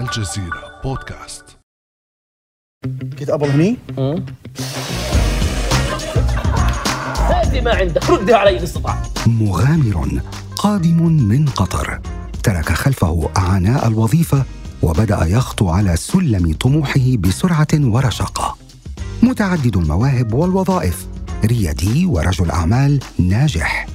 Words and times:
الجزيرة 0.00 0.80
بودكاست. 0.84 1.44
كنت 3.18 3.30
ابل 3.30 3.50
هني؟ 3.50 3.76
هذه 7.18 7.60
ما 7.60 7.74
عندك 7.74 8.10
ردها 8.10 8.36
علي 8.36 8.58
باستطاعة 8.58 9.02
مغامر 9.26 10.20
قادم 10.56 11.02
من 11.02 11.48
قطر. 11.48 12.00
ترك 12.42 12.72
خلفه 12.72 13.30
عناء 13.36 13.88
الوظيفة 13.88 14.44
وبدأ 14.82 15.24
يخطو 15.24 15.68
على 15.68 15.96
سلم 15.96 16.52
طموحه 16.52 17.16
بسرعة 17.18 17.68
ورشاقه 17.74 18.56
متعدد 19.22 19.76
المواهب 19.76 20.34
والوظائف 20.34 21.06
ريادي 21.44 22.06
ورجل 22.06 22.50
أعمال 22.50 23.00
ناجح. 23.18 23.86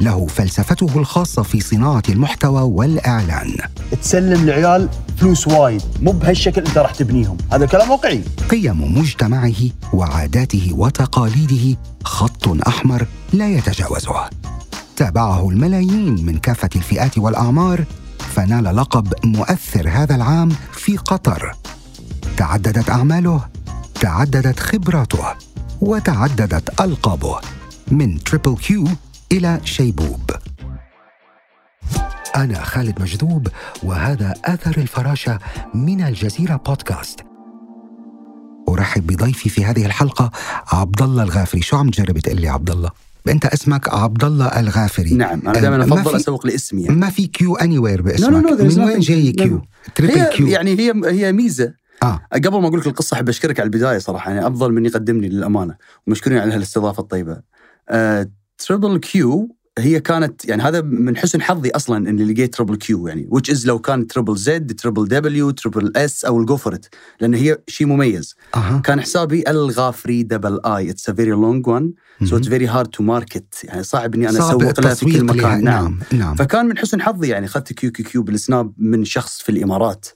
له 0.00 0.26
فلسفته 0.26 0.88
الخاصة 0.96 1.42
في 1.42 1.60
صناعة 1.60 2.02
المحتوى 2.08 2.62
والإعلان. 2.62 3.56
تسلم 4.02 4.44
العيال 4.44 4.88
فلوس 5.16 5.48
وايد 5.48 5.82
مو 6.02 6.12
بهالشكل 6.12 6.60
انت 6.66 6.78
راح 6.78 6.94
تبنيهم. 6.94 7.36
هذا 7.52 7.66
كلام 7.66 7.90
واقعي. 7.90 8.22
قيم 8.50 8.98
مجتمعه 8.98 9.54
وعاداته 9.92 10.70
وتقاليده 10.72 11.78
خط 12.04 12.48
أحمر 12.68 13.06
لا 13.32 13.48
يتجاوزه. 13.48 14.30
تابعه 14.96 15.50
الملايين 15.50 16.26
من 16.26 16.38
كافة 16.38 16.70
الفئات 16.76 17.18
والأعمار 17.18 17.84
فنال 18.18 18.76
لقب 18.76 19.14
مؤثر 19.24 19.88
هذا 19.88 20.14
العام 20.14 20.48
في 20.72 20.96
قطر. 20.96 21.56
تعددت 22.36 22.90
أعماله 22.90 23.40
تعددت 24.00 24.60
خبراته 24.60 25.24
وتعددت 25.80 26.80
ألقابه. 26.80 27.40
من 27.90 28.18
تريبل 28.18 28.56
كيو 28.56 28.88
إلى 29.32 29.60
شيبوب. 29.64 30.30
أنا 32.36 32.54
خالد 32.64 33.02
مجذوب 33.02 33.48
وهذا 33.82 34.34
اثر 34.44 34.80
الفراشة 34.80 35.38
من 35.74 36.04
الجزيرة 36.04 36.56
بودكاست. 36.56 37.20
أرحب 38.68 39.06
بضيفي 39.06 39.48
في 39.48 39.64
هذه 39.64 39.86
الحلقة 39.86 40.30
عبد 40.72 41.02
الله 41.02 41.22
الغافري. 41.22 41.62
شو 41.62 41.76
عم 41.76 41.90
تجرب 41.90 42.18
تقول 42.18 42.40
لي 42.40 42.48
عبد 42.48 42.70
الله 42.70 42.90
أنت 43.28 43.46
اسمك 43.46 43.88
عبد 43.94 44.24
الله 44.24 44.46
الغافري. 44.46 45.14
نعم 45.14 45.40
أنا 45.40 45.58
آه، 45.58 45.60
دائما 45.60 45.76
ما 45.86 45.94
أفضل 45.94 46.16
أسوق 46.16 46.46
لاسمي 46.46 46.82
يعني. 46.82 46.96
ما 46.96 47.10
في 47.10 47.26
كيو 47.26 47.56
anywhere 47.56 47.98
No, 47.98 48.02
no, 48.02 48.04
باسمك 48.04 48.44
no, 48.46 48.56
there's 48.58 48.78
من 48.78 48.84
وين. 48.84 49.00
جاي 49.00 49.32
No, 49.32 49.34
كيو 49.42 49.58
no. 49.58 49.92
تريبل 49.94 50.24
كيو 50.24 50.46
يعني 50.46 50.78
هي 50.78 50.92
هي 51.04 51.32
ميزة. 51.32 51.74
آه. 52.02 52.20
قبل 52.32 52.60
ما 52.60 52.68
أقول 52.68 52.80
لك 52.80 52.86
القصة 52.86 53.14
أحب 53.14 53.28
أشكرك 53.28 53.60
على 53.60 53.66
البداية 53.66 53.98
صراحة. 53.98 54.30
يعني 54.32 54.46
أفضل 54.46 54.72
من 54.72 54.86
يقدمني 54.86 55.28
للأمانة. 55.28 55.74
ومشكورين 56.06 56.38
على 56.38 56.54
هالاستضافة 56.54 57.00
الطيبة. 57.00 57.40
آه، 57.88 58.28
تريبل 58.66 58.98
كيو 58.98 59.56
هي 59.78 60.00
كانت 60.00 60.44
يعني 60.44 60.62
هذا 60.62 60.80
من 60.80 61.16
حسن 61.16 61.42
حظي 61.42 61.70
أصلا 61.70 62.10
إني 62.10 62.32
لقيت 62.32 62.54
تريبل 62.54 62.76
كيو 62.76 63.08
يعني 63.08 63.28
which 63.34 63.54
is 63.54 63.66
لو 63.66 63.78
كان 63.78 64.06
تريبل 64.06 64.36
زد 64.36 64.74
تريبل 64.74 65.08
دبليو 65.08 65.50
تريبل 65.50 65.92
اس 65.96 66.24
أو 66.24 66.40
الجوفرت 66.40 66.94
لأن 67.20 67.34
هي 67.34 67.58
شيء 67.68 67.86
مميز. 67.86 68.34
أها. 68.54 68.82
كان 68.84 69.00
حسابي 69.00 69.44
الغافري 69.48 70.22
double 70.22 70.60
A 70.66 70.90
it's 70.90 71.08
a 71.08 71.12
very 71.12 71.30
long 71.30 71.66
one 71.66 71.92
so 72.24 72.36
it's 72.36 72.48
very 72.48 72.66
hard 72.66 72.88
to 72.88 73.02
market 73.02 73.64
يعني 73.64 73.82
صعب 73.82 74.14
إني 74.14 74.28
أنا 74.28 74.38
اسوق 74.38 74.80
لها 74.80 74.94
في 74.94 75.04
كل 75.04 75.24
مكان. 75.24 75.64
نعم. 75.64 75.98
نعم 76.12 76.20
نعم. 76.20 76.34
فكان 76.34 76.66
من 76.66 76.78
حسن 76.78 77.02
حظي 77.02 77.28
يعني 77.28 77.46
اخذت 77.46 77.72
كيو 77.72 77.92
كيو 77.92 78.04
كيو 78.04 78.22
بالسناب 78.22 78.72
من 78.78 79.04
شخص 79.04 79.42
في 79.42 79.48
الإمارات. 79.48 80.06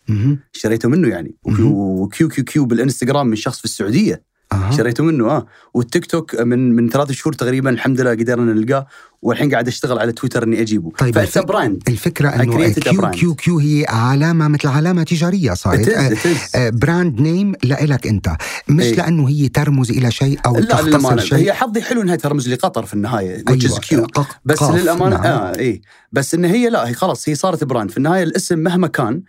اشتريته 0.55 0.89
منه 0.89 1.09
يعني. 1.09 1.37
وكيو 1.45 2.29
كيو 2.29 2.45
كيو 2.45 2.65
بالإنستغرام 2.65 3.27
من 3.27 3.37
شخص 3.37 3.59
في 3.59 3.65
السعودية. 3.65 4.23
أها. 4.67 4.71
اشتريته 4.71 5.05
منه 5.05 5.27
آه. 5.31 5.47
والتيك 5.75 6.07
توك 6.07 6.41
من 6.41 6.73
من 6.73 6.89
ثلاث 6.89 7.13
شهور 7.13 7.33
تقريبا 7.35 7.71
الحمد 7.71 8.01
لله 8.01 8.11
قدرنا 8.11 8.53
نلقاه 8.53 8.87
والحين 9.23 9.51
قاعد 9.53 9.69
أشتغل 9.69 9.99
على 9.99 10.13
تويتر 10.13 10.43
إني 10.43 10.61
أجيبه. 10.61 10.93
طيب 10.99 11.19
الفك- 11.19 11.47
brand. 11.47 11.83
الفكرة 11.89 12.29
إنه 12.29 12.71
كيو. 12.77 13.11
كيو 13.11 13.35
كيو 13.35 13.59
هي 13.59 13.87
علامة 13.89 14.49
مثل 14.49 14.69
علامة 14.69 15.03
تجارية 15.03 15.55
صارت 15.55 15.89
آه، 15.89 16.17
آه، 16.55 16.71
brand 16.71 17.21
name 17.21 17.53
لإلك 17.65 18.07
أنت. 18.07 18.29
مش 18.69 18.85
إيه. 18.85 18.95
لأنه 18.95 19.29
هي 19.29 19.49
ترمز 19.49 19.91
إلى 19.91 20.11
شيء 20.11 20.39
أو 20.47 20.57
لا 20.57 20.65
تختصر 20.67 21.19
شيء. 21.19 21.39
هي 21.39 21.53
حظي 21.53 21.83
حلو 21.83 22.03
إنها 22.03 22.17
ترمز 22.17 22.49
لقطر 22.49 22.87
في 22.87 22.95
النهاية 22.95 23.45
أيوة، 23.49 24.07
قق- 24.15 24.27
بس 24.45 24.63
للأمانة 24.63 25.17
نعم. 25.17 25.25
آه 25.27 25.59
اي 25.59 25.83
بس 26.13 26.35
إن 26.35 26.45
هي 26.45 26.69
لا 26.71 26.89
هي 26.89 26.95
خلاص 26.95 27.29
هي 27.29 27.35
صارت 27.35 27.65
brand. 27.65 27.91
في 27.91 27.97
النهاية 27.97 28.23
الاسم 28.23 28.59
مهما 28.59 28.87
كان 28.89 29.23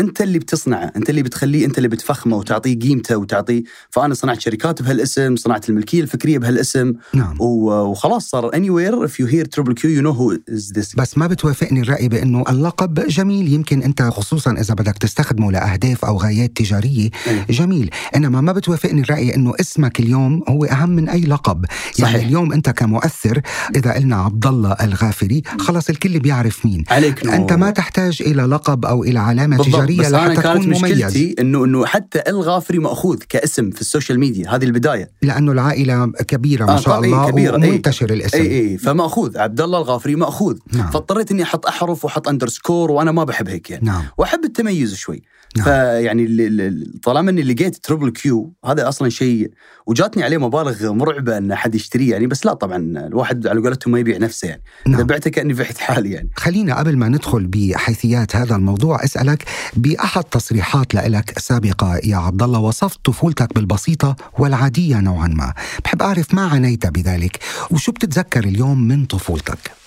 أنت 0.00 0.20
اللي 0.20 0.38
بتصنعه 0.38 0.92
أنت 0.96 1.10
اللي 1.10 1.22
بتخليه 1.22 1.66
أنت 1.66 1.78
اللي 1.78 1.88
بتفخمه 1.88 2.36
وتعطيه 2.36 2.78
قيمته 2.78 3.16
وتعطيه 3.16 3.62
فأنا 3.90 4.14
صنعت 4.14 4.40
شركات 4.40 4.82
بهالاسم 4.82 5.36
صنعت 5.36 5.68
الملكية 5.68 6.00
الفكرية 6.02 6.38
بهالاسم 6.38 6.92
نعم. 7.14 7.36
وخلاص 7.40 8.30
صار 8.30 8.50
anywhere 8.50 9.08
if 9.08 9.12
you 9.12 9.26
hear 9.26 9.44
triple 9.44 9.74
Q 9.74 9.82
you 9.82 10.02
know 10.02 10.12
who 10.12 10.54
is 10.54 10.72
this. 10.78 10.96
بس 10.96 11.18
ما 11.18 11.26
بتوافقني 11.26 11.80
الرأي 11.80 12.08
بأنه 12.08 12.44
اللقب 12.48 12.94
جميل. 12.94 13.52
يمكن 13.52 13.82
أنت 13.82 14.02
خصوصا 14.02 14.52
إذا 14.52 14.74
بدك 14.74 14.98
تستخدمه 14.98 15.52
لأهداف 15.52 16.04
أو 16.04 16.16
غايات 16.16 16.56
تجارية. 16.56 17.10
إيه. 17.26 17.46
جميل. 17.50 17.90
إنما 18.16 18.40
ما 18.40 18.52
بتوافقني 18.52 19.00
الرأي 19.00 19.34
أنه 19.34 19.52
اسمك 19.60 20.00
اليوم 20.00 20.42
هو 20.48 20.64
أهم 20.64 20.90
من 20.90 21.08
أي 21.08 21.20
لقب. 21.20 21.64
يعني 21.98 22.12
صحيح. 22.12 22.26
اليوم 22.26 22.52
أنت 22.52 22.70
كمؤثر 22.70 23.40
إذا 23.76 23.92
قلنا 23.92 24.16
عبد 24.16 24.46
الله 24.46 24.72
الغافري 24.72 25.42
خلص 25.58 25.88
الكل 25.90 26.18
بيعرف 26.18 26.66
مين. 26.66 26.84
عليك 26.90 27.26
نور. 27.26 27.34
أنت 27.34 27.52
ما 27.52 27.70
تحتاج 27.70 28.22
إلى 28.22 28.42
لقب 28.42 28.84
أو 28.84 29.04
إلى 29.04 29.18
علامة 29.18 29.56
بالضبط. 29.56 29.74
تجارية 29.96 30.08
بس 30.08 30.28
لحتى 30.28 30.42
كانت 30.42 30.62
تكون 30.62 30.66
مميز 30.66 30.82
مشكلتي 30.82 31.34
انه 31.40 31.64
إنه 31.64 31.86
حتى 31.86 32.22
الغافري 32.28 32.78
مأخوذ 32.78 33.18
كاسم 33.28 33.70
في 33.70 33.80
السوشيال 33.80 34.20
ميديا 34.20 34.54
هذه 34.54 34.64
البداية. 34.64 35.10
لأنه 35.22 35.52
العائلة 35.52 36.12
كبيرة 36.28 36.64
ما 36.64 36.76
آه، 36.76 36.80
شاء 36.80 37.02
إيه، 37.02 37.04
الله 37.04 37.30
كبيرة، 37.30 37.62
إيه. 37.62 37.70
ومنتشر 37.70 38.10
الاسم. 38.10 38.38
اي 38.38 38.60
اي 38.60 38.78
فمأخوذ. 38.78 39.38
عبد 39.38 39.60
الله 39.60 39.78
الغافري 39.78 40.16
مأخوذ. 40.16 40.58
نعم. 40.72 40.90
فاضطريت 40.90 41.30
إني 41.30 41.42
أحط 41.42 41.66
أحرف 41.66 42.04
وأحط 42.04 42.28
underscore 42.28 42.90
وأنا 42.90 43.12
ما 43.12 43.24
بحب 43.24 43.48
هيك 43.48 43.70
يعني. 43.70 43.86
نعم. 43.86 44.02
وأحب 44.18 44.44
التميز 44.44 44.94
شوي. 44.94 45.22
نعم. 45.56 45.64
فيعني 45.64 46.24
ال- 46.24 46.60
ال- 46.60 47.00
طالما 47.00 47.30
اني 47.30 47.42
لقيت 47.42 47.76
تربل 47.76 48.10
كيو 48.10 48.54
هذا 48.64 48.88
أصلا 48.88 49.08
شيء 49.08 49.50
وجاتني 49.86 50.22
عليه 50.22 50.38
مبالغ 50.38 50.92
مرعبة 50.92 51.38
إن 51.38 51.52
أحد 51.52 51.74
يشتريه 51.74 52.10
يعني 52.12 52.26
بس 52.26 52.46
لا 52.46 52.54
طبعا 52.54 52.76
الواحد 53.06 53.46
على 53.46 53.60
قولتهم 53.60 53.92
ما 53.92 53.98
يبيع 53.98 54.18
نفسه 54.18 54.48
يعني 54.48 54.62
إذا 54.86 54.96
نعم. 54.96 55.06
بعته 55.06 55.30
كاني 55.30 55.52
بعت 55.52 55.78
حالي 55.78 56.10
يعني 56.10 56.30
خلينا 56.36 56.78
قبل 56.78 56.96
ما 56.96 57.08
ندخل 57.08 57.46
بحيثيات 57.46 58.36
هذا 58.36 58.56
الموضوع 58.56 59.04
أسألك 59.04 59.44
بأحد 59.76 60.24
تصريحات 60.24 60.94
لك 60.94 61.38
سابقة 61.38 61.96
يا 62.04 62.16
عبد 62.16 62.42
الله 62.42 62.58
وصفت 62.58 63.04
طفولتك 63.04 63.54
بالبسيطة 63.54 64.16
والعادية 64.38 65.00
نوعا 65.00 65.28
ما، 65.28 65.52
بحب 65.84 66.02
أعرف 66.02 66.34
ما 66.34 66.42
عنيت 66.46 66.86
بذلك 66.86 67.38
وشو 67.70 67.92
بتتذكر 67.92 68.44
اليوم 68.44 68.88
من 68.88 69.04
طفولتك؟ 69.04 69.79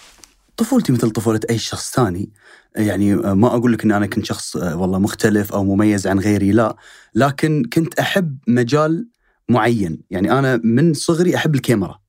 طفولتي 0.57 0.91
مثل 0.91 1.09
طفولة 1.11 1.39
أي 1.49 1.57
شخص 1.57 1.91
ثاني. 1.93 2.31
يعني 2.75 3.15
ما 3.15 3.47
أقول 3.47 3.73
لك 3.73 3.83
أن 3.83 3.91
أنا 3.91 4.05
كنت 4.07 4.25
شخص 4.25 4.57
آه، 4.57 4.75
والله 4.77 4.99
مختلف 4.99 5.53
أو 5.53 5.63
مميز 5.63 6.07
عن 6.07 6.19
غيري 6.19 6.51
لا. 6.51 6.75
لكن 7.15 7.63
كنت 7.73 7.99
أحب 7.99 8.37
مجال 8.47 9.07
معين. 9.49 10.01
يعني 10.09 10.31
أنا 10.39 10.61
من 10.63 10.93
صغري 10.93 11.35
أحب 11.35 11.55
الكاميرا. 11.55 12.02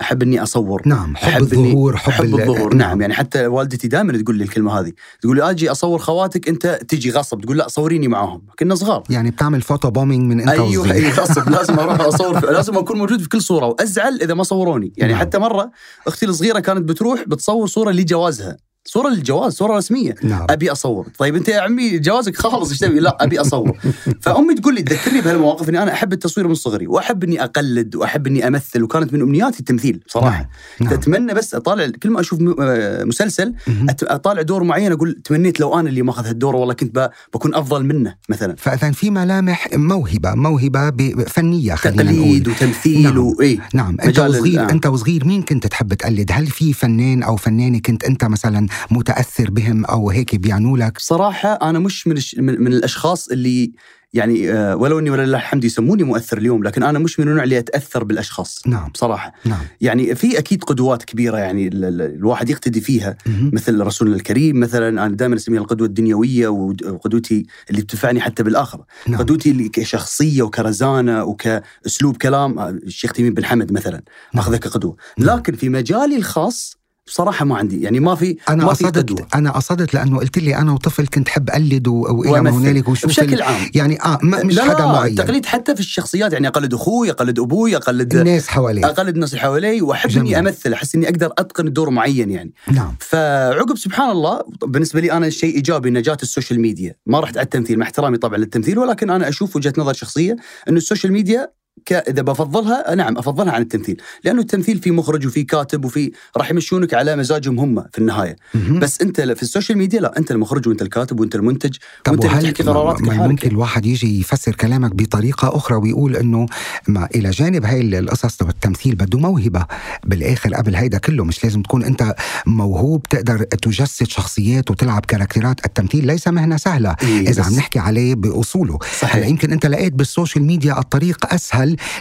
أحب 0.00 0.22
أني 0.22 0.42
أصور. 0.42 0.82
نعم 0.86 1.16
حب 1.16 1.42
الظهور 1.42 1.96
حب, 1.96 2.24
ال- 2.24 2.40
الظهور. 2.40 2.74
نعم. 2.74 3.00
يعني 3.00 3.14
حتى 3.14 3.46
والدتي 3.46 3.88
دائما 3.88 4.18
تقول 4.22 4.36
لي 4.36 4.44
الكلمة 4.44 4.80
هذه. 4.80 4.92
تقول 5.20 5.36
لي 5.36 5.50
أجي 5.50 5.70
أصور 5.70 5.98
خواتك 5.98 6.48
أنت 6.48 6.66
تجي 6.88 7.10
غصب. 7.10 7.40
تقول 7.40 7.56
لا 7.58 7.68
صوريني 7.68 8.08
معاهم. 8.08 8.42
كنا 8.58 8.74
صغار. 8.74 9.02
يعني 9.10 9.30
بتعمل 9.30 9.62
photobombing 9.62 10.22
من 10.32 10.40
أنت 10.40 10.48
أيوه 10.48 10.64
وصغير 10.82 10.94
أيوه 11.04 11.10
غصب. 11.20 11.48
لازم 11.56 11.78
أروح 11.78 12.00
أصور 12.00 12.50
لازم 12.52 12.76
أكون 12.78 12.98
موجود 12.98 13.20
في 13.22 13.28
كل 13.28 13.42
صورة. 13.42 13.66
وأزعل 13.66 14.18
إذا 14.22 14.34
ما 14.34 14.42
صوروني. 14.42 14.92
يعني 14.96 15.12
نعم. 15.12 15.20
حتى 15.20 15.38
مرة 15.38 15.70
أختي 16.06 16.26
الصغيرة 16.26 16.58
كانت 16.60 16.88
بتروح 16.88 17.24
بتصور 17.28 17.66
صورة 17.66 17.90
لجوازها. 17.90 18.56
صورة 18.96 19.08
للجواز 19.08 19.52
صورة 19.52 19.76
رسمية. 19.76 20.14
نعم. 20.22 20.46
أبي 20.50 20.72
أصور. 20.72 21.06
طيب 21.18 21.36
أنت 21.36 21.48
يا 21.48 21.60
عمي 21.60 21.98
جوازك 21.98 22.36
خالص 22.36 22.70
إيش 22.70 22.78
تبي؟ 22.78 23.00
لا 23.00 23.16
أبي 23.20 23.40
أصور. 23.40 23.78
فأمي 24.22 24.54
تقول 24.54 24.74
لي 24.74 24.82
تذكرني 24.82 25.20
بهالمواقف 25.20 25.68
إني 25.68 25.82
أنا 25.82 25.92
أحب 25.92 26.12
التصوير 26.12 26.48
من 26.48 26.54
صغري 26.54 26.86
وأحب 26.86 27.24
إني 27.24 27.44
أقلد 27.44 27.96
وأحب 27.96 28.26
إني 28.26 28.48
أمثل. 28.48 28.82
وكانت 28.82 29.12
من 29.12 29.20
أمنياتي 29.20 29.60
التمثيل 29.60 30.00
بصراحه 30.06 30.48
نعم. 30.80 30.92
اتمنى 30.92 31.34
بس 31.34 31.54
أطالع 31.54 31.90
كل 32.02 32.10
ما 32.10 32.20
أشوف 32.20 32.40
آه، 32.60 33.04
مسلسل 33.04 33.54
أطالع 34.02 34.42
دور 34.42 34.62
معين 34.62 34.92
أقول 34.92 35.20
تمنيت 35.24 35.60
لو 35.60 35.80
أنا 35.80 35.88
اللي 35.88 36.02
ماخذ 36.02 36.26
هالدور 36.26 36.56
والله 36.56 36.74
كنت 36.74 37.10
بكون 37.34 37.54
أفضل 37.54 37.84
منه 37.84 38.14
مثلا. 38.28 38.54
فاذا 38.58 38.90
في 38.90 39.10
ملامح 39.10 39.68
موهبة 39.74 40.34
موهبة 40.34 40.90
فنية 41.26 41.74
خلينا 41.74 42.02
تقليد 42.02 42.48
نقول. 42.48 42.54
وتمثيل 42.54 43.02
نعم. 43.02 43.18
وايه 43.18 43.58
نعم. 43.74 43.96
أنت 44.04 44.18
وصغير 44.18 44.60
آه. 44.60 44.70
أنت 44.70 44.86
وصغير 44.86 45.24
مين 45.24 45.42
كنت 45.42 45.66
تحب 45.66 45.94
تقلد؟ 45.94 46.30
هل 46.32 46.46
في 46.46 46.72
فنان 46.72 47.22
أو 47.22 47.36
فنانة 47.36 47.78
كنت 47.78 48.04
أنت 48.04 48.24
مثلا 48.24 48.66
متأثر 48.90 49.50
بهم 49.50 49.84
أو 49.84 50.10
هيك 50.10 50.36
بيعنوا 50.36 50.78
لك 50.78 50.94
بصراحة 50.94 51.52
أنا 51.62 51.78
مش 51.78 52.06
من, 52.06 52.16
الش... 52.16 52.34
من, 52.38 52.60
من 52.60 52.72
الأشخاص 52.72 53.28
اللي 53.28 53.72
يعني 54.14 54.52
آه، 54.52 54.76
ولو 54.76 54.98
إني 54.98 55.10
ولله 55.10 55.38
الحمد 55.38 55.64
يسموني 55.64 56.02
مؤثر 56.02 56.38
اليوم 56.38 56.62
لكن 56.62 56.82
أنا 56.82 56.98
مش 56.98 57.20
من 57.20 57.28
النوع 57.28 57.44
اللي 57.44 57.58
اتاثر 57.58 58.04
بالأشخاص 58.04 58.62
نعم 58.66 58.88
بصراحه 58.88 59.32
نعم 59.44 59.60
يعني 59.80 60.14
في 60.14 60.38
أكيد 60.38 60.64
قدوات 60.64 61.04
كبيرة 61.04 61.38
يعني 61.38 61.68
ال- 61.68 61.84
ال- 61.84 62.02
الواحد 62.02 62.50
يقتدي 62.50 62.80
فيها 62.80 63.16
مهم. 63.26 63.50
مثل 63.54 63.80
رسولنا 63.80 64.16
الكريم 64.16 64.60
مثلا 64.60 64.88
أنا 65.06 65.16
دائما 65.16 65.36
أسميها 65.36 65.60
القدوة 65.60 65.86
الدنيوية 65.86 66.48
وقدوتي 66.48 67.46
اللي 67.70 67.82
بتدفعني 67.82 68.20
حتى 68.20 68.42
بالآخرة 68.42 68.86
نعم. 69.08 69.18
قدوتي 69.18 69.50
اللي 69.50 69.68
كشخصية 69.68 70.42
وكرزانة 70.42 71.24
وكأسلوب 71.24 72.16
كلام 72.16 72.58
آه، 72.58 72.68
الشيخ 72.70 73.12
تميم 73.12 73.34
بن 73.34 73.44
حمد 73.44 73.72
مثلا 73.72 74.02
نعم. 74.34 74.42
اخذه 74.44 74.56
كقدوة 74.56 74.96
نعم. 75.18 75.38
لكن 75.38 75.52
في 75.52 75.68
مجالي 75.68 76.16
الخاص 76.16 76.75
بصراحة 77.06 77.44
ما 77.44 77.56
عندي 77.56 77.82
يعني 77.82 78.00
ما 78.00 78.14
في 78.14 78.36
أنا 78.48 78.64
ما 78.64 78.74
في 78.74 78.84
قصدت 78.84 78.98
قدوه 78.98 79.26
أنا 79.34 79.50
قصدت 79.50 79.94
لأنه 79.94 80.18
قلت 80.18 80.38
لي 80.38 80.56
أنا 80.56 80.72
وطفل 80.72 81.06
كنت 81.06 81.28
حب 81.28 81.50
اقلد 81.50 81.88
وإلى 81.88 82.40
ما. 82.40 82.50
هنالك 82.50 82.88
وشوف 82.88 83.10
بشكل 83.10 83.34
ال- 83.34 83.42
عام. 83.42 83.70
يعني 83.74 84.02
آه 84.02 84.18
ما 84.22 84.42
مش 84.44 84.54
لا 84.54 84.64
حدا 84.64 84.78
لا 84.78 84.86
معين. 84.86 85.18
التقليد 85.20 85.46
حتى 85.46 85.74
في 85.74 85.80
الشخصيات 85.80 86.32
يعني 86.32 86.48
أقلد 86.48 86.74
أخوي 86.74 87.10
أقلد 87.10 87.38
أبوي 87.38 87.76
أقلد 87.76 88.14
الناس 88.14 88.48
حواليه 88.48 88.86
أقلد 88.86 89.14
الناس 89.14 89.30
اللي 89.30 89.40
حوالي 89.42 89.82
وأحب 89.82 90.10
جميل. 90.10 90.34
اني 90.34 90.48
أمثل 90.48 90.72
أحس 90.72 90.94
إني 90.94 91.06
أقدر 91.08 91.32
أتقن 91.38 91.72
دور 91.72 91.90
معين 91.90 92.30
يعني. 92.30 92.52
نعم. 92.72 92.96
فعقب 93.00 93.76
سبحان 93.78 94.10
الله 94.10 94.40
بالنسبة 94.66 95.00
لي 95.00 95.12
أنا 95.12 95.30
شيء 95.30 95.54
إيجابي 95.54 95.88
ان 95.88 96.02
جات 96.02 96.22
السوشيال 96.22 96.60
ميديا. 96.60 96.94
ما 97.06 97.20
رحت 97.20 97.36
على 97.36 97.44
التمثيل 97.44 97.78
مع 97.78 97.86
احترامي 97.86 98.16
طبعا 98.18 98.38
للتمثيل 98.38 98.78
ولكن 98.78 99.10
أنا 99.10 99.28
أشوف 99.28 99.56
وجهة 99.56 99.72
نظر 99.78 99.92
شخصية 99.92 100.36
إنه 100.68 100.76
السوشيال 100.76 101.12
ميديا 101.12 101.50
ك... 101.86 101.92
إذا 101.92 102.22
بفضلها 102.22 102.94
نعم 102.94 103.18
أفضلها 103.18 103.52
عن 103.52 103.62
التمثيل. 103.62 104.02
لأنه 104.24 104.40
التمثيل 104.40 104.78
في 104.78 104.90
مخرج 104.90 105.26
وفي 105.26 105.42
كاتب 105.42 105.84
وفي 105.84 106.12
راح 106.36 106.50
يمشونك 106.50 106.94
على 106.94 107.16
مزاجهم 107.16 107.58
هم 107.60 107.84
في 107.92 107.98
النهاية. 107.98 108.36
بس 108.78 109.00
أنت 109.02 109.20
في 109.20 109.42
السوشيال 109.42 109.78
ميديا 109.78 110.00
لا 110.00 110.18
أنت 110.18 110.30
المخرج 110.30 110.68
وأنت 110.68 110.82
الكاتب 110.82 111.20
وأنت 111.20 111.34
المنتج 111.34 111.76
طب 112.04 112.12
وأنت 112.12 112.24
اللي 112.24 112.52
تحكي 112.52 112.62
قراراتك 112.62 113.02
ما. 113.02 113.26
ممكن 113.28 113.50
الواحد 113.50 113.86
يجي 113.86 114.20
يفسر 114.20 114.54
كلامك 114.54 114.94
بطريقة 114.94 115.56
أخرى 115.56 115.76
ويقول 115.76 116.16
إنه 116.16 116.46
ما 116.88 117.08
إلى 117.14 117.30
جانب 117.30 117.64
هاي 117.64 117.98
القصص 117.98 118.42
التمثيل 118.42 118.94
بده 118.94 119.18
موهبة. 119.18 119.66
بالآخر 120.04 120.54
قبل 120.54 120.76
هيدا 120.76 120.98
كله 120.98 121.24
مش 121.24 121.44
لازم 121.44 121.62
تكون 121.62 121.84
أنت 121.84 122.14
موهوب 122.46 123.02
تقدر 123.02 123.38
تجسد 123.42 124.06
شخصيات 124.06 124.70
وتلعب 124.70 125.04
كاركترات. 125.04 125.66
التمثيل 125.66 126.06
ليس 126.06 126.28
مهنة 126.28 126.56
سهلة. 126.56 126.96
إيه 127.02 127.28
بس- 127.30 127.38
عم 127.40 127.54
نحكي 127.54 127.78
عليه 127.78 128.14
بأصوله. 128.14 128.78
صحيح. 129.00 129.16
هلا 129.16 129.26
يمكن 129.26 129.52
أنت 129.52 129.66
لقيت 129.66 129.92
بالسوشيال 129.92 130.44
ميديا 130.44 130.78
الطريق 130.78 131.26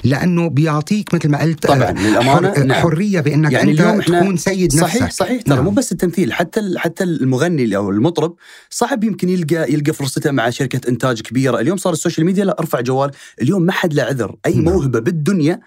لأنه 0.03 0.49
بيعطيك 0.49 1.13
مثل 1.13 1.29
ما 1.29 1.41
قلت 1.41 1.67
طبعاً، 1.67 1.89
آه، 1.89 1.93
للأمانة، 1.93 2.53
حر 2.53 2.63
نعم. 2.63 2.81
حرية 2.81 3.21
بأنك 3.21 3.51
يعني 3.51 3.71
أنت 3.71 3.79
اليوم 3.79 4.01
تكون 4.01 4.37
سيد 4.37 4.73
صحيح 4.73 5.03
نفسك 5.03 5.17
صحيح 5.17 5.41
ترى 5.41 5.55
نعم. 5.55 5.63
مو 5.65 5.71
بس 5.71 5.91
التمثيل 5.91 6.33
حتى 6.33 6.61
حتى 6.77 7.03
المغني 7.03 7.75
أو 7.75 7.89
المطرب 7.89 8.35
صعب 8.69 9.03
يمكن 9.03 9.29
يلقى 9.29 9.73
يلقى 9.73 9.93
فرصته 9.93 10.31
مع 10.31 10.49
شركة 10.49 10.89
إنتاج 10.89 11.21
كبيرة 11.21 11.59
اليوم 11.59 11.77
صار 11.77 11.93
السوشيال 11.93 12.25
ميديا 12.25 12.45
لا 12.45 12.59
أرفع 12.59 12.81
جوال 12.81 13.11
اليوم 13.41 13.61
ما 13.61 13.71
حد 13.71 13.93
له 13.93 14.03
عذر 14.03 14.35
أي 14.45 14.53
نعم. 14.53 14.63
موهبة 14.63 14.99
بالدنيا 14.99 15.59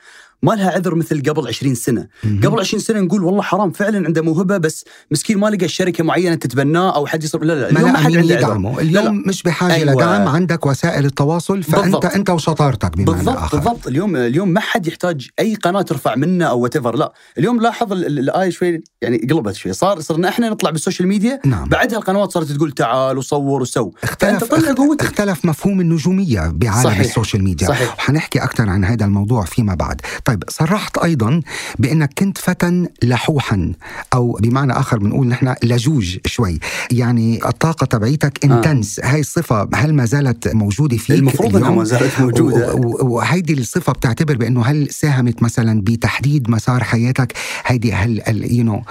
ما 0.42 0.52
لها 0.52 0.70
عذر 0.70 0.94
مثل 0.94 1.22
قبل 1.22 1.48
20 1.48 1.74
سنة. 1.74 2.06
قبل 2.44 2.60
20 2.60 2.82
سنة 2.82 3.00
نقول 3.00 3.24
والله 3.24 3.42
حرام 3.42 3.70
فعلا 3.70 4.06
عنده 4.06 4.22
موهبة 4.22 4.56
بس 4.56 4.84
مسكين 5.10 5.38
ما 5.38 5.46
لقى 5.46 5.68
شركة 5.68 6.04
معينة 6.04 6.34
تتبناه 6.34 6.94
أو 6.96 7.06
حد 7.06 7.24
يصير 7.24 7.44
لا 7.44 7.52
لا 7.54 7.72
ما 7.72 7.78
اليوم 7.78 7.92
ما 7.92 7.98
لا 7.98 7.98
حد 8.04 8.16
عنده 8.16 8.18
عذر. 8.34 8.38
يدعمه 8.38 8.70
لا، 8.70 8.90
لا. 8.90 9.00
اليوم 9.00 9.22
مش 9.26 9.42
بحاجة 9.42 9.74
أيوة. 9.74 9.92
لدعم 9.94 10.28
عندك 10.28 10.66
وسائل 10.66 11.04
التواصل 11.04 11.62
فأنت 11.62 11.84
بالضبط. 11.84 12.04
أنت 12.04 12.30
وشطارتك 12.30 12.96
بمعنى 12.96 13.12
بالضبط 13.18 13.36
آخر. 13.36 13.56
بالضبط. 13.58 13.86
اليوم 13.86 14.16
اليوم 14.16 14.48
ما 14.48 14.60
حد 14.60 14.86
يحتاج 14.86 15.28
أي 15.38 15.54
قناة 15.54 15.82
ترفع 15.82 16.14
منه 16.14 16.44
أو 16.44 16.60
what 16.60 16.76
لا. 16.76 17.12
اليوم 17.38 17.60
لاحظ 17.60 17.92
ال- 17.92 18.06
ال- 18.06 18.18
الآية 18.18 18.50
شوي 18.50 18.82
يعني 19.02 19.18
قلبت 19.30 19.54
شوي. 19.54 19.72
صار 19.72 20.00
صرنا 20.00 20.28
إحنا 20.28 20.50
نطلع 20.50 20.70
بالسوشيال 20.70 21.08
ميديا 21.08 21.40
نعم. 21.46 21.68
بعدها 21.68 21.98
القنوات 21.98 22.32
صارت 22.32 22.52
تقول 22.52 22.72
تعال 22.72 23.18
وصور 23.18 23.62
وسو. 23.62 23.90
فأنت 23.90 24.42
اختلف 24.42 24.44
طلع 24.44 24.72
قوتك. 24.72 25.02
اختلف 25.02 25.44
مفهوم 25.44 25.80
النجومية 25.80 26.40
بعالم 26.54 26.82
صحيح. 26.84 26.98
السوشيال 27.00 27.44
ميديا. 27.44 27.68
صحيح. 27.68 27.94
وحنحكي 27.98 28.38
أكثر 28.38 28.68
عن 28.68 28.84
هذا 28.84 29.04
الموضوع 29.04 29.44
فيما 29.44 29.74
بعد. 29.74 30.00
طيب 30.28 30.44
صرحت 30.48 30.98
أيضا 30.98 31.40
بأنك 31.78 32.10
كنت 32.18 32.38
فتى 32.38 32.86
لحوحا 33.02 33.72
أو 34.14 34.32
بمعنى 34.42 34.72
آخر 34.72 34.98
بنقول 34.98 35.26
نحن 35.26 35.54
لجوج 35.62 36.18
شوي. 36.26 36.58
يعني 36.92 37.40
الطاقة 37.48 37.86
تبعيتك 37.86 38.44
intense 38.44 39.00
هاي 39.04 39.20
الصفة 39.20 39.68
هل 39.74 39.94
ما 39.94 40.04
زالت 40.04 40.48
موجودة 40.54 40.96
فيك 40.96 41.18
المفروض 41.18 41.56
إنها 41.56 41.68
اليوم؟ 41.68 41.78
ما 41.78 41.84
زالت 41.84 42.20
و- 42.40 43.06
وهيدي 43.14 43.52
الصفة 43.52 43.92
بتعتبر 43.92 44.36
بأنه 44.36 44.62
هل 44.64 44.88
ساهمت 44.90 45.42
مثلا 45.42 45.80
بتحديد 45.82 46.50
مسار 46.50 46.84
حياتك؟ 46.84 47.32
هيدي 47.66 47.92
هل 47.92 48.22
you 48.52 48.64
know 48.64 48.82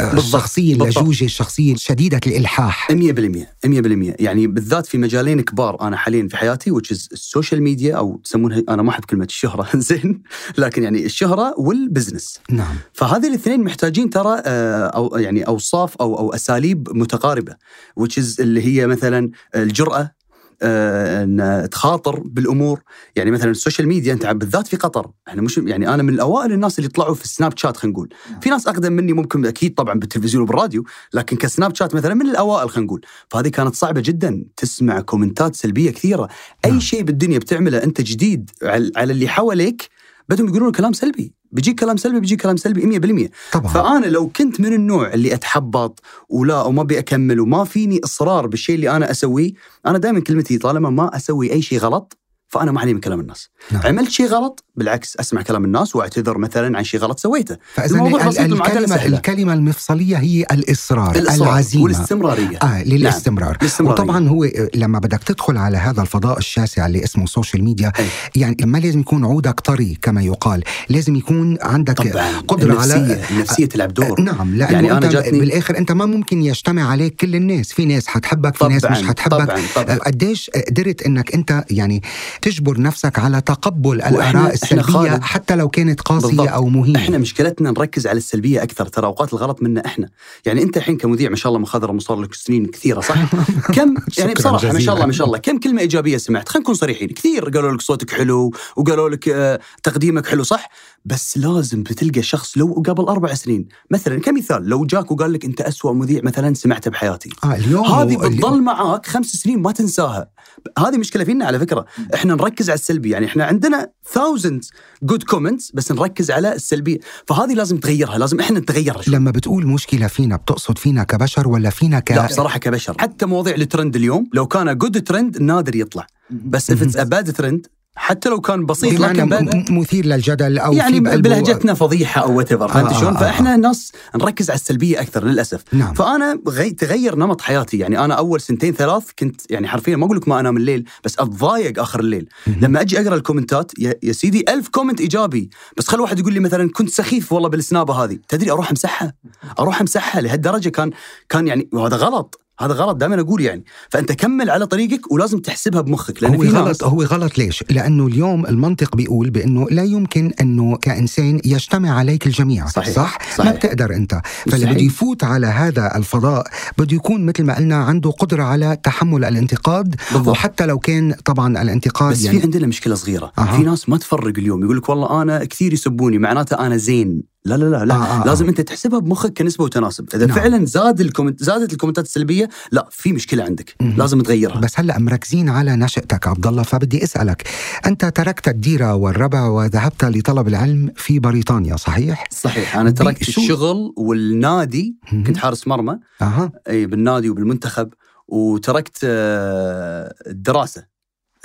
الشخصية 0.00 0.74
بالضبط. 0.76 0.98
اللجوجة 0.98 1.24
الشخصية 1.24 1.74
شديدة 1.76 2.20
الإلحاح. 2.26 2.88
100% 2.92 2.94
100% 2.94 4.14
يعني 4.20 4.46
بالذات 4.46 4.86
في 4.86 4.98
مجالين 4.98 5.40
كبار 5.40 5.80
أنا 5.80 5.96
حاليا 5.96 6.28
في 6.28 6.36
حياتي 6.36 6.70
which 6.70 6.88
is 6.94 7.08
السوشيال 7.12 7.62
ميديا 7.62 7.96
أو 7.96 8.20
يسمونها 8.26 8.62
أنا 8.68 8.82
ما 8.82 8.90
أحب 8.90 9.04
كلمة 9.04 9.24
الشهرة 9.24 9.68
زين. 9.88 10.22
لكن 10.58 10.82
يعني 10.82 11.06
الشهرة 11.06 11.54
وال 11.58 11.73
business. 11.73 12.40
نعم. 12.50 12.76
فهذه 12.92 13.28
الاثنين 13.28 13.64
محتاجين 13.64 14.10
ترى 14.10 14.42
آه، 14.44 14.86
أو 14.86 15.16
يعني 15.16 15.46
أوصاف 15.46 15.96
أو 15.96 16.18
أو 16.18 16.34
أساليب 16.34 16.88
متقاربة 16.92 17.56
which 18.00 18.22
is 18.22 18.40
اللي 18.40 18.62
هي 18.64 18.86
مثلا 18.86 19.30
الجرأة 19.54 20.18
آه، 20.62 21.24
إن 21.24 21.68
تخاطر 21.70 22.20
بالأمور. 22.20 22.80
يعني 23.16 23.30
مثلا 23.30 23.50
السوشيال 23.50 23.88
ميديا 23.88 24.12
أنت 24.12 24.26
بالذات 24.26 24.66
في 24.66 24.76
قطر. 24.76 25.10
إحنا 25.28 25.42
مش 25.42 25.58
يعني 25.58 25.94
أنا 25.94 26.02
من 26.02 26.14
الأوائل 26.14 26.52
الناس 26.52 26.78
اللي 26.78 26.90
طلعوا 26.90 27.14
في 27.14 27.24
السناب 27.24 27.58
شات 27.58 27.76
خلينا 27.76 27.92
نقول. 27.92 28.08
في 28.40 28.50
ناس 28.50 28.66
أقدم 28.66 28.92
مني 28.92 29.12
ممكن 29.12 29.46
أكيد 29.46 29.74
طبعا 29.74 29.98
بالتلفزيون 29.98 30.42
وبالراديو 30.42 30.84
لكن 31.14 31.36
كسناب 31.36 31.74
شات 31.74 31.94
مثلا 31.94 32.14
من 32.14 32.26
الأوائل 32.26 32.70
خلينا 32.70 32.86
نقول. 32.86 33.00
فهذه 33.30 33.48
كانت 33.48 33.74
صعبة 33.74 34.00
جدا. 34.00 34.44
تسمع 34.56 35.00
كومنتات 35.00 35.56
سلبية 35.56 35.90
كثيرة. 35.90 36.28
أي 36.64 36.70
نعم. 36.70 36.80
شيء 36.80 37.02
بالدنيا 37.02 37.38
بتعمله 37.38 37.82
أنت 37.82 38.00
جديد 38.00 38.50
على 38.96 39.12
اللي 39.12 39.28
حواليك 39.28 39.97
بدهم 40.28 40.48
يقولون 40.48 40.72
كلام 40.72 40.92
سلبي. 40.92 41.34
بيجيك 41.52 41.80
كلام 41.80 41.96
سلبي 41.96 42.20
بيجيك 42.20 42.42
كلام 42.42 42.56
سلبي 42.56 43.00
100% 43.26 43.30
طبعا. 43.52 43.72
فأنا 43.72 44.06
لو 44.06 44.28
كنت 44.28 44.60
من 44.60 44.72
النوع 44.72 45.14
اللي 45.14 45.34
أتحبط 45.34 46.00
ولا 46.28 46.62
وما 46.62 46.82
أبي 46.82 46.98
أكمل 46.98 47.40
وما 47.40 47.64
فيني 47.64 48.00
إصرار 48.04 48.46
بالشيء 48.46 48.74
اللي 48.74 48.90
أنا 48.90 49.10
أسويه 49.10 49.52
أنا 49.86 49.98
دائما 49.98 50.20
كلمتي 50.20 50.58
طالما 50.58 50.90
ما 50.90 51.16
أسوي 51.16 51.52
أي 51.52 51.62
شيء 51.62 51.78
غلط 51.78 52.18
فأنا 52.48 52.72
ما 52.72 52.80
علي 52.80 52.94
من 52.94 53.00
كلام 53.00 53.20
الناس. 53.20 53.48
نعم. 53.72 53.82
عملت 53.86 54.10
شيء 54.10 54.26
غلط 54.26 54.64
بالعكس 54.78 55.16
أسمع 55.16 55.42
كلام 55.42 55.64
الناس 55.64 55.96
وأعتذر 55.96 56.38
مثلا 56.38 56.78
عن 56.78 56.84
شيء 56.84 57.00
غلط 57.00 57.18
سويته. 57.20 57.56
فإذا 57.74 57.94
الموضوع 57.94 58.22
ال- 58.22 58.28
بسيط 58.28 58.40
الكلمة 58.52 58.86
سهلة. 58.96 59.16
الكلمة 59.16 59.52
المفصلية 59.54 60.16
هي 60.16 60.46
الإصرار, 60.52 61.16
الإصرار 61.16 61.48
العزيمة. 61.52 61.84
والاستمرارية. 61.84 62.58
آه 62.62 62.82
للاستمرار. 62.84 63.56
الاستمرارية. 63.62 64.02
وطبعا 64.02 64.28
هو 64.28 64.48
لما 64.74 64.98
بدك 64.98 65.22
تدخل 65.24 65.56
على 65.56 65.76
هذا 65.76 66.02
الفضاء 66.02 66.38
الشاسع 66.38 66.86
اللي 66.86 67.04
اسمه 67.04 67.24
السوشيال 67.24 67.64
ميديا 67.64 67.92
أي. 67.98 68.04
يعني 68.36 68.56
ما 68.64 68.78
لازم 68.78 69.00
يكون 69.00 69.24
عودك 69.24 69.60
طري 69.60 69.98
كما 70.02 70.22
يقال. 70.22 70.62
لازم 70.88 71.16
يكون 71.16 71.58
عندك 71.62 71.96
طبعا. 71.96 72.38
قدرة 72.48 72.80
على 72.80 72.94
النفسيه 72.96 73.24
النفسية 73.30 73.66
تلعب 73.66 73.94
دور. 73.94 74.20
نعم 74.20 74.54
لأنه 74.54 74.72
يعني 74.72 74.92
أنا 74.92 75.06
أنت 75.06 75.12
جاتني- 75.12 75.38
بالآخر 75.40 75.78
أنت 75.78 75.92
ما 75.92 76.06
ممكن 76.06 76.42
يجتمع 76.42 76.90
عليك 76.90 77.14
كل 77.20 77.34
الناس. 77.36 77.72
في 77.72 77.84
ناس 77.84 78.06
حتحبك 78.06 78.54
في 78.56 78.64
ناس 78.68 78.82
طبعاً، 78.82 78.98
مش 79.00 79.06
حتحبك. 79.08 79.50
آه، 79.76 79.94
قديش 79.96 80.50
قدرت 80.68 81.02
إنك 81.02 81.34
أنت 81.34 81.64
يعني 81.70 82.02
تجبر 82.42 82.80
نفسك 82.80 83.18
على 83.18 83.40
تقبل 83.40 83.92
الآراء 83.96 84.54
السلبية 84.72 85.20
حتى 85.20 85.56
لو 85.56 85.68
كانت 85.68 86.00
قاسية 86.00 86.26
بالضبط. 86.26 86.48
أو 86.48 86.68
مهينة. 86.68 86.98
إحنا 86.98 87.18
مشكلتنا 87.18 87.70
نركز 87.70 88.06
على 88.06 88.18
السلبية 88.18 88.62
أكثر. 88.62 88.86
ترى 88.86 89.06
أوقات 89.06 89.32
الغلط 89.32 89.62
منا 89.62 89.86
إحنا. 89.86 90.08
يعني 90.46 90.62
أنت 90.62 90.76
الحين 90.76 90.96
كمذيع 90.96 91.30
ما 91.30 91.36
شاء 91.36 91.48
الله 91.50 91.58
مخضرم 91.58 91.96
وصار 91.96 92.20
لك 92.20 92.34
سنين 92.34 92.66
كثيرة 92.66 93.00
صح؟ 93.00 93.14
كم 93.74 93.94
يعني 94.18 94.34
بصراحة 94.34 94.72
ما. 94.72 94.78
شاء 94.78 94.94
الله 94.94 95.06
ما 95.06 95.12
شاء 95.12 95.26
الله. 95.26 95.38
كم 95.38 95.58
كلمة 95.58 95.80
إيجابية 95.80 96.16
سمعت؟ 96.16 96.48
خلينا 96.48 96.62
نكون 96.62 96.74
صريحين. 96.74 97.08
كثير 97.08 97.44
قالوا 97.44 97.72
لك 97.72 97.80
صوتك 97.80 98.10
حلو 98.10 98.52
وقالوا 98.76 99.08
لك 99.08 99.28
آه، 99.28 99.60
تقديمك 99.82 100.26
حلو 100.26 100.42
صح؟ 100.42 100.70
بس 101.04 101.38
لازم 101.38 101.82
بتلقى 101.82 102.22
شخص 102.22 102.58
لو 102.58 102.82
قبل 102.86 103.04
أربع 103.04 103.34
سنين. 103.34 103.68
مثلا 103.90 104.20
كمثال 104.20 104.68
لو 104.68 104.84
جاك 104.84 105.10
وقال 105.10 105.32
لك 105.32 105.44
أنت 105.44 105.60
أسوأ 105.60 105.92
مذيع 105.92 106.20
مثلا 106.24 106.54
سمعته 106.54 106.90
بحياتي. 106.90 107.30
آه 107.44 107.54
اليوم 107.54 107.84
هذه 107.84 108.16
بتضل 108.16 108.62
معاك 108.62 109.06
خمس 109.06 109.26
سنين 109.26 109.62
ما 109.62 109.72
تنساها. 109.72 110.30
هذه 110.78 110.98
مشكلة 110.98 111.24
فينا 111.24 111.44
على 111.44 111.58
فكرة. 111.58 111.84
إحنا 112.14 112.34
نركز 112.34 112.70
على 112.70 112.78
السلبي. 112.78 113.10
يعني 113.10 113.26
إحنا 113.26 113.44
عندنا 113.44 113.90
thousands 114.14 114.70
good 115.02 115.22
comments 115.22 115.72
بس 115.74 115.92
نركز 115.92 116.30
على 116.30 116.54
السلبية. 116.54 116.98
فهذه 117.26 117.54
لازم 117.54 117.78
تغيرها. 117.78 118.18
لازم 118.18 118.40
إحنا 118.40 118.60
نتغير 118.60 119.02
شوي. 119.02 119.14
لما 119.14 119.30
بتقول 119.30 119.66
مشكلة 119.66 120.06
فينا 120.06 120.36
بتقصد 120.36 120.78
فينا 120.78 121.04
كبشر 121.04 121.48
ولا 121.48 121.70
فينا 121.70 122.00
ك 122.00 122.12
لا 122.12 122.26
بصراحة 122.26 122.58
كبشر. 122.58 122.96
حتى 122.98 123.26
مواضيع 123.26 123.54
الترند 123.54 123.96
اليوم 123.96 124.30
لو 124.34 124.46
كان 124.46 124.78
good 124.78 125.02
trend 125.02 125.42
نادر 125.42 125.76
يطلع. 125.76 126.06
بس 126.30 126.72
if 126.72 126.74
it's 126.74 126.96
a 126.96 127.04
bad 127.04 127.32
trend 127.36 127.66
حتى 127.98 128.28
لو 128.28 128.40
كان 128.40 128.66
بسيط 128.66 129.00
لكن 129.00 129.50
مثير 129.70 130.06
للجدل 130.06 130.58
أو 130.58 130.72
يعني 130.72 131.00
بلهجتنا 131.00 131.74
فضيحة 131.74 132.22
أو 132.22 132.36
whatever 132.38 132.68
فهمت 132.68 132.92
آه، 132.92 133.00
شلون؟ 133.00 133.16
آه، 133.16 133.20
فإحنا 133.20 133.56
ناس 133.56 133.92
نركز 134.16 134.50
على 134.50 134.58
السلبية 134.58 135.00
أكثر 135.00 135.24
للأسف. 135.24 135.64
نعم. 135.72 135.94
فأنا 135.94 136.40
غي... 136.48 136.70
تغير 136.70 137.16
نمط 137.16 137.40
حياتي 137.40 137.78
يعني 137.78 138.04
أنا 138.04 138.14
أول 138.14 138.40
سنتين 138.40 138.74
ثلاث 138.74 139.04
كنت 139.18 139.40
يعني 139.50 139.68
حرفيا 139.68 139.96
ما 139.96 140.06
أقول 140.06 140.16
لك 140.16 140.28
ما 140.28 140.40
أنام 140.40 140.56
الليل 140.56 140.84
بس 141.04 141.18
أتضايق 141.18 141.80
آخر 141.80 142.00
الليل. 142.00 142.28
لما 142.46 142.80
أجي 142.80 143.00
أقرأ 143.00 143.14
ال 143.14 143.20
commentات 143.20 143.72
يا, 143.78 143.94
يا 144.02 144.12
سيدي 144.12 144.44
ألف 144.48 144.68
comment 144.68 145.00
إيجابي 145.00 145.50
بس 145.76 145.88
خل 145.88 146.00
واحد 146.00 146.18
يقول 146.18 146.32
لي 146.32 146.40
مثلا 146.40 146.70
كنت 146.70 146.90
سخيف 146.90 147.32
والله 147.32 147.48
بالسنابة 147.48 147.94
هذه. 148.04 148.18
تدري 148.28 148.50
أروح 148.50 148.70
أمسحها؟ 148.70 149.14
أروح 149.58 149.80
أمسحها؟ 149.80 150.20
لهالدرجة 150.20 150.68
كان 150.68 150.90
كان 151.28 151.46
يعني 151.46 151.68
وهذا 151.72 151.96
غلط. 151.96 152.47
هذا 152.58 152.72
غلط 152.74 152.96
دائما 152.96 153.20
أقول 153.20 153.40
يعني 153.40 153.64
فأنت 153.90 154.12
كمل 154.12 154.50
على 154.50 154.66
طريقك 154.66 155.12
ولازم 155.12 155.38
تحسبها 155.38 155.80
بمخك 155.80 156.22
لأن 156.22 156.34
هو 156.34 156.42
في 156.42 156.48
غلط 156.48 156.84
هو 156.84 157.02
غلط 157.02 157.38
ليش؟ 157.38 157.64
لأنه 157.70 158.06
اليوم 158.06 158.46
المنطق 158.46 158.96
بيقول 158.96 159.30
بأنه 159.30 159.66
لا 159.70 159.84
يمكن 159.84 160.32
أنه 160.40 160.76
كإنسان 160.76 161.40
يجتمع 161.44 161.90
عليك 161.98 162.26
الجميع 162.26 162.66
صحيح، 162.66 162.94
صح؟ 162.94 163.18
صحيح. 163.36 163.46
ما 163.46 163.52
بتقدر 163.52 163.94
أنت 163.94 164.20
فاللي. 164.50 164.66
بده 164.66 164.80
يفوت 164.80 165.24
على 165.24 165.46
هذا 165.46 165.96
الفضاء 165.96 166.46
بده 166.78 166.96
يكون 166.96 167.26
مثل 167.26 167.44
ما 167.44 167.56
قلنا 167.56 167.76
عنده 167.76 168.10
قدرة 168.10 168.42
على 168.42 168.78
تحمل 168.82 169.24
الانتقاد 169.24 169.94
بالضبط. 170.12 170.28
وحتى 170.28 170.66
لو 170.66 170.78
كان 170.78 171.14
طبعا 171.24 171.62
الانتقاد 171.62 172.12
بس 172.12 172.18
في 172.18 172.26
يعني 172.26 172.42
عندنا 172.42 172.66
مشكلة 172.66 172.94
صغيرة 172.94 173.32
أها. 173.38 173.56
في 173.56 173.62
ناس 173.62 173.88
ما 173.88 173.96
تفرق 173.96 174.38
اليوم 174.38 174.62
يقول 174.64 174.76
لك 174.76 174.88
والله 174.88 175.22
أنا 175.22 175.44
كثير 175.44 175.72
يسبوني 175.72 176.18
معناته 176.18 176.66
أنا 176.66 176.76
زين 176.76 177.22
لا 177.48 177.54
لا 177.56 177.64
لا, 177.64 177.84
لا. 177.84 177.94
آه، 177.94 178.22
آه، 178.22 178.26
لازم 178.26 178.44
آه. 178.44 178.48
أنت 178.50 178.60
تحسبها 178.60 178.98
بمخك 178.98 179.38
كنسبة 179.38 179.64
وتناسب 179.64 180.08
إذا 180.14 180.26
نعم. 180.26 180.36
فعلا 180.36 180.64
زاد 180.66 181.00
ال 181.00 181.05
comment 181.05 181.42
زادت 181.42 181.72
ال 181.72 181.76
commentات 181.76 182.04
السلبية 182.04 182.48
لا 182.72 182.88
في 182.90 183.12
مشكلة 183.12 183.44
عندك 183.44 183.74
مهم. 183.80 183.96
لازم 183.98 184.20
تغيرها 184.20 184.60
بس 184.60 184.80
هلأ 184.80 184.98
مركزين 184.98 185.48
على 185.48 185.76
نشأتك 185.76 186.26
عبد 186.26 186.46
الله 186.46 186.62
فبدي 186.62 187.04
أسألك 187.04 187.48
أنت 187.86 188.04
تركت 188.04 188.48
الديرة 188.48 188.94
والربع 188.94 189.46
وذهبت 189.46 190.04
لطلب 190.04 190.48
العلم 190.48 190.92
في 190.96 191.18
بريطانيا 191.18 191.76
صحيح؟ 191.76 192.24
صحيح 192.30 192.76
أنا 192.76 192.90
تركت 192.90 193.24
شو- 193.24 193.40
الشغل 193.40 193.92
والنادي 193.96 194.96
مهم. 195.12 195.24
كنت 195.24 195.36
حارس 195.36 195.68
مرمى 195.68 195.98
أها 196.22 196.52
إي 196.68 196.86
بالنادي 196.86 197.30
وبالمنتخب 197.30 197.88
وتركت 198.28 198.98
آه، 199.04 200.14
الدراسة 200.26 200.84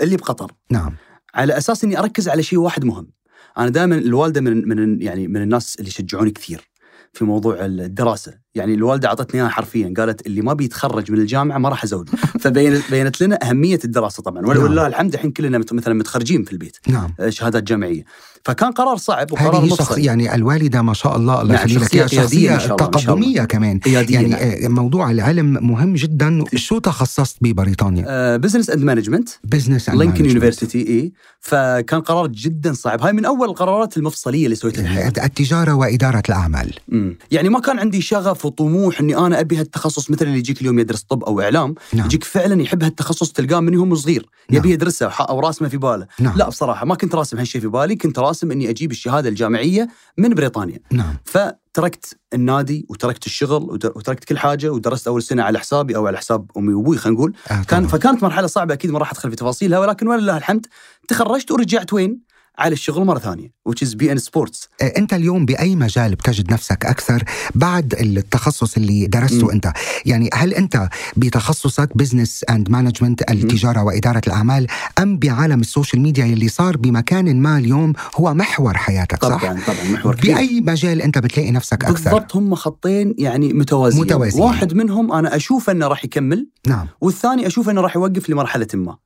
اللي 0.01 0.17
بقطر 0.17 0.51
نعم 0.71 0.95
على 1.35 1.57
أساس 1.57 1.83
إني 1.83 1.99
أركز 1.99 2.29
على 2.29 2.43
شيء 2.43 2.59
واحد 2.59 2.85
مهم. 2.85 3.07
أنا 3.57 3.69
دائما 3.69 3.97
الوالدة 3.97 4.41
من 4.41 4.67
من 4.67 5.01
يعني 5.01 5.27
من 5.27 5.41
الناس 5.41 5.75
اللي 5.79 5.89
شجعوني 5.91 6.31
كثير 6.31 6.69
في 7.13 7.25
موضوع 7.25 7.65
الدراسة، 7.65 8.39
يعني 8.55 8.73
الوالدة 8.73 9.07
أعطتني 9.07 9.41
إياها 9.41 9.49
حرفيا 9.49 9.93
قالت 9.97 10.27
اللي 10.27 10.41
ما 10.41 10.53
بيتخرج 10.53 11.11
من 11.11 11.17
الجامعة 11.17 11.57
ما 11.57 11.69
راح 11.69 11.83
ازوجه، 11.83 12.11
فبينت 12.39 12.91
بينت 12.91 13.21
لنا 13.21 13.49
أهمية 13.49 13.79
الدراسة 13.85 14.23
طبعا، 14.23 14.41
نعم. 14.41 14.49
ولله 14.49 14.87
الحمد 14.87 15.13
الحين 15.13 15.31
كلنا 15.31 15.57
مثلا 15.71 15.93
متخرجين 15.93 16.43
في 16.43 16.51
البيت. 16.53 16.77
نعم. 16.87 17.13
آه، 17.19 17.29
شهادات 17.29 17.63
جامعية، 17.63 18.03
فكان 18.45 18.71
قرار 18.71 18.97
صعب 18.97 19.31
وقرار 19.31 19.65
هذه 19.65 19.69
شخص 19.69 19.97
يعني 19.97 20.35
الوالدة 20.35 20.81
ما 20.81 20.93
شاء 20.93 21.15
الله 21.15 21.41
الله 21.41 21.55
نعم، 21.55 21.65
يخلي 21.65 21.75
لك 21.75 22.05
شخصية 22.05 22.55
الله. 22.55 22.75
تقدمية 22.75 23.41
كمان. 23.41 23.79
يعني 23.85 24.11
يعني 24.11 24.35
آه، 24.35 24.67
موضوع 24.67 25.11
العلم 25.11 25.67
مهم 25.67 25.93
جدا. 25.93 26.43
شو 26.55 26.79
تخصصت 26.79 27.37
ببريطانيا 27.41 28.37
business 28.37 28.69
and 28.69 28.83
management 28.83 29.29
business 29.43 29.89
Lincoln 29.89 30.25
University 30.25 30.87
إي. 30.87 31.13
فكان 31.39 32.01
قرار 32.01 32.27
جدا 32.27 32.73
صعب. 32.73 33.01
هاي 33.01 33.13
من 33.13 33.25
أول 33.25 33.49
القرارات 33.49 33.97
المفصلية 33.97 34.45
اللي 34.45 34.55
سويتها. 34.55 35.07
التجارة 35.07 35.73
وإدارة 35.73 36.23
الأعمال. 36.29 36.73
مم. 36.87 37.17
يعني 37.31 37.49
ما 37.49 37.59
كان 37.59 37.79
عندي 37.79 38.01
شغف 38.01 38.42
وطموح 38.45 38.99
إني 38.99 39.17
أنا 39.17 39.39
أبي 39.39 39.57
هالتخصص 39.57 40.11
مثل 40.11 40.25
اللي 40.25 40.37
يجيك 40.37 40.61
اليوم 40.61 40.79
يدرس 40.79 41.01
طب 41.03 41.23
أو 41.23 41.41
إعلام 41.41 41.75
نعم. 41.93 42.05
يجيك 42.05 42.23
فعلا 42.23 42.61
يحب 42.61 42.83
هالتخصص 42.83 43.31
تلقاه 43.31 43.59
من 43.59 43.73
يوم 43.73 43.95
صغير 43.95 44.29
نعم. 44.49 44.57
يبي 44.59 44.71
يدرسه 44.71 45.07
أو 45.07 45.39
راسمه 45.39 45.67
في 45.67 45.77
باله 45.77 46.07
نعم. 46.19 46.37
لا 46.37 46.49
بصراحة 46.49 46.85
ما 46.85 46.95
كنت 46.95 47.15
راسم 47.15 47.37
هالشيء 47.37 47.61
في 47.61 47.67
بالي 47.67 47.95
كنت 47.95 48.19
راسم 48.19 48.51
إني 48.51 48.69
أجيب 48.69 48.91
الشهادة 48.91 49.29
الجامعية 49.29 49.87
من 50.17 50.29
بريطانيا 50.33 50.79
نعم 50.91 51.17
فتركت 51.25 52.17
النادي 52.33 52.85
وتركت 52.89 53.25
الشغل 53.25 53.63
وت- 53.63 53.85
وتركت 53.97 54.23
كل 54.23 54.37
حاجة 54.37 54.69
ودرست 54.71 55.07
أول 55.07 55.23
سنة 55.23 55.43
على 55.43 55.59
حسابي 55.59 55.95
أو 55.95 56.07
على 56.07 56.17
حساب 56.17 56.51
أمي 56.57 56.73
وأبوي 56.73 56.97
خلينا 56.97 57.17
نقول 57.19 57.33
آه 57.51 57.63
كان. 57.63 57.87
فكانت 57.87 58.23
مرحلة 58.23 58.47
صعبة 58.47 58.73
أكيد 58.73 58.91
ما 58.91 58.99
راح 58.99 59.11
أدخل 59.11 59.29
في 59.29 59.35
تفاصيلها 59.35 59.79
ولكن 59.79 60.07
ولله 60.07 60.37
الحمد 60.37 60.65
تخرجت 61.07 61.51
ورجعت 61.51 61.93
وين؟ 61.93 62.32
على 62.57 62.73
الشغل 62.73 63.05
مرة 63.05 63.19
ثانية 63.19 63.53
which 63.69 63.87
is 63.87 63.95
beIN 63.95 64.17
Sports 64.17 64.69
آه، 64.81 64.93
أنت 64.97 65.13
اليوم 65.13 65.45
بأي 65.45 65.75
مجال 65.75 66.15
بتجد 66.15 66.53
نفسك 66.53 66.85
أكثر 66.85 67.23
بعد 67.55 67.93
التخصص 67.93 68.77
اللي 68.77 69.07
درسته 69.07 69.43
مم. 69.43 69.49
أنت؟ 69.49 69.73
يعني 70.05 70.29
هل 70.33 70.53
أنت 70.53 70.89
بتخصصك 71.17 71.97
business 71.97 72.45
and 72.49 72.69
management 72.69 73.31
التجارة 73.31 73.83
وإدارة 73.83 74.21
الأعمال 74.27 74.67
أم 74.99 75.17
بعالم 75.17 75.61
السوشيال 75.61 76.01
ميديا 76.01 76.25
اللي 76.25 76.47
صار 76.47 76.77
بمكان 76.77 77.41
ما 77.41 77.57
اليوم 77.57 77.93
هو 78.15 78.33
محور 78.33 78.77
حياتك 78.77 79.25
صح؟ 79.25 79.41
طبعا 79.41 79.59
طبعا 79.67 79.91
محور 79.91 80.15
كبير. 80.15 80.35
بأي 80.35 80.61
مجال 80.61 81.01
أنت 81.01 81.17
بتلاقي 81.17 81.51
نفسك 81.51 81.85
أكثر؟ 81.85 82.11
بالضبط 82.11 82.35
هم 82.35 82.55
خطين 82.55 83.15
يعني 83.17 83.53
متوازيين. 83.53 84.03
متوازيين. 84.03 84.43
واحد 84.43 84.73
منهم 84.73 85.11
أنا 85.11 85.35
أشوف 85.35 85.69
أنه 85.69 85.87
راح 85.87 86.05
يكمل 86.05 86.47
نعم. 86.67 86.87
والثاني 87.01 87.47
أشوف 87.47 87.69
أنه 87.69 87.81
راح 87.81 87.95
يوقف 87.95 88.29
لمرحلة 88.29 88.67
ما. 88.73 88.97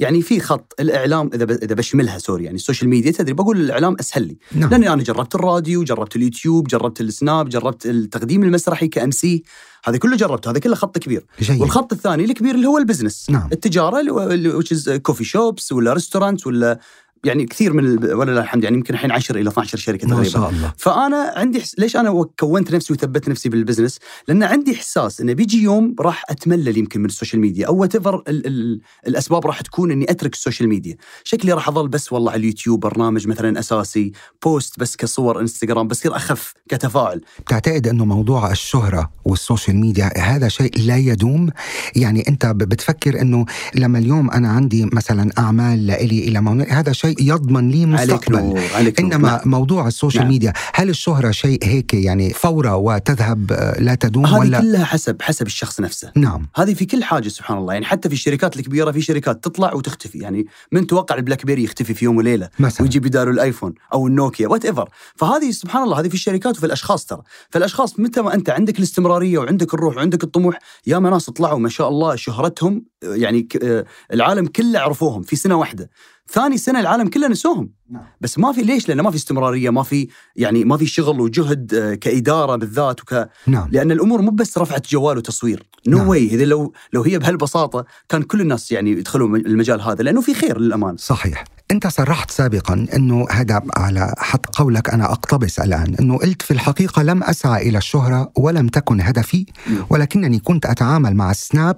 يعني 0.00 0.22
في 0.22 0.40
خط 0.40 0.74
الإعلام 0.80 1.30
إذا. 1.34 1.44
إذا 1.44 1.74
بشملها 1.74 2.18
sorry 2.18 2.44
يعني 2.44 2.56
السوشيال 2.56 2.90
ميديا 2.90 3.12
تدري 3.12 3.32
بقول 3.32 3.60
الإعلام 3.60 3.96
أسهل 4.00 4.22
لي 4.26 4.36
نعم 4.52 4.70
لأني 4.70 4.92
أنا 4.92 5.02
جربت 5.02 5.34
الراديو 5.34 5.84
جربت 5.84 6.16
اليوتيوب 6.16 6.68
جربت 6.68 7.00
السناب 7.00 7.48
جربت 7.48 7.86
التقديم 7.86 8.42
المسرحي 8.42 8.88
كام 8.88 9.10
MC 9.10 9.44
هذا 9.84 9.96
كله 9.96 10.16
جربته 10.16 10.50
هذا 10.50 10.58
كله 10.58 10.74
خط 10.74 10.98
كبير 10.98 11.26
جيد 11.40 11.60
والخط 11.60 11.92
الثاني 11.92 12.24
الكبير 12.24 12.54
اللي 12.54 12.66
هو 12.66 12.78
ال 12.78 12.84
business 12.84 13.30
نعم. 13.30 13.48
التجارة 13.52 14.00
اللي 14.00 14.98
coffee 14.98 15.24
shops 15.24 15.72
ولا 15.72 15.92
restaurant 15.92 16.46
ولا 16.46 16.80
يعني 17.24 17.46
كثير 17.46 17.72
من 17.72 17.84
ال... 17.84 18.14
ولله 18.14 18.40
الحمد 18.40 18.64
يعني 18.64 18.76
يمكن 18.76 18.94
الحين 18.94 19.10
10 19.10 19.40
إلى 19.40 19.48
12 19.50 19.78
شركة 19.78 20.08
ما 20.08 20.14
تقريبا. 20.14 20.30
شاء 20.30 20.50
الله. 20.50 20.72
فأنا 20.76 21.32
عندي 21.36 21.60
حس... 21.60 21.74
ليش 21.78 21.96
أنا 21.96 22.24
كونت 22.38 22.74
نفسي 22.74 22.92
وثبت 22.92 23.28
نفسي 23.28 23.48
بال 23.48 23.57
business؟ 23.57 23.98
لأن 24.28 24.42
عندي 24.42 24.74
إحساس 24.74 25.20
إنه 25.20 25.32
بيجي 25.32 25.62
يوم 25.62 25.96
راح 26.00 26.24
أتملل 26.28 26.78
يمكن 26.78 27.00
من 27.00 27.06
السوشيال 27.06 27.40
ميديا 27.40 27.66
أو 27.66 27.76
what 27.76 27.96
ال... 27.96 28.22
ال... 28.28 28.80
الأسباب 29.06 29.46
راح 29.46 29.60
تكون 29.60 29.90
إني 29.90 30.10
أترك 30.10 30.32
السوشيال 30.32 30.68
ميديا، 30.68 30.96
شكلي 31.24 31.52
راح 31.52 31.68
أظل 31.68 31.88
بس 31.88 32.12
والله 32.12 32.32
على 32.32 32.40
اليوتيوب 32.40 32.80
برنامج 32.80 33.28
مثلا 33.28 33.58
أساسي، 33.58 34.12
post 34.44 34.78
بس 34.80 34.96
كصور 34.96 35.40
انستغرام 35.40 35.88
بصير 35.88 36.16
أخف 36.16 36.54
كتفاعل، 36.68 37.20
بتعتقد 37.38 37.88
إنه 37.88 38.04
موضوع 38.04 38.50
الشهرة 38.50 39.10
والسوشيال 39.24 39.76
ميديا 39.76 40.18
هذا 40.18 40.48
شيء 40.48 40.78
لا 40.78 40.96
يدوم؟ 40.96 41.48
يعني 41.96 42.28
أنت 42.28 42.46
بتفكر 42.46 43.20
إنه 43.20 43.46
لما 43.74 43.98
اليوم 43.98 44.30
أنا 44.30 44.48
عندي 44.48 44.88
مثلا 44.92 45.30
أعمال 45.38 45.86
لإلي 45.86 46.28
إلى 46.28 46.40
مون... 46.40 46.62
هذا 46.62 46.92
شيء 46.92 47.13
يضمن 47.20 47.70
لي 47.70 47.96
عليك 47.96 48.12
مستقبل. 48.12 48.42
نور 48.42 48.60
عليك 48.74 49.00
نور. 49.00 49.14
إنما 49.14 49.28
نعم. 49.28 49.40
موضوع 49.44 49.86
السوشيال 49.86 50.22
نعم. 50.22 50.32
ميديا 50.32 50.52
هل 50.74 50.88
الشهرة 50.88 51.30
شيء 51.30 51.64
هيك 51.64 51.94
يعني 51.94 52.30
فورة 52.30 52.76
وتذهب 52.76 53.52
آه، 53.52 53.80
لا 53.80 53.94
تدوم 53.94 54.26
هذه 54.26 54.38
ولا؟ 54.38 54.60
كلها 54.60 54.84
حسب 54.84 55.22
حسب 55.22 55.46
الشخص 55.46 55.80
نفسه. 55.80 56.12
نعم. 56.16 56.46
هذه 56.56 56.74
في 56.74 56.84
كل 56.84 57.04
حاجة 57.04 57.28
سبحان 57.28 57.58
الله. 57.58 57.72
يعني 57.72 57.84
حتى 57.84 58.08
في 58.08 58.14
الشركات 58.14 58.56
الكبيرة 58.56 58.90
في 58.90 59.00
شركات 59.00 59.44
تطلع 59.44 59.74
وتختفي. 59.74 60.18
يعني 60.18 60.46
من 60.72 60.86
توقع 60.86 61.14
البلاك 61.14 61.46
بيري 61.46 61.64
يختفي 61.64 61.94
في 61.94 62.04
يوم 62.04 62.16
وليلة 62.16 62.48
مثلا. 62.58 62.82
ويجي 62.82 63.00
بداله 63.00 63.30
الآيفون 63.30 63.74
أو 63.92 64.06
النوكيا 64.06 64.48
whatever 64.48 64.88
فهذه 65.16 65.50
سبحان 65.50 65.82
الله 65.82 66.00
هذه 66.00 66.08
في 66.08 66.14
الشركات 66.14 66.56
وفي 66.56 66.66
الأشخاص 66.66 67.06
ترى. 67.06 67.22
فالأشخاص 67.50 68.00
متى 68.00 68.22
ما 68.22 68.34
أنت 68.34 68.50
عندك 68.50 68.78
الاستمرارية 68.78 69.38
وعندك 69.38 69.74
الروح 69.74 69.96
وعندك 69.96 70.24
الطموح 70.24 70.58
يا 70.86 70.98
ناس 70.98 71.30
طلعوا 71.30 71.58
ما 71.58 71.68
شاء 71.68 71.88
الله 71.88 72.16
شهرتهم 72.16 72.84
آه، 73.02 73.14
يعني 73.14 73.48
آه، 73.62 73.84
العالم 74.12 74.46
كله 74.46 74.78
عرفوهم 74.78 75.22
في 75.22 75.36
سنة 75.36 75.54
واحدة. 75.54 75.90
ثاني 76.30 76.58
سنة 76.58 76.80
العالم 76.80 77.08
كله 77.08 77.28
نسوهم. 77.28 77.70
نعم. 77.90 78.02
بس 78.20 78.38
ما 78.38 78.52
في 78.52 78.62
ليش؟ 78.62 78.88
لأنه 78.88 79.02
ما 79.02 79.10
في 79.10 79.16
استمرارية 79.16 79.70
ما 79.70 79.82
في 79.82 80.08
يعني 80.36 80.64
ما 80.64 80.76
في 80.76 80.86
شغل 80.86 81.20
وجهد 81.20 81.74
آه، 81.74 81.94
كإدارة 81.94 82.56
بالذات 82.56 83.00
وك 83.00 83.28
نعم. 83.46 83.68
لأن 83.72 83.92
الأمور 83.92 84.22
مو 84.22 84.30
بس 84.30 84.58
رفعة 84.58 84.82
جوال 84.90 85.18
وتصوير. 85.18 85.62
no 85.86 85.98
نعم. 85.98 86.08
way 86.08 86.26
إذا 86.26 86.44
لو 86.44 86.72
لو 86.92 87.02
هي 87.02 87.18
بهالبساطة 87.18 87.84
كان 88.08 88.22
كل 88.22 88.40
الناس 88.40 88.72
يعني 88.72 88.90
يدخلوا 88.90 89.36
المجال 89.36 89.80
هذا 89.80 90.02
لأنه 90.02 90.20
في 90.20 90.34
خير 90.34 90.58
للأمانة. 90.58 90.96
صحيح. 90.96 91.44
أنت 91.70 91.86
صرحت 91.86 92.30
سابقا 92.30 92.86
إنه 92.96 93.26
هذا 93.30 93.62
على 93.76 94.14
حد 94.18 94.46
قولك 94.46 94.90
أنا 94.90 95.12
أقتبس 95.12 95.58
الآن 95.58 95.94
إنه 96.00 96.18
قلت 96.18 96.42
في 96.42 96.50
الحقيقة 96.50 97.02
لم 97.02 97.22
أسعى 97.22 97.68
إلى 97.68 97.78
الشهرة 97.78 98.32
ولم 98.36 98.68
تكن 98.68 99.00
هدفي. 99.00 99.46
ولكنني 99.90 100.38
كنت 100.38 100.66
أتعامل 100.66 101.14
مع 101.16 101.30
السناب 101.30 101.76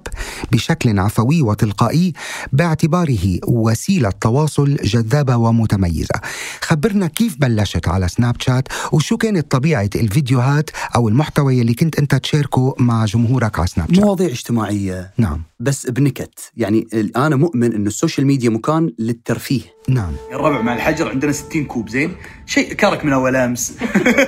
بشكل 0.51 0.99
عفوي 0.99 1.41
وتلقائي 1.41 2.13
باعتباره 2.53 3.39
وسيلة 3.47 4.09
تواصل 4.21 4.75
جذابة 4.75 5.35
ومتميزة. 5.37 6.15
خبرنا 6.61 7.07
كيف 7.07 7.37
بلشت 7.39 7.87
على 7.87 8.07
سناب 8.07 8.35
شات 8.41 8.67
وشو 8.91 9.17
كانت 9.17 9.51
طبيعة 9.51 9.89
الفيديوهات 9.95 10.69
أو 10.95 11.09
المحتوى 11.09 11.61
اللي 11.61 11.73
كنت 11.73 11.99
أنت 11.99 12.15
تشاركه 12.15 12.75
مع 12.79 13.05
جمهورك 13.05 13.59
على 13.59 13.67
سناب 13.67 13.93
شات. 13.93 14.03
مواضيع 14.03 14.27
اجتماعية 14.27 15.11
نعم 15.17 15.43
بس 15.59 15.87
بنكت 15.87 16.39
يعني 16.57 16.87
أنا 17.15 17.35
مؤمن 17.35 17.73
إنه 17.73 17.87
السوشيال 17.87 18.27
ميديا 18.27 18.49
مكان 18.49 18.91
للترفيه 18.99 19.77
نعم. 19.89 20.13
الربع 20.31 20.61
مع 20.61 20.75
الحجر 20.75 21.09
عندنا 21.09 21.31
60 21.31 21.65
كوب 21.65 21.89
زين؟ 21.89 22.15
شيء 22.45 22.73
كرك 22.73 23.05
من 23.05 23.13
أول 23.13 23.35
أمس. 23.35 23.77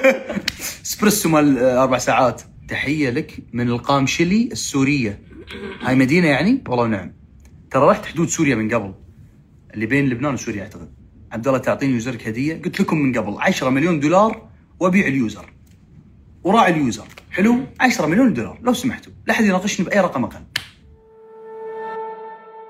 إسبريسو 0.86 1.30
مال 1.30 1.60
أربع 1.60 1.98
ساعات. 1.98 2.42
تحية 2.68 3.10
لك 3.10 3.40
من 3.54 3.70
القامشلي 3.70 4.50
السورية. 4.52 5.20
هاي 5.82 5.96
مدينة 5.96 6.28
يعني؟ 6.28 6.64
والله 6.68 6.88
نعم. 6.88 7.14
ترى 7.72 7.90
رحت 7.90 8.06
حدود 8.06 8.28
سوريا 8.28 8.56
من 8.56 8.74
قبل. 8.74 8.94
اللي 9.74 9.86
بين 9.86 10.10
لبنان 10.10 10.34
وسوريا 10.34 10.64
أعتقد. 10.64 10.92
عبد 11.32 11.48
الله 11.48 11.60
تعطيني 11.60 11.94
userك 11.94 12.28
هدية. 12.28 12.62
قلت 12.62 12.82
لكم 12.82 12.98
من 12.98 13.18
قبل 13.18 13.36
10 13.40 13.70
مليون 13.70 14.00
دولار 14.00 14.50
وأبيع 14.80 15.08
ال 15.08 15.15
user. 15.15 15.54
وراعي 16.44 16.72
ال 16.72 16.78
user. 16.78 17.08
حلو؟ 17.32 17.66
10 17.80 18.06
مليون 18.06 18.34
دولار 18.34 18.60
لو 18.62 18.74
سمحتوا. 18.74 19.14
لا 19.28 19.34
أحد 19.34 19.46
يناقشني 19.46 19.86
بأي 19.86 20.00
رقم 20.00 20.24
أقل. 20.24 20.42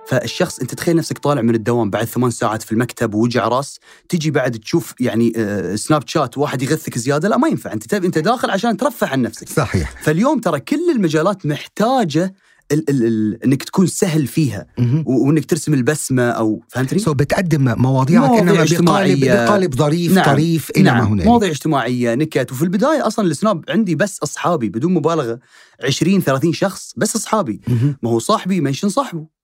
فالشخص 0.10 0.60
أنت 0.60 0.74
تخيل 0.76 0.96
نفسك 0.96 1.18
طالع 1.18 1.42
من 1.42 1.56
الدوام 1.56 1.90
بعد 1.90 2.06
ثمان 2.06 2.32
ساعات 2.32 2.64
في 2.64 2.72
المكتب 2.72 3.14
ووجع 3.14 3.48
راس 3.48 3.80
تجي 4.10 4.32
بعد 4.32 4.52
تشوف 4.52 4.94
يعني 5.00 5.34
آه، 5.36 5.76
سناب 5.76 6.04
شات 6.08 6.38
واحد 6.38 6.62
يغثك 6.62 6.98
زيادة 6.98 7.30
لا 7.30 7.38
ما 7.38 7.48
ينفع. 7.48 7.74
أنت 7.74 7.94
أنت 7.94 8.18
داخل 8.18 8.50
عشان 8.50 8.78
ترفه 8.78 9.08
عن 9.08 9.22
نفسك. 9.22 9.50
صحيح. 9.50 10.04
فاليوم 10.04 10.40
ترى 10.40 10.60
كل 10.60 10.92
المجالات 10.96 11.46
محتاجة 11.46 12.34
ال 12.72 12.90
ال 12.90 13.06
ال 13.06 13.44
إنك 13.44 13.64
تكون 13.64 13.88
سهل 13.88 14.28
فيها 14.28 14.66
وإنك 15.06 15.46
ترسم 15.46 15.74
البسمة 15.74 16.24
أو 16.30 16.64
فهمتني؟ 16.68 17.00
so 17.00 17.14
بتقدم 17.14 17.82
مواضيعك 17.82 18.30
مواضيع 18.30 18.80
بقالب. 18.80 19.26
بقالب 19.26 19.76
ظريف 19.76 20.14
نعم. 20.14 20.26
طريف 20.26 20.70
إلى 20.70 20.92
ما 20.92 20.98
نعم 20.98 21.08
هنالك. 21.08 21.26
مواضيع 21.28 21.50
اجتماعية 21.50 22.16
نكت. 22.16 22.52
وفي 22.52 22.64
البداية 22.64 23.08
أصلا 23.08 23.28
السناب 23.28 23.64
عندي 23.70 23.96
بس 23.96 24.20
أصحابي 24.24 24.70
بدون 24.70 24.94
مبالغة 24.94 25.40
20 25.84 26.22
30 26.22 26.54
شخص 26.54 26.94
بس 26.98 27.16
أصحابي. 27.16 27.62
ما 28.04 28.10
هو 28.10 28.20
صاحبي 28.20 28.58
يمنشن 28.58 28.90
صاحبه. 28.90 29.39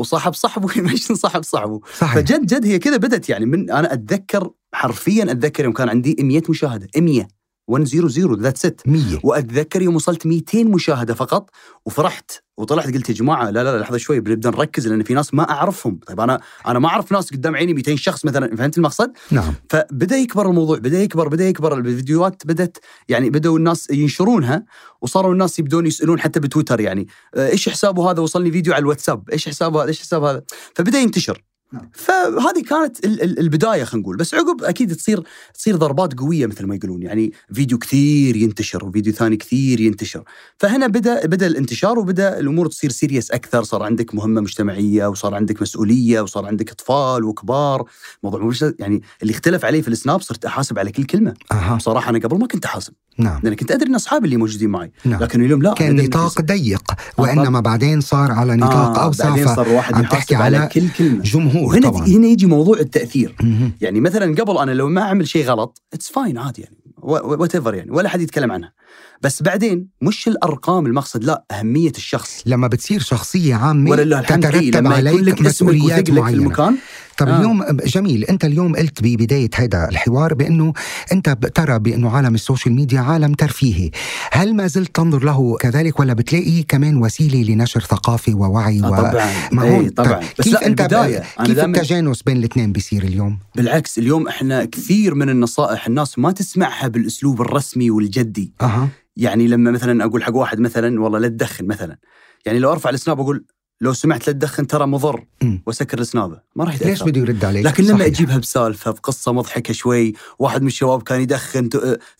وصاحب 0.00 0.34
صاحبه 0.34 0.68
يمنشن 0.78 1.14
صاحب 1.14 1.42
صاحبه. 1.42 1.80
صحيح. 1.98 2.14
فجد 2.14 2.46
جد 2.46 2.66
هي 2.66 2.78
كذا 2.78 2.96
بدت 2.96 3.28
يعني 3.28 3.46
من 3.46 3.70
أنا 3.70 3.92
أتذكر 3.92 4.50
حرفيا 4.72 5.22
أتذكر 5.32 5.64
يوم 5.64 5.72
كان 5.72 5.88
عندي 5.88 6.16
100 6.20 6.42
مشاهدة 6.48 6.88
100 6.96 7.28
100 7.70 8.36
that's 8.42 8.66
it 8.66 8.80
100 8.86 9.20
وأتذكر 9.22 9.82
يوم 9.82 9.96
وصلت 9.96 10.26
200 10.26 10.64
مشاهدة 10.64 11.14
فقط 11.14 11.50
وفرحت 11.86 12.30
وطلعت 12.60 12.94
قلت 12.94 13.08
يا 13.08 13.14
جماعة 13.14 13.50
لا 13.50 13.64
لا 13.64 13.78
لحظة 13.78 13.98
شوي 13.98 14.20
بنبدأ 14.20 14.50
نركز 14.50 14.88
لأن 14.88 15.02
في 15.02 15.14
ناس 15.14 15.34
ما 15.34 15.50
أعرفهم. 15.50 16.00
طيب 16.06 16.20
أنا 16.20 16.40
أنا 16.66 16.78
ما 16.78 16.88
أعرف 16.88 17.12
ناس 17.12 17.30
قدام 17.30 17.56
عيني 17.56 17.74
200 17.74 17.96
شخص 17.96 18.24
مثلا 18.24 18.56
فهمت 18.56 18.78
المقصد؟ 18.78 19.12
نعم. 19.30 19.54
فبدأ 19.70 20.16
يكبر 20.16 20.48
الموضوع 20.48 20.78
بدأ 20.78 21.02
يكبر 21.02 21.28
بدأ 21.28 21.48
يكبر 21.48 21.78
الفيديوهات 21.78 22.42
بدأت 22.46 22.78
يعني 23.08 23.30
بدأوا 23.30 23.58
الناس 23.58 23.90
ينشرونها 23.90 24.64
وصاروا 25.00 25.32
الناس 25.32 25.58
يبدون 25.58 25.86
يسألون 25.86 26.20
حتى 26.20 26.40
بتويتر 26.40 26.80
يعني 26.80 27.08
إيش 27.36 27.68
حسابه 27.68 28.10
هذا؟ 28.10 28.20
وصلني 28.20 28.52
فيديو 28.52 28.72
على 28.72 28.80
الواتساب 28.82 29.30
إيش 29.30 29.48
حسابه 29.48 29.82
هذا؟ 29.82 29.88
إيش 29.88 30.00
حساب 30.00 30.22
هذا؟ 30.22 30.42
فبدأ 30.74 30.98
ينتشر. 30.98 31.49
نعم. 31.72 31.88
فهذه 31.92 32.62
كانت 32.68 33.04
ال- 33.04 33.22
ال- 33.22 33.38
البداية 33.38 33.84
خلينا 33.84 34.02
نقول. 34.02 34.16
بس 34.16 34.34
عقب 34.34 34.62
أكيد 34.64 34.96
تصير 34.96 35.22
تصير 35.54 35.76
ضربات 35.76 36.18
قوية 36.18 36.46
مثل 36.46 36.66
ما 36.66 36.74
يقولون. 36.74 37.02
يعني 37.02 37.32
فيديو 37.52 37.78
كثير 37.78 38.36
ينتشر 38.36 38.84
وفيديو 38.84 39.12
ثاني 39.12 39.36
كثير 39.36 39.80
ينتشر. 39.80 40.22
فهنا 40.58 40.86
بدا 40.86 41.26
بدأ 41.26 41.46
الانتشار 41.46 41.98
وبدأ 41.98 42.38
الأمور 42.38 42.66
تصير 42.66 42.90
سيريس 42.90 43.30
أكثر. 43.30 43.62
صار 43.62 43.82
عندك 43.82 44.14
مهمة 44.14 44.40
مجتمعية 44.40 45.06
وصار 45.06 45.34
عندك 45.34 45.62
مسؤولية 45.62 46.20
وصار 46.20 46.46
عندك 46.46 46.70
أطفال 46.70 47.24
وكبار. 47.24 47.84
موضوع 48.22 48.52
يعني 48.78 49.02
اللي 49.22 49.32
اختلف 49.32 49.64
عليه 49.64 49.82
في 49.82 49.88
السناب 49.88 50.20
صرت 50.20 50.44
أحاسب 50.44 50.78
على 50.78 50.92
كل 50.92 51.04
كلمة. 51.04 51.34
أها. 51.52 51.76
بصراحة 51.76 52.10
أنا 52.10 52.18
قبل 52.18 52.38
ما 52.38 52.46
كنت 52.46 52.64
أحاسب. 52.64 52.92
نعم. 53.18 53.40
لأن 53.44 53.54
كنت 53.54 53.70
أدري 53.70 53.88
إن 53.90 53.94
أصحابي 53.94 54.24
اللي 54.24 54.36
موجودين 54.36 54.70
معي. 54.70 54.92
نعم. 55.04 55.20
لكن 55.22 55.44
اليوم 55.44 55.62
لا 55.62 55.74
كان 55.74 55.96
نطاق 55.96 56.40
ضيق. 56.40 56.82
وإنما 57.18 57.60
بعدين 57.60 58.00
صار 58.00 58.32
على 58.32 58.56
نطاق 58.56 58.98
آه 58.98 59.04
اوسع 59.04 59.28
بعدين 59.28 59.46
صار 59.54 59.66
الواحد 59.66 59.94
عم 59.94 60.02
يحاسب 60.02 60.18
تحكي 60.18 60.34
على 60.34 60.56
على 60.56 60.66
كل 60.68 60.88
كلمة. 60.98 61.22
جمهور 61.22 61.59
وهنا 61.66 61.90
طبعا. 61.90 62.06
هنا 62.06 62.26
يجي 62.26 62.46
موضوع 62.46 62.78
التأثير. 62.78 63.36
يعني 63.80 64.00
مثلا 64.00 64.34
قبل 64.34 64.58
أنا 64.58 64.70
لو 64.70 64.88
ما 64.88 65.00
أعمل 65.02 65.28
شيء 65.28 65.44
غلط 65.44 65.82
it's 65.92 66.10
fine 66.10 66.38
عادي 66.38 66.62
يعني. 66.62 66.76
whatever 67.02 67.74
يعني 67.74 67.90
ولا 67.90 68.08
حد 68.08 68.20
يتكلم 68.20 68.52
عنها. 68.52 68.72
بس 69.20 69.42
بعدين 69.42 69.88
مش 70.02 70.28
الأرقام 70.28 70.86
المقصد 70.86 71.24
لا 71.24 71.44
أهمية 71.50 71.92
الشخص. 71.96 72.42
لما 72.46 72.68
بتصير 72.68 73.00
شخصية 73.00 73.54
عامة 73.54 73.90
ولا 73.90 74.02
لا 74.02 74.20
الحمد 74.20 74.46
لله 74.46 74.70
تترتب 74.70 74.86
عليك 74.86 75.20
لك 75.20 75.42
مسؤوليات 75.42 75.84
وثقلك 75.84 76.06
في 76.06 76.12
معينة. 76.12 76.38
المكان؟ 76.38 76.76
طب 77.18 77.28
آه. 77.28 77.38
اليوم 77.38 77.64
جميل 77.86 78.24
أنت 78.24 78.44
اليوم 78.44 78.76
قلت 78.76 79.02
ببداية 79.02 79.50
هذا 79.54 79.88
الحوار 79.88 80.34
بأنه 80.34 80.72
أنت 81.12 81.38
ترى 81.54 81.78
بأنه 81.78 82.10
عالم 82.10 82.34
السوشيال 82.34 82.74
ميديا 82.74 83.00
عالم 83.00 83.34
ترفيهي. 83.34 83.90
هل 84.32 84.54
ما 84.54 84.66
زلت 84.66 84.96
تنظر 84.96 85.24
له 85.24 85.56
كذلك 85.56 86.00
ولا 86.00 86.12
بتلاقيه 86.12 86.64
كمان 86.68 86.96
وسيلة 86.96 87.52
لنشر 87.52 87.80
ثقافة 87.80 88.34
ووعي 88.34 88.80
آه 88.80 88.90
و... 88.90 88.96
طبعا. 88.96 89.64
إيه 89.64 89.76
هون 89.76 89.88
طبعا. 89.88 90.20
بس 90.38 90.44
كيف 90.44 90.52
لا 90.52 90.66
أنت 90.66 90.80
البداية. 90.80 91.22
أنا 91.40 91.46
كيف 91.46 91.58
التجانس 91.58 92.22
بين 92.22 92.36
الاثنين 92.36 92.72
بيصير 92.72 93.02
اليوم؟ 93.02 93.38
بالعكس 93.56 93.98
اليوم 93.98 94.28
إحنا 94.28 94.64
كثير 94.64 95.14
من 95.14 95.30
النصائح 95.30 95.86
الناس 95.86 96.18
ما 96.18 96.32
تسمعها 96.32 96.88
بالأسلوب 96.88 97.40
الرسمي 97.40 97.90
والجدي. 97.90 98.52
أها. 98.60 98.88
يعني 99.20 99.46
لما 99.46 99.70
مثلا 99.70 100.04
أقول 100.04 100.22
حق 100.22 100.34
واحد 100.34 100.60
مثلا 100.60 101.00
والله 101.00 101.18
لا 101.18 101.28
تدخن 101.28 101.66
مثلا. 101.66 101.98
يعني 102.46 102.58
لو 102.58 102.72
أرفع 102.72 102.90
السناب 102.90 103.20
أقول 103.20 103.44
لو 103.80 103.92
سمعت 103.92 104.26
لا 104.26 104.32
تدخن 104.32 104.66
ترى 104.66 104.86
مضر. 104.86 105.26
واسكر 105.66 105.98
السنابه 105.98 106.40
ما 106.56 106.64
راح 106.64 106.74
يتأثر. 106.74 106.90
ليش 106.90 107.02
بده 107.02 107.20
يرد 107.20 107.44
عليك؟ 107.44 107.66
لكن 107.66 107.84
لما 107.84 107.98
صحيح. 107.98 108.06
أجيبها 108.06 108.38
بسالفة 108.38 108.90
بقصة 108.90 109.32
مضحكة 109.32 109.74
شوي 109.74 110.14
واحد 110.38 110.62
من 110.62 110.66
الشباب 110.66 111.02
كان 111.02 111.20
يدخن 111.20 111.68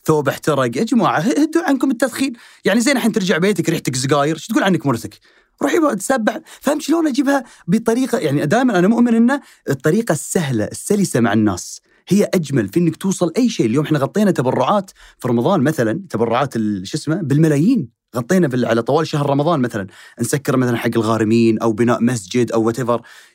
ثوب 0.05 0.29
احترق 0.29 0.77
يا 0.77 0.83
جماعة 0.83 1.19
هدوا 1.19 1.63
عنكم 1.63 1.91
التدخين. 1.91 2.33
يعني 2.65 2.81
زين 2.81 2.97
الحين 2.97 3.11
ترجع 3.11 3.37
بيتك 3.37 3.69
ريحتك 3.69 3.95
سجاير 3.95 4.37
شو 4.37 4.53
تقول 4.53 4.63
عنك 4.63 4.85
مرتك؟ 4.85 5.19
روح 5.63 5.93
تسبح. 5.93 6.39
فهمت 6.61 6.81
شلون 6.81 7.07
أجيبها 7.07 7.43
بطريقة 7.67 8.17
يعني 8.17 8.45
دائما 8.45 8.79
أنا 8.79 8.87
مؤمن 8.87 9.15
ان 9.15 9.39
الطريقة 9.69 10.11
السهلة 10.13 10.63
السلسة 10.63 11.19
مع 11.19 11.33
الناس. 11.33 11.81
هي 12.07 12.29
أجمل 12.33 12.67
في 12.67 12.79
إنك 12.79 12.95
توصل 12.95 13.31
أي 13.37 13.49
شيء. 13.49 13.65
اليوم 13.65 13.85
إحنا 13.85 13.99
غطينا 13.99 14.31
تبرعات 14.31 14.91
في 15.19 15.27
رمضان 15.27 15.61
مثلا 15.61 16.01
تبرعات 16.09 16.53
شو 16.57 16.97
اسمه؟ 16.97 17.15
بالملايين. 17.15 17.89
غطينا 18.15 18.47
بال- 18.47 18.65
على 18.65 18.81
طوال 18.81 19.07
شهر 19.07 19.29
رمضان 19.29 19.59
مثلا. 19.59 19.87
نسكر 20.21 20.57
مثلا 20.57 20.77
حق 20.77 20.89
الغارمين 20.95 21.59
أو 21.59 21.71
بناء 21.71 22.03
مسجد 22.03 22.51
أو 22.51 22.63
وات 22.63 22.79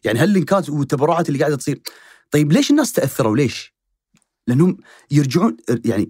يعني 0.04 0.18
هاللينكات 0.18 0.70
والتبرعات 0.70 1.28
اللي 1.28 1.38
قاعدة 1.40 1.56
تصير. 1.56 1.80
طيب 2.30 2.52
ليش 2.52 2.71
الناس 2.71 2.93
تأثروا؟ 2.93 3.36
ليش؟ 3.36 3.75
لأنهم 4.47 4.76
يرجعون 5.11 5.56
يعني 5.85 6.09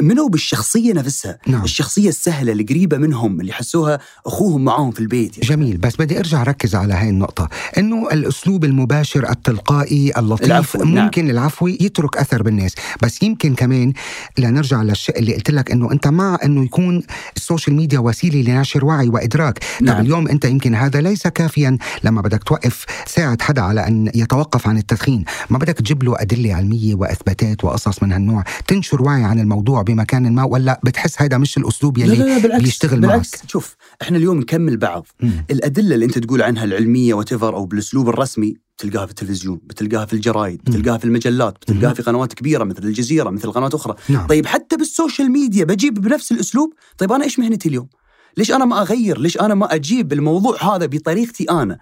آمنوا 0.00 0.28
بالشخصية 0.28 0.92
نفسها، 0.92 1.38
نعم. 1.46 1.64
الشخصية 1.64 2.08
السهلة 2.08 2.52
القريبة 2.52 2.96
منهم 2.96 3.40
اللي 3.40 3.52
حسوها 3.52 3.98
أخوهم 4.26 4.64
معاهم 4.64 4.90
في 4.90 5.00
البيت 5.00 5.38
يعني. 5.38 5.48
جميل 5.48 5.76
بس 5.76 5.96
بدي 5.96 6.18
أرجع 6.18 6.42
ركز 6.42 6.74
على 6.74 6.94
هاي 6.94 7.08
النقطة 7.08 7.48
إنه 7.78 8.08
الأسلوب 8.12 8.64
المباشر 8.64 9.30
التلقائي 9.30 10.12
اللطيف 10.18 10.46
العفوي، 10.46 10.84
نعم. 10.84 11.04
ممكن 11.04 11.30
العفوي 11.30 11.78
يترك 11.80 12.16
أثر 12.16 12.42
بالناس 12.42 12.74
بس 13.02 13.22
يمكن 13.22 13.54
كمان 13.54 13.92
لنرجع 14.38 14.82
للشيء 14.82 15.18
اللي 15.18 15.34
قلت 15.34 15.50
لك 15.50 15.70
إنه 15.70 15.92
أنت 15.92 16.08
مع 16.08 16.38
إنه 16.44 16.64
يكون 16.64 17.02
السوشيال 17.36 17.76
ميديا 17.76 17.98
وسيلة 17.98 18.52
لنشر 18.52 18.84
وعي 18.84 19.08
وإدراك 19.08 19.58
نعم. 19.80 19.94
طب 19.94 20.04
اليوم 20.04 20.28
أنت 20.28 20.44
يمكن 20.44 20.74
هذا 20.74 21.00
ليس 21.00 21.26
كافيا 21.26 21.78
لما 22.04 22.20
بدك 22.20 22.44
توقف 22.44 22.86
ساعد 23.06 23.42
حدا 23.42 23.62
على 23.62 23.86
أن 23.86 24.10
يتوقف 24.14 24.68
عن 24.68 24.78
التدخين 24.78 25.24
ما 25.50 25.58
بدك 25.58 25.74
تجيب 25.74 26.02
له 26.02 26.22
أدلة 26.22 26.54
علمية 26.54 26.94
واثباتات 27.28 27.64
وقصص 27.64 28.02
من 28.02 28.12
هالنوع. 28.12 28.44
تنشر 28.66 29.02
وعي 29.02 29.24
عن 29.24 29.40
الموضوع 29.40 29.82
بمكان 29.82 30.34
ما 30.34 30.44
ولا 30.44 30.80
بتحس 30.84 31.22
هذا 31.22 31.38
مش 31.38 31.58
الأسلوب 31.58 31.98
يلي 31.98 32.16
لا 32.16 32.24
لا 32.24 32.24
لا 32.24 32.38
بالعكس 32.42 32.64
بيشتغل 32.64 33.00
بالعكس 33.00 33.34
معك؟ 33.34 33.50
شوف 33.50 33.76
إحنا 34.02 34.16
اليوم 34.16 34.38
نكمل 34.38 34.76
بعض. 34.76 35.06
مم. 35.20 35.44
الأدلة 35.50 35.94
اللي 35.94 36.04
أنت 36.04 36.18
تقول 36.18 36.42
عنها 36.42 36.64
العلمية 36.64 37.14
whatever 37.14 37.54
أو 37.54 37.66
بالأسلوب 37.66 38.08
الرسمي 38.08 38.56
بتلقاها 38.78 39.06
في 39.06 39.10
التلفزيون 39.10 39.60
بتلقاها 39.64 40.06
في 40.06 40.12
الجرايد 40.12 40.60
بتلقاها 40.64 40.98
في 40.98 41.04
المجلات 41.04 41.58
بتلقاها 41.62 41.94
في 41.94 42.02
قنوات 42.02 42.34
كبيرة 42.34 42.64
مثل 42.64 42.82
الجزيرة 42.82 43.30
مثل 43.30 43.52
قنوات 43.52 43.74
أخرى. 43.74 43.94
نعم. 44.08 44.26
طيب 44.26 44.46
حتى 44.46 44.76
بالسوشيال 44.76 45.32
ميديا 45.32 45.64
بجيب 45.64 45.94
بنفس 45.94 46.32
الأسلوب؟ 46.32 46.72
طيب 46.98 47.12
أنا 47.12 47.24
إيش 47.24 47.38
مهنتي 47.38 47.68
اليوم؟ 47.68 47.88
ليش 48.36 48.52
أنا 48.52 48.64
ما 48.64 48.82
أغير؟ 48.82 49.18
ليش 49.18 49.40
أنا 49.40 49.54
ما 49.54 49.74
أجيب 49.74 50.12
الموضوع 50.12 50.76
هذا 50.76 50.86
بطريقتي 50.86 51.44
أنا؟ 51.50 51.78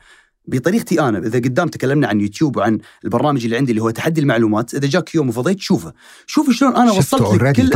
بطريقتي 0.46 1.00
أنا 1.00 1.18
إذا 1.18 1.38
قدام 1.38 1.68
تكلمنا 1.68 2.08
عن 2.08 2.20
يوتيوب 2.20 2.56
وعن 2.56 2.78
البرنامج 3.04 3.44
اللي 3.44 3.56
عندي 3.56 3.70
اللي 3.72 3.82
هو 3.82 3.90
تحدي 3.90 4.20
المعلومات 4.20 4.74
إذا 4.74 4.88
جاك 4.88 5.14
يوم 5.14 5.28
وفضيت 5.28 5.60
شوفه. 5.60 5.92
شوف 6.26 6.50
شلون 6.50 6.76
أنا 6.76 6.92
وصلت 6.92 7.42
لك 7.42 7.56
كل. 7.56 7.70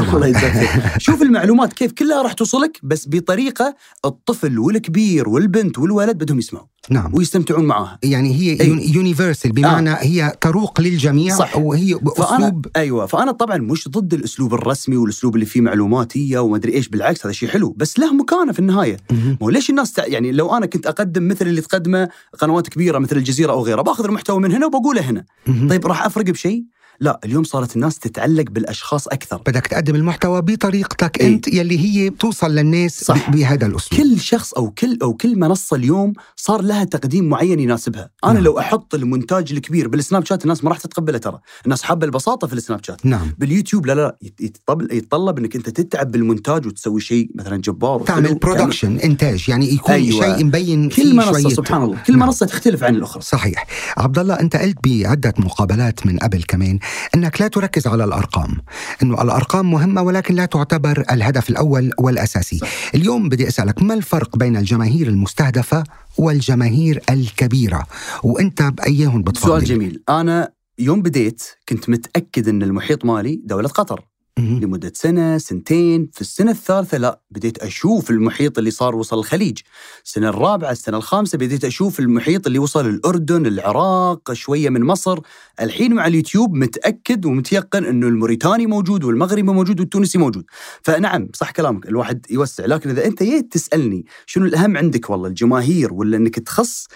شوف 1.06 1.22
المعلومات 1.22 1.72
كيف 1.72 1.92
كلها 1.92 2.22
راح 2.22 2.32
توصلك 2.32 2.78
بس 2.82 3.08
بطريقة 3.08 3.74
الطفل 4.04 4.58
والكبير 4.58 5.28
والبنت 5.28 5.78
والولد 5.78 6.18
بدهم 6.18 6.38
يسمعوا. 6.38 6.66
نعم. 6.90 7.14
ويستمتعون 7.14 7.64
معاها. 7.64 7.98
يعني 8.02 8.34
هي 8.34 8.60
أي. 8.60 8.92
يونيفرسال 8.94 9.52
بمعنى 9.52 9.90
هي 9.90 10.32
تروق 10.40 10.80
للجميع 10.80 11.36
صح. 11.36 11.56
وهي 11.56 11.94
باسلوب 11.94 12.66
أيوه. 12.76 13.06
فأنا 13.06 13.32
طبعا 13.32 13.58
مش 13.58 13.88
ضد 13.88 14.14
الأسلوب 14.14 14.54
الرسمي 14.54 14.96
والأسلوب 14.96 15.34
اللي 15.34 15.46
فيه 15.46 15.60
معلوماتيه 15.60 16.38
وما 16.38 16.56
أدري 16.56 16.74
إيش 16.74 16.88
بالعكس 16.88 17.26
هذا 17.26 17.32
شيء 17.32 17.48
حلو. 17.48 17.74
بس 17.76 17.98
له 17.98 18.12
مكانة 18.12 18.52
في 18.52 18.58
النهاية. 18.58 18.96
مو 19.40 19.50
ليش 19.50 19.70
الناس 19.70 19.92
تع... 19.92 20.06
يعني 20.06 20.32
لو 20.32 20.56
أنا 20.56 20.66
كنت 20.66 20.86
أقدم 20.86 21.28
مثل 21.28 21.46
اللي 21.46 21.60
تقدمه 21.60 22.08
قنوات 22.38 22.68
كبيرة 22.68 22.98
مثل 22.98 23.16
الجزيرة 23.16 23.52
أو 23.52 23.62
غيرها 23.62 23.82
بأخذ 23.82 24.04
المحتوى 24.04 24.40
من 24.40 24.52
هنا 24.52 24.66
وبقوله 24.66 25.00
هنا. 25.00 25.24
مهم. 25.46 25.68
طيب 25.68 25.86
راح 25.86 26.06
أفرق 26.06 26.24
بشيء؟ 26.24 26.64
لا 27.02 27.20
اليوم 27.24 27.44
صارت 27.44 27.76
الناس 27.76 27.98
تتعلق 27.98 28.44
بالأشخاص 28.50 29.08
أكثر 29.08 29.36
بدك 29.36 29.66
تقدم 29.66 29.94
المحتوى 29.94 30.42
بطريقتك 30.42 31.20
أي. 31.20 31.26
أنت 31.26 31.48
يلي 31.48 31.78
هي 31.78 32.10
توصل 32.10 32.50
للناس 32.54 33.04
صح. 33.04 33.30
بهذا 33.30 33.66
الأسلوب 33.66 34.00
كل 34.02 34.20
شخص 34.20 34.52
أو 34.52 34.70
كل 34.70 34.98
أو 35.02 35.14
كل 35.14 35.38
منصة 35.38 35.76
اليوم 35.76 36.12
صار 36.36 36.62
لها 36.62 36.84
تقديم 36.84 37.28
معين 37.28 37.60
يناسبها، 37.60 38.10
أنا 38.24 38.32
نعم. 38.32 38.42
لو 38.42 38.58
أحط 38.58 38.94
المونتاج 38.94 39.52
الكبير 39.52 39.88
بالسناب 39.88 40.24
شات 40.26 40.42
الناس 40.42 40.64
ما 40.64 40.70
راح 40.70 40.78
تتقبله 40.78 41.18
ترى، 41.18 41.38
الناس 41.64 41.82
حابة 41.82 42.06
البساطة 42.06 42.46
في 42.46 42.52
السناب 42.52 42.84
شات. 42.84 43.06
نعم 43.06 43.34
باليوتيوب 43.38 43.86
لا 43.86 43.92
لا 43.94 44.16
يت- 44.22 44.40
يتطلب, 44.40 44.92
يتطلب 44.92 45.38
إنك 45.38 45.56
أنت 45.56 45.68
تتعب 45.68 46.10
بالمونتاج 46.12 46.66
وتسوي 46.66 47.00
شيء 47.00 47.30
مثلا 47.34 47.56
جبار 47.56 48.00
تعمل. 48.00 48.34
production 48.34 48.96
إنتاج 48.98 49.48
يعني 49.48 49.74
يكون 49.74 49.94
أيوة. 49.94 50.20
شيء 50.36 50.44
مبين 50.44 50.88
كل 50.88 51.16
منصة 51.16 51.48
سبحان 51.48 51.82
الله 51.82 51.98
كل 52.06 52.16
نعم. 52.18 52.26
منصة 52.26 52.46
تختلف 52.46 52.84
عن 52.84 52.94
الأخرى 52.94 53.22
صحيح 53.22 53.66
عبد 53.96 54.18
الله 54.18 54.40
أنت 54.40 54.56
قلت 54.56 54.76
بعدة 54.84 55.34
مقابلات 55.38 56.06
من 56.06 56.18
قبل 56.18 56.42
كمان 56.42 56.78
إنك 57.14 57.40
لا 57.40 57.48
تركز 57.48 57.86
على 57.86 58.04
الأرقام 58.04 58.56
إنه 59.02 59.22
الأرقام 59.22 59.70
مهمة 59.70 60.02
ولكن 60.02 60.34
لا 60.34 60.44
تعتبر 60.44 61.04
الهدف 61.10 61.50
الأول 61.50 61.90
والأساسي 61.98 62.58
صح. 62.58 62.68
اليوم 62.94 63.28
بدي 63.28 63.48
أسألك 63.48 63.82
ما 63.82 63.94
الفرق 63.94 64.36
بين 64.36 64.56
الجماهير 64.56 65.08
المستهدفة 65.08 65.84
والجماهير 66.18 67.00
الكبيرة 67.10 67.86
وأنت 68.22 68.62
بايهم 68.62 69.22
بتفضل 69.22 69.48
سؤال 69.48 69.64
جميل 69.64 70.02
أنا 70.08 70.52
يوم 70.78 71.02
بديت 71.02 71.42
كنت 71.68 71.88
متأكد 71.90 72.48
إن 72.48 72.62
المحيط 72.62 73.04
مالي 73.04 73.40
دولة 73.44 73.68
قطر. 73.68 74.09
لمدة 74.38 74.92
سنة 74.94 75.38
سنتين. 75.38 76.10
في 76.12 76.20
السنة 76.20 76.50
الثالثة 76.50 76.98
لا 76.98 77.20
بديت 77.30 77.58
أشوف 77.58 78.10
المحيط 78.10 78.58
اللي 78.58 78.70
صار 78.70 78.96
وصل 78.96 79.18
الخليج. 79.18 79.58
السنة 80.04 80.28
الرابعة 80.28 80.70
السنة 80.70 80.96
الخامسة 80.96 81.38
بديت 81.38 81.64
أشوف 81.64 82.00
المحيط 82.00 82.46
اللي 82.46 82.58
وصل 82.58 82.86
الأردن 82.86 83.46
العراق 83.46 84.32
شوية 84.32 84.68
من 84.68 84.84
مصر. 84.84 85.18
الحين 85.60 85.94
مع 85.94 86.06
اليوتيوب 86.06 86.54
متأكد 86.54 87.26
ومتيقن 87.26 87.84
أنه 87.84 88.08
الموريتاني 88.08 88.66
موجود 88.66 89.04
والمغربي 89.04 89.42
موجود 89.42 89.80
والتونسي 89.80 90.18
موجود. 90.18 90.44
فنعم 90.82 91.28
صح 91.34 91.50
كلامك. 91.50 91.86
الواحد 91.88 92.26
يوسع. 92.30 92.66
لكن 92.66 92.90
إذا 92.90 93.06
أنت 93.06 93.22
جيت 93.22 93.52
تسألني 93.52 94.06
شنو 94.26 94.46
الأهم 94.46 94.76
عندك 94.76 95.10
والله 95.10 95.28
الجماهير 95.28 95.92
ولا 95.92 96.16
أنك 96.16 96.38
تخص 96.38 96.86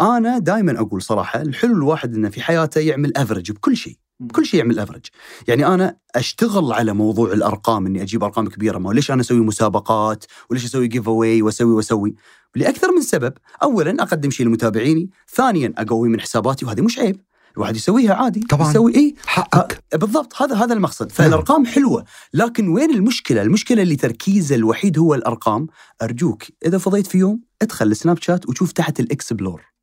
أنا 0.00 0.38
دائما 0.38 0.80
أقول 0.80 1.02
صراحة 1.02 1.42
الحلو 1.42 1.74
الواحد 1.74 2.14
أنه 2.14 2.28
في 2.28 2.40
حياته 2.42 2.80
يعمل 2.80 3.16
أفرج 3.16 3.52
بكل 3.52 3.76
شيء 3.76 3.96
كل 4.32 4.46
شيء 4.46 4.60
يعمل 4.60 4.78
افرج 4.78 5.06
يعني 5.48 5.66
أنا 5.66 5.96
أشتغل 6.14 6.72
على 6.72 6.92
موضوع 6.92 7.32
الأرقام 7.32 7.86
إني 7.86 8.02
أجيب 8.02 8.24
أرقام 8.24 8.48
كبيرة 8.48 8.78
ما 8.78 8.92
ليش 8.92 9.10
أنا 9.10 9.20
أسوي 9.20 9.40
مسابقات 9.40 10.24
وليش 10.50 10.64
أسوي 10.64 10.88
giveaway 10.88 11.42
وأسوي 11.42 11.72
وأسوي؟ 11.72 12.14
لأكثر 12.56 12.92
من 12.92 13.02
سبب 13.02 13.32
اولا 13.62 14.02
أقدم 14.02 14.30
شيء 14.30 14.46
لمتابعيني 14.46 15.10
ثانيا 15.34 15.74
أقوي 15.78 16.08
من 16.08 16.20
حساباتي 16.20 16.64
وهذه 16.64 16.80
مش 16.80 16.98
عيب 16.98 17.20
الواحد 17.56 17.76
يسويها 17.76 18.14
عادي 18.14 18.40
طبعاً. 18.40 18.70
يسوي 18.70 18.94
إيه؟ 18.94 19.14
حقك. 19.26 19.84
بالضبط 19.94 20.42
هذا 20.42 20.56
هذا 20.56 20.74
المقصد. 20.74 21.12
فالأرقام 21.12 21.66
حلوة 21.66 22.04
لكن 22.34 22.68
وين 22.68 22.90
المشكلة؟ 22.90 23.42
المشكلة 23.42 23.82
اللي 23.82 23.96
تركيزه 23.96 24.54
الوحيد 24.54 24.98
هو 24.98 25.14
الأرقام. 25.14 25.66
أرجوك 26.02 26.42
إذا 26.66 26.78
فضيت 26.78 27.06
في 27.06 27.18
يوم 27.18 27.40
ادخل 27.62 27.86
السناب 27.86 28.22
شات 28.22 28.48
وشوف 28.48 28.72
تحت 28.72 29.00
ال 29.00 29.08
explore. 29.08 29.73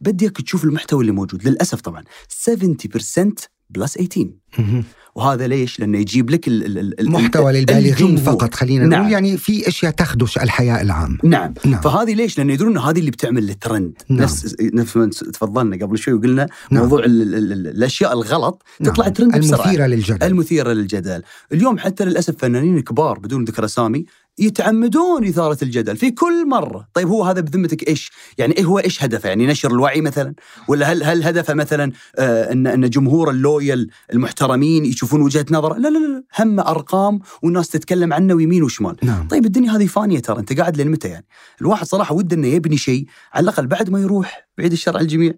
بديك 0.00 0.40
تشوف 0.40 0.64
المحتوى 0.64 1.00
اللي 1.00 1.12
موجود 1.12 1.48
للأسف 1.48 1.80
طبعا 1.80 2.02
70% 2.02 3.48
plus 3.70 3.94
18 3.98 4.30
مهم. 4.58 4.84
وهذا 5.14 5.46
ليش؟ 5.46 5.80
لأنه 5.80 5.98
يجيب 5.98 6.30
لك 6.30 6.48
ال- 6.48 6.64
ال- 6.64 6.78
ال- 6.78 7.00
ال- 7.00 7.10
محتوى 7.10 7.52
للبالغين. 7.52 8.16
فقط 8.16 8.54
خلينا 8.54 8.86
نعم. 8.86 9.00
نقول 9.00 9.12
يعني 9.12 9.36
في 9.36 9.68
أشياء 9.68 9.92
تخدش 9.92 10.38
الحياء 10.38 10.82
العام 10.82 11.18
نعم. 11.24 11.54
نعم. 11.64 11.80
فهذه 11.80 12.14
ليش؟ 12.14 12.38
لأن 12.38 12.50
يدرون 12.50 12.70
انه 12.70 12.90
هذه 12.90 12.98
اللي 12.98 13.10
بتعمل 13.10 13.50
الترند 13.50 13.92
نعم. 14.08 14.22
نفس 14.22 14.56
نفس 14.60 14.96
ما 14.96 15.06
تفضلنا 15.06 15.86
قبل 15.86 15.98
شوي 15.98 16.14
وقلنا 16.14 16.48
نعم. 16.70 16.82
موضوع 16.82 17.04
ال 17.04 17.22
ال 17.22 17.52
ال 17.52 17.66
الأشياء 17.66 18.12
الغلط 18.12 18.62
تطلع 18.84 19.04
نعم. 19.04 19.14
ترند 19.14 19.38
بسرعة 19.38 19.64
المثيرة 19.64 19.86
للجدل 19.86 20.26
المثيرة 20.26 20.72
للجدل 20.72 21.22
اليوم 21.52 21.78
حتى 21.78 22.04
للأسف 22.04 22.34
فنانين 22.38 22.80
كبار 22.80 23.18
بدون 23.18 23.44
ذكر 23.44 23.64
أسامي 23.64 24.04
يتعمدون 24.38 25.26
إثارة 25.26 25.58
الجدل 25.62 25.96
في 25.96 26.10
كل 26.10 26.48
مرة. 26.48 26.88
طيب 26.94 27.08
هو 27.08 27.24
هذا 27.24 27.40
بذمتك 27.40 27.88
إيش؟ 27.88 28.12
يعني 28.38 28.56
إيه 28.56 28.64
هو 28.64 28.78
إيش 28.78 29.04
هدفه؟ 29.04 29.28
يعني 29.28 29.46
نشر 29.46 29.70
الوعي 29.70 30.00
مثلا؟ 30.00 30.34
ولا 30.68 30.92
هل 30.92 31.04
هل 31.04 31.24
هدفه 31.24 31.54
مثلا 31.54 31.92
آه 32.18 32.52
ان 32.52 32.66
إن 32.66 32.90
جمهور 32.90 33.30
ال 33.30 33.40
loyal 33.40 33.90
المحترمين 34.12 34.84
يشوفون 34.84 35.22
وجهة 35.22 35.46
نظره؟ 35.50 35.74
لا 35.74 35.88
لا 35.88 35.98
لا 35.98 36.24
هم 36.38 36.60
أرقام 36.60 37.20
والناس 37.42 37.68
تتكلم 37.68 38.12
عنه 38.12 38.34
ويمين 38.34 38.62
وشمال. 38.62 38.96
نعم. 39.02 39.28
طيب 39.28 39.46
الدنيا 39.46 39.72
هذه 39.72 39.86
فانية 39.86 40.18
ترى 40.18 40.38
أنت 40.38 40.58
قاعد 40.58 40.76
لين 40.76 40.90
متى 40.90 41.08
يعني؟ 41.08 41.26
الواحد 41.60 41.86
صراحة 41.86 42.14
وده 42.14 42.36
إنه 42.36 42.46
يبني 42.46 42.76
شيء 42.76 43.06
على 43.32 43.44
الأقل 43.44 43.66
بعد 43.66 43.90
ما 43.90 44.00
يروح 44.00 44.48
بعيد 44.58 44.72
الشر 44.72 44.96
عن 44.96 45.02
الجميع. 45.02 45.32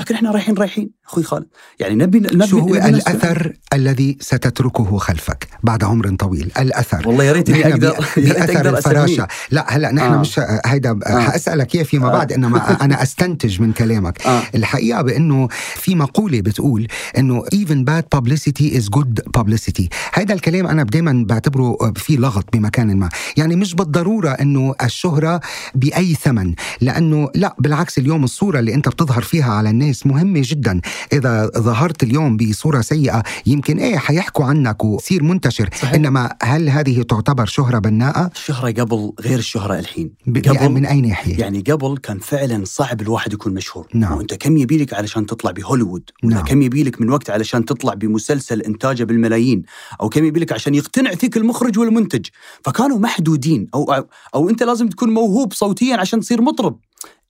لكن 0.00 0.14
إحنا 0.14 0.30
رايحين 0.30 0.54
رايحين 0.54 0.90
أخوي 1.06 1.22
خالد 1.22 1.46
يعني 1.80 1.94
نبي 1.94 2.18
نبي 2.18 2.46
شو 2.46 2.58
هو 2.58 2.66
نبي. 2.66 2.88
الأثر 2.88 3.52
الذي 3.72 4.18
ستتركه 4.20 4.98
خلفك 4.98 5.48
بعد 5.62 5.84
عمر 5.84 6.14
طويل 6.14 6.52
الأثر 6.58 7.08
والله 7.08 7.24
يا 7.24 7.32
ريت 7.32 7.50
إني 7.50 7.66
أقدر 7.66 7.90
باثر 7.90 8.54
أقدر 8.54 8.78
الفراشة 8.78 9.28
لا 9.50 9.76
هلا 9.76 9.92
نحن 9.92 10.12
آه. 10.12 10.20
مش 10.20 10.40
هيدا 10.66 10.98
آه. 11.06 11.20
حأسألك 11.20 11.74
إياه 11.74 11.82
فيما 11.84 12.08
آه. 12.08 12.12
بعد 12.12 12.32
إنما 12.32 12.76
أنا 12.84 13.02
أستنتج 13.02 13.60
من 13.60 13.72
كلامك 13.72 14.26
آه. 14.26 14.42
الحقيقة 14.54 15.02
بأنه 15.02 15.48
في 15.74 15.94
مقولة 15.94 16.40
بتقول 16.40 16.86
إنه 17.18 17.44
even 17.44 17.84
bad 17.90 18.18
publicity 18.18 18.74
is 18.78 18.84
good 18.98 19.40
publicity 19.40 19.88
هذا 20.12 20.34
الكلام 20.34 20.66
أنا 20.66 20.82
دائما 20.82 21.24
بعتبره 21.28 21.92
في 21.96 22.16
لغط 22.16 22.44
بمكان 22.52 22.96
ما 22.96 23.08
يعني 23.36 23.56
مش 23.56 23.74
بالضرورة 23.74 24.30
إنه 24.30 24.74
الشهرة 24.82 25.40
بأي 25.74 26.14
ثمن 26.14 26.54
لأنه 26.80 27.30
لا 27.34 27.56
بالعكس 27.58 27.98
اليوم 27.98 28.24
الصورة 28.24 28.58
اللي 28.58 28.74
أنت 28.74 28.88
بتظهر 28.88 29.22
فيها 29.22 29.52
على 29.52 29.70
الناس 29.70 29.81
مهمة 30.06 30.42
جدا. 30.44 30.80
إذا 31.12 31.50
ظهرت 31.58 32.02
اليوم 32.02 32.36
بصورة 32.36 32.80
سيئة 32.80 33.22
يمكن 33.46 33.78
إيه 33.78 33.96
حيحكوا 33.96 34.44
عنك 34.44 34.84
وتصير 34.84 35.22
منتشر. 35.22 35.70
صحيح. 35.74 35.94
إنما 35.94 36.36
هل 36.42 36.68
هذه 36.68 37.02
تعتبر 37.02 37.46
شهرة 37.46 37.78
بناءة؟ 37.78 38.30
الشهرة 38.34 38.70
قبل 38.82 39.12
غير 39.20 39.38
الشهرة 39.38 39.78
الحين. 39.78 40.14
ب- 40.26 40.48
قبل 40.48 40.68
من 40.68 40.86
أي 40.86 41.00
ناحية؟ 41.00 41.38
يعني 41.38 41.60
قبل 41.60 41.96
كان 41.96 42.18
فعلا 42.18 42.64
صعب 42.64 43.00
الواحد 43.00 43.32
يكون 43.32 43.54
مشهور. 43.54 43.88
نعم. 43.94 44.16
وأنت 44.16 44.34
كم 44.34 44.56
يبيلك 44.56 44.94
علشان 44.94 45.26
تطلع 45.26 45.50
بهوليوود؟ 45.50 46.10
نعم. 46.24 46.44
كم 46.44 46.62
يبيلك 46.62 47.00
من 47.00 47.10
وقت 47.10 47.30
علشان 47.30 47.64
تطلع 47.64 47.94
بمسلسل 47.94 48.62
إنتاجه 48.62 49.04
بالملايين؟ 49.04 49.62
أو 50.00 50.08
كم 50.08 50.24
يبيلك 50.24 50.52
عشان 50.52 50.74
يقتنع 50.74 51.10
فيك 51.10 51.36
المخرج 51.36 51.78
والمنتج؟ 51.78 52.26
فكانوا 52.64 52.98
محدودين. 52.98 53.68
أو, 53.74 53.94
أو 54.34 54.50
أنت 54.50 54.62
لازم 54.62 54.88
تكون 54.88 55.10
موهوب 55.10 55.52
صوتيا 55.52 55.96
عشان 55.96 56.20
تصير 56.20 56.42
مطرب. 56.42 56.78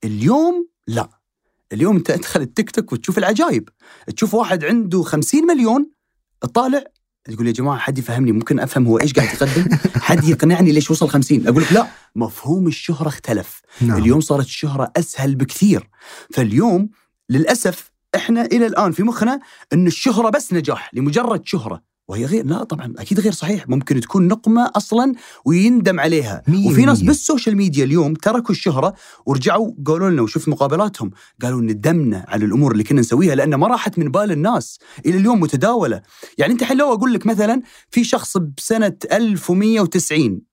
اليوم 0.04 0.66
لا. 0.86 1.08
اليوم 1.72 1.96
انت 1.96 2.10
ادخل 2.10 2.40
التيك 2.40 2.70
توك 2.70 2.92
وتشوف 2.92 3.18
العجايب. 3.18 3.68
تشوف 4.16 4.34
واحد 4.34 4.64
عنده 4.64 5.02
خمسين 5.02 5.44
مليون 5.46 5.90
طالع 6.54 6.84
تقول 7.24 7.46
يا 7.46 7.52
جماعة 7.52 7.78
حد 7.78 7.98
يفهمني؟ 7.98 8.32
ممكن 8.32 8.60
أفهم 8.60 8.86
هو 8.86 9.00
إيش 9.00 9.12
قاعد 9.12 9.28
يقدم؟ 9.28 9.76
حد 10.08 10.24
يقنعني 10.24 10.72
ليش 10.72 10.90
وصل 10.90 11.08
خمسين؟ 11.08 11.48
أقول 11.48 11.62
لك 11.62 11.72
لا 11.72 11.86
مفهوم 12.16 12.66
الشهرة 12.66 13.08
اختلف. 13.08 13.60
نعم. 13.80 13.98
اليوم 13.98 14.20
صارت 14.20 14.44
الشهرة 14.44 14.92
أسهل 14.96 15.34
بكثير. 15.34 15.88
فاليوم 16.30 16.90
للأسف 17.30 17.92
إحنا 18.14 18.44
إلى 18.44 18.66
الآن 18.66 18.92
في 18.92 19.02
مخنا 19.02 19.40
أن 19.72 19.86
الشهرة 19.86 20.30
بس 20.30 20.52
نجاح 20.52 20.94
لمجرد 20.94 21.46
شهرة. 21.46 21.82
وهي 22.12 22.24
غير 22.24 22.46
لا 22.46 22.64
طبعا 22.64 22.94
أكيد 22.98 23.20
غير 23.20 23.32
صحيح. 23.32 23.68
ممكن 23.68 24.00
تكون 24.00 24.28
نقمة 24.28 24.70
أصلا 24.76 25.12
ويندم 25.44 26.00
عليها. 26.00 26.42
مية 26.48 26.68
وفي 26.68 26.84
ناس. 26.84 27.02
بالسوشيال 27.02 27.56
ميديا 27.56 27.84
اليوم 27.84 28.14
تركوا 28.14 28.50
الشهرة 28.54 28.94
ورجعوا 29.26 29.72
قالوا 29.86 30.10
لنا 30.10 30.22
وشوف 30.22 30.48
مقابلاتهم 30.48 31.10
قالوا 31.42 31.60
ندمنا 31.60 32.24
على 32.28 32.44
الأمور 32.44 32.72
اللي 32.72 32.84
كنا 32.84 33.00
نسويها 33.00 33.34
لأن 33.34 33.54
ما 33.54 33.66
راحت 33.66 33.98
من 33.98 34.10
بال 34.10 34.32
الناس. 34.32 34.78
إلى 35.06 35.16
اليوم 35.18 35.40
متداولة. 35.40 36.02
يعني 36.38 36.52
أنت 36.52 36.62
الحين 36.62 36.76
لو 36.76 36.92
أقول 36.92 37.14
لك 37.14 37.26
مثلا 37.26 37.62
في 37.90 38.04
شخص 38.04 38.36
بسنة 38.36 38.96
1190 39.12 40.51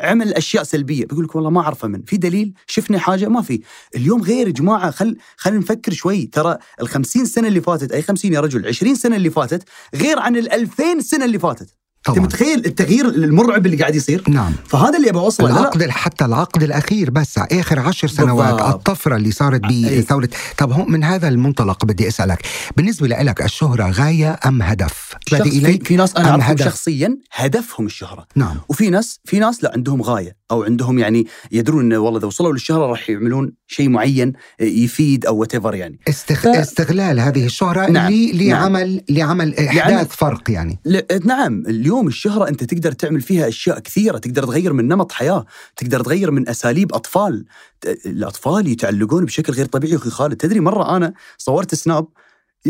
عمل 0.00 0.34
أشياء 0.34 0.62
سلبية. 0.62 1.06
بيقول 1.06 1.24
لك 1.24 1.34
والله 1.36 1.50
ما 1.50 1.60
أعرفه 1.60 1.88
من. 1.88 2.02
في 2.02 2.16
دليل 2.16 2.52
شفنا 2.66 2.98
حاجة؟ 2.98 3.28
ما 3.28 3.42
في. 3.42 3.60
اليوم 3.96 4.22
غير 4.22 4.46
يا 4.46 4.52
جماعة 4.52 4.90
خل 4.90 5.16
خلينا 5.36 5.58
نفكر 5.60 5.92
شوي. 5.92 6.26
ترى 6.26 6.58
ال 6.80 6.88
50 6.88 7.24
سنة 7.24 7.48
اللي 7.48 7.60
فاتت 7.60 7.92
أي 7.92 8.02
50 8.02 8.32
يا 8.32 8.40
رجل 8.40 8.66
20 8.68 8.94
سنة 8.94 9.16
اللي 9.16 9.30
فاتت 9.30 9.64
غير 9.94 10.18
عن 10.18 10.36
ال 10.36 10.52
2000 10.52 11.00
سنة 11.00 11.24
اللي 11.24 11.38
فاتت. 11.38 11.83
أنت 12.08 12.16
طبعا 12.16 12.26
متخيل 12.26 12.66
التغيير 12.66 13.08
المرعب 13.08 13.66
اللي 13.66 13.76
قاعد 13.76 13.94
يصير 13.94 14.24
نعم 14.28 14.52
فهذا 14.68 14.96
اللي 14.96 15.10
أبغى 15.10 15.22
أوصله 15.22 15.48
لا، 15.48 15.52
لا. 15.52 15.60
العقد 15.60 15.88
حتى 15.90 16.24
العقد 16.24 16.62
الأخير 16.62 17.10
بس 17.10 17.38
آخر 17.38 17.78
عشر 17.78 18.08
سنوات 18.08 18.54
بالضبط. 18.54 18.74
الطفرة 18.74 19.16
اللي 19.16 19.30
صارت. 19.30 19.60
بثوره 19.60 20.28
طب 20.58 20.72
هون 20.72 20.92
من 20.92 21.04
هذا 21.04 21.28
المنطلق 21.28 21.84
بدي 21.84 22.08
أسألك 22.08 22.38
بالنسبة 22.76 23.06
لك 23.08 23.42
الشهرة 23.42 23.90
غاية 23.90 24.38
أم 24.46 24.62
هدف 24.62 25.14
بدي 25.32 25.50
في, 25.50 25.58
إليك 25.58 25.86
في 25.86 25.96
ناس 25.96 26.16
أنا 26.16 26.24
أم 26.28 26.30
اعرفهم 26.30 26.50
هدف؟ 26.50 26.64
شخصيا 26.64 27.18
هدفهم 27.32 27.86
الشهرة 27.86 28.26
نعم 28.36 28.56
وفي 28.68 28.90
ناس 28.90 29.20
في 29.24 29.38
ناس 29.38 29.64
لا 29.64 29.72
عندهم 29.74 30.02
غاية 30.02 30.36
أو 30.50 30.62
عندهم 30.62 30.98
يعني 30.98 31.26
يدرون 31.52 31.84
انه 31.84 31.98
والله 31.98 32.18
إذا 32.18 32.26
وصلوا 32.26 32.52
للشهره 32.52 32.86
راح 32.86 33.10
يعملون 33.10 33.52
شيء 33.66 33.88
معين 33.88 34.32
يفيد 34.60 35.26
أو 35.26 35.36
وات 35.36 35.54
يعني. 35.54 35.98
استغ... 36.08 36.34
ف- 36.34 36.46
استغلال 36.46 37.20
هذه 37.20 37.46
الشهرة 37.46 37.90
نعم، 37.90 38.12
ل... 38.12 38.48
نعم. 38.48 38.48
لعمل 38.48 39.02
لعمل 39.08 39.54
احداث 39.54 39.76
يعني- 39.76 40.04
فرق 40.08 40.50
يعني. 40.50 40.78
ل- 40.84 41.26
نعم. 41.26 41.62
اليوم 41.68 42.06
الشهرة 42.06 42.48
أنت 42.48 42.64
تقدر 42.64 42.92
تعمل 42.92 43.20
فيها 43.20 43.48
أشياء 43.48 43.78
كثيرة 43.78 44.18
تقدر 44.18 44.44
تغير 44.44 44.72
من 44.72 44.88
نمط 44.88 45.12
حياة 45.12 45.44
تقدر 45.76 46.00
تغير 46.00 46.30
من 46.30 46.48
أساليب 46.48 46.94
أطفال. 46.94 47.44
ت- 47.80 48.06
الأطفال 48.06 48.68
يتعلقون 48.68 49.24
بشكل 49.24 49.52
غير 49.52 49.66
طبيعي. 49.66 49.96
أخي 49.96 50.10
خالد 50.10 50.36
تدري 50.36 50.60
مرة 50.60 50.96
أنا 50.96 51.12
صورت 51.38 51.74
سناب. 51.74 52.06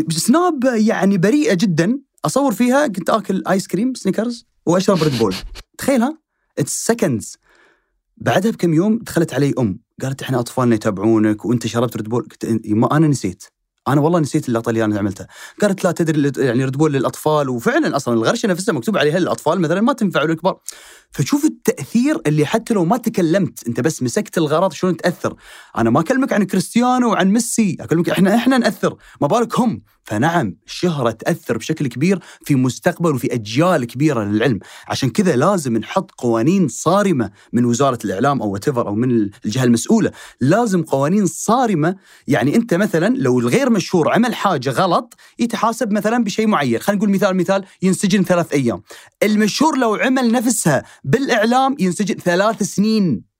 سناب 0.09 0.63
يعني 0.63 1.17
بريئة 1.17 1.53
جدا. 1.53 1.99
أصور 2.25 2.53
فيها 2.53 2.87
كنت 2.87 3.09
آكل 3.09 3.43
ice 3.49 3.67
cream 3.67 3.93
سنيكرز 3.93 4.45
وأشرب 4.65 5.03
ريد 5.03 5.19
بول 5.19 5.35
تخيلها 5.77 6.17
it's 6.59 6.85
seconds 6.85 7.37
بعدها 8.17 8.51
بكم 8.51 8.73
يوم 8.73 8.99
دخلت 9.01 9.33
علي 9.33 9.53
أم 9.59 9.79
قالت 10.01 10.21
إحنا 10.21 10.39
أطفالنا 10.39 10.75
يتابعونك 10.75 11.45
وأنت 11.45 11.67
شربت 11.67 11.97
ريد 11.97 12.09
بول. 12.09 12.21
قلت 12.23 12.61
ما 12.67 12.97
أنا 12.97 13.07
نسيت. 13.07 13.43
أنا 13.87 14.01
والله 14.01 14.19
نسيت 14.19 14.49
اللقطة 14.49 14.69
اللي 14.69 14.85
أنا 14.85 14.99
عملتها. 14.99 15.27
قالت 15.61 15.83
لا 15.83 15.91
تدري 15.91 16.45
يعني 16.45 16.65
ريد 16.65 16.77
بول 16.77 16.93
للأطفال 16.93 17.49
وفعلا 17.49 17.95
أصلا 17.95 18.13
الغرشة 18.13 18.47
نفسها 18.47 18.73
مكتوب 18.73 18.97
عليها 18.97 19.19
للأطفال 19.19 19.61
مثلا 19.61 19.81
ما 19.81 19.93
تنفع 19.93 20.23
للكبار 20.23 20.59
فشوف 21.11 21.45
التأثير 21.45 22.21
اللي 22.27 22.45
حتى 22.45 22.73
لو 22.73 22.85
ما 22.85 22.97
تكلمت 22.97 23.67
أنت 23.67 23.79
بس 23.79 24.03
مسكت 24.03 24.37
الغرض 24.37 24.73
شلون 24.73 24.97
تأثر. 24.97 25.35
أنا 25.77 25.89
ما 25.89 25.99
أكلمك 25.99 26.33
عن 26.33 26.43
كريستيانو 26.43 27.11
وعن 27.11 27.27
ميسي 27.27 27.77
أكلمك 27.79 28.09
إحنا 28.09 28.35
إحنا 28.35 28.57
نأثر. 28.57 28.95
ما 29.21 29.27
بالك 29.27 29.59
هم؟ 29.59 29.81
فنعم 30.03 30.55
الشهرة 30.65 31.11
تأثر 31.11 31.57
بشكل 31.57 31.87
كبير 31.87 32.19
في 32.45 32.55
مستقبل 32.55 33.15
وفي 33.15 33.33
أجيال 33.33 33.85
كبيرة 33.85 34.23
للعلم. 34.23 34.59
عشان 34.87 35.09
كذا 35.09 35.35
لازم 35.35 35.77
نحط 35.77 36.11
قوانين 36.11 36.67
صارمة 36.67 37.31
من 37.53 37.65
وزارة 37.65 37.99
الإعلام 38.05 38.41
أو 38.41 38.49
وات 38.49 38.67
أو 38.67 38.95
من 38.95 39.29
الجهة 39.45 39.63
المسؤولة. 39.63 40.11
لازم 40.41 40.83
قوانين 40.83 41.25
صارمة. 41.25 41.95
يعني 42.27 42.55
أنت 42.55 42.73
مثلا 42.73 43.15
لو 43.17 43.39
الغير 43.39 43.69
مشهور 43.69 44.13
عمل 44.13 44.35
حاجة 44.35 44.69
غلط 44.69 45.13
يتحاسب 45.39 45.91
مثلا 45.91 46.23
بشيء 46.23 46.47
معين. 46.47 46.79
خلينا 46.79 46.97
نقول 46.97 47.13
مثال 47.13 47.35
مثال 47.35 47.65
ينسجن 47.81 48.23
ثلاث 48.23 48.53
أيام. 48.53 48.81
المشهور 49.23 49.77
لو 49.77 49.95
عمل 49.95 50.31
نفسها 50.31 50.83
بالإعلام 51.05 51.75
ينسجن 51.79 52.15
ثلاث 52.15 52.63
سنين. 52.63 53.35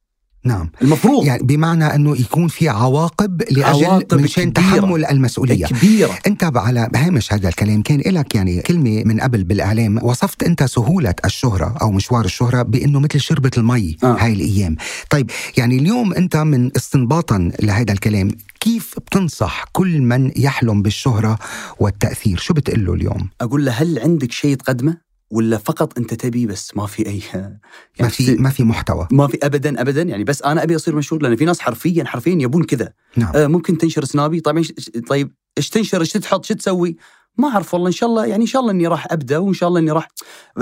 نعم. 0.45 0.69
المفروض. 0.82 1.25
يعني 1.25 1.43
بمعنى 1.43 1.95
أنه 1.95 2.21
يكون 2.21 2.47
في 2.47 2.69
عواقب 2.69 3.41
لأجل 3.41 3.86
عواقب 3.86 4.21
من 4.21 4.28
شأن 4.28 4.51
كبيرة. 4.51 4.80
تحمل 4.80 5.06
المسؤولية. 5.06 5.65
كبيرة. 5.65 6.19
أنت 6.28 6.43
على 6.43 6.89
هامش 6.95 7.34
هذا 7.34 7.49
الكلام 7.49 7.82
كان 7.82 7.99
لك 8.06 8.36
يعني 8.36 8.62
كلمة 8.62 9.04
من 9.04 9.19
قبل 9.19 9.43
بالإعلام 9.43 9.99
وصفت 10.04 10.43
أنت 10.43 10.63
سهولة 10.63 11.13
الشهرة 11.25 11.78
أو 11.82 11.91
مشوار 11.91 12.25
الشهرة 12.25 12.62
بأنه 12.62 12.99
مثل 12.99 13.19
شربة 13.19 13.51
المي 13.58 13.97
آه. 14.04 14.17
هاي 14.19 14.34
الأيام. 14.34 14.75
طيب 15.10 15.32
يعني 15.58 15.78
اليوم 15.78 16.13
أنت 16.13 16.38
من 16.38 16.71
استنباطا 16.75 17.51
لهذا 17.62 17.93
الكلام 17.93 18.32
كيف 18.60 18.99
بتنصح 18.99 19.65
كل 19.71 20.01
من 20.01 20.32
يحلم 20.36 20.82
بالشهرة 20.82 21.39
والتأثير؟ 21.80 22.38
شو 22.38 22.54
بتقول 22.54 22.86
له 22.86 22.93
اليوم؟ 22.93 23.30
أقول 23.41 23.65
له 23.65 23.71
هل 23.71 23.99
عندك 23.99 24.32
شيء 24.32 24.56
تقدمه؟ 24.56 25.05
ولا 25.32 25.58
فقط 25.58 25.98
أنت 25.98 26.14
تبي 26.14 26.46
بس 26.46 26.78
ما 26.78 26.86
في 26.86 27.08
اي 27.08 27.22
يعني 27.34 27.60
ما 28.00 28.08
في 28.08 28.36
ما 28.36 28.50
في 28.50 28.64
محتوى. 28.64 29.08
ما 29.12 29.28
في 29.28 29.38
ابدا 29.44 29.82
ابدا. 29.82 30.02
يعني 30.02 30.24
بس 30.24 30.42
أنا 30.42 30.64
أبي 30.64 30.76
أصير 30.76 30.96
مشهور 30.96 31.22
لأن 31.24 31.36
في 31.36 31.46
ناس 31.46 31.60
حرفيا 31.60 32.04
حرفيا 32.06 32.38
يبون 32.42 32.64
كذا. 32.64 32.94
نعم. 33.18 33.36
آه 33.36 33.48
ممكن 33.48 33.78
تنشر 33.78 34.06
سنابي. 34.06 34.40
طيب 34.40 34.66
إيش- 34.66 35.08
طيب 35.08 35.32
إيش 35.58 35.70
تنشر؟ 35.70 36.02
إيش 36.02 36.12
تحط؟ 36.12 36.46
شو 36.46 36.54
تسوي؟ 36.54 36.96
ما 37.38 37.48
أعرف 37.48 37.74
والله. 37.74 37.88
إن 37.88 37.92
شاء 37.94 38.10
الله 38.10 38.26
يعني 38.26 38.42
إن 38.42 38.48
شاء 38.48 38.62
الله 38.62 38.72
إني 38.72 38.88
راح 38.88 39.08
أبدأ 39.12 39.38
وإن 39.38 39.54
شاء 39.54 39.70
الله 39.70 39.80
إني 39.80 39.92
راح 39.92 40.08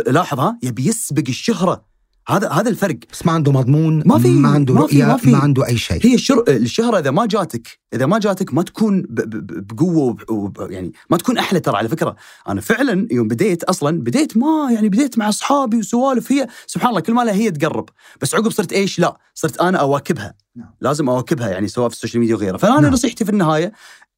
لاحظ 0.07 0.39
ها 0.39 0.59
يبي 0.63 0.87
يسبق 0.87 1.23
الشهرة. 1.29 1.85
هذا 2.27 2.49
هذا 2.49 2.69
الفرق. 2.69 2.97
بس 3.11 3.25
ما 3.25 3.31
عنده 3.31 3.51
مضمون 3.51 4.03
ما 4.05 4.19
في- 4.19 4.27
ما 4.27 4.49
عنده 4.49 4.73
ما 4.73 4.87
في- 4.87 5.03
ما, 5.03 5.17
في. 5.17 5.31
ما 5.31 5.37
عنده 5.37 5.67
أي 5.67 5.77
شيء. 5.77 5.99
هي 6.05 6.15
الشر... 6.15 6.43
الشهرة 6.49 6.99
إذا 6.99 7.11
ما 7.11 7.25
جاتك 7.25 7.79
إذا 7.93 8.05
ما 8.05 8.19
جاتك 8.19 8.53
ما 8.53 8.63
تكون 8.63 9.01
ب... 9.01 9.15
ب... 9.15 9.67
بقوة 9.67 9.97
وب... 10.03 10.31
وب... 10.31 10.71
يعني 10.71 10.93
ما 11.09 11.17
تكون 11.17 11.37
أحلى 11.37 11.59
ترى 11.59 11.77
على 11.77 11.89
فكرة. 11.89 12.15
أنا 12.47 12.61
فعلا 12.61 13.07
يوم 13.11 13.27
بديت 13.27 13.63
أصلا 13.63 13.99
بديت 13.99 14.37
ما 14.37 14.69
يعني 14.71 14.89
بديت 14.89 15.17
مع 15.17 15.29
أصحابي 15.29 15.77
وسوالف 15.77 16.31
هي 16.31 16.47
سبحان 16.67 16.89
الله 16.89 16.99
كل 17.01 17.13
ما 17.13 17.21
لها 17.21 17.33
هي 17.33 17.51
تقرب. 17.51 17.89
بس 18.21 18.35
عقب 18.35 18.51
صرت 18.51 18.73
إيش؟ 18.73 18.99
لا 18.99 19.17
صرت 19.33 19.57
أنا 19.61 19.77
أواكبها. 19.77 20.33
نعم. 20.55 20.69
لازم 20.81 21.09
أواكبها 21.09 21.49
يعني 21.49 21.67
سواء 21.67 21.89
في 21.89 21.95
السوشيال 21.95 22.19
ميديا 22.19 22.35
وغيره 22.35 22.57
فأنا 22.57 22.79
نعم. 22.79 22.93
نصيحتي 22.93 23.25
في 23.25 23.31
النهاية 23.31 23.71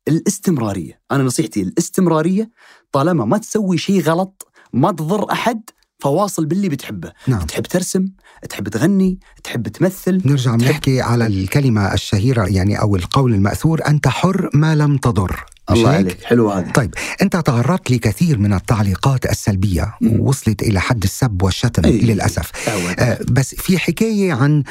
الاستمرارية. 0.07 1.01
أنا 1.11 1.23
نصيحتي 1.23 1.61
الاستمرارية 1.61 2.49
طالما 2.91 3.25
ما 3.25 3.37
تسوي 3.37 3.77
شيء 3.77 4.01
غلط 4.01 4.47
ما 4.73 4.91
تضر 4.91 5.31
أحد 5.31 5.61
فواصل 6.05 6.45
باللي 6.45 6.69
بتحبه 6.69 7.11
نعم 7.27 7.41
تحب 7.41 7.63
ترسم 7.63 8.07
تحب 8.49 8.69
تغني 8.69 9.19
تحب 9.43 9.67
تمثل 9.67 10.21
نرجع 10.25 10.51
تحب- 10.51 10.59
بنحكي 10.67 11.01
على 11.01 11.27
الكلمة 11.27 11.93
الشهيرة 11.93 12.45
يعني 12.45 12.81
أو 12.81 12.95
القول 12.95 13.33
المأثور 13.33 13.87
أنت 13.87 14.07
حر 14.07 14.49
ما 14.53 14.75
لم 14.75 14.97
تضر 14.97 15.45
الله؟ 15.71 15.89
عليك 15.89 16.23
حلو 16.23 16.51
هذه 16.51 16.71
طيب 16.71 16.93
أنت 17.21 17.35
تعرضت 17.37 17.91
لكثير 17.91 18.37
من 18.37 18.53
التعليقات 18.53 19.25
السلبية 19.25 19.95
مم. 20.01 20.19
ووصلت 20.19 20.61
إلى 20.61 20.81
حد 20.81 21.03
السب 21.03 21.41
والشتم 21.41 21.85
أي. 21.85 21.97
للأسف. 21.97 22.51
آه، 22.99 23.19
بس 23.31 23.55
في 23.55 23.77
حكاية 23.77 24.33
عن 24.33 24.63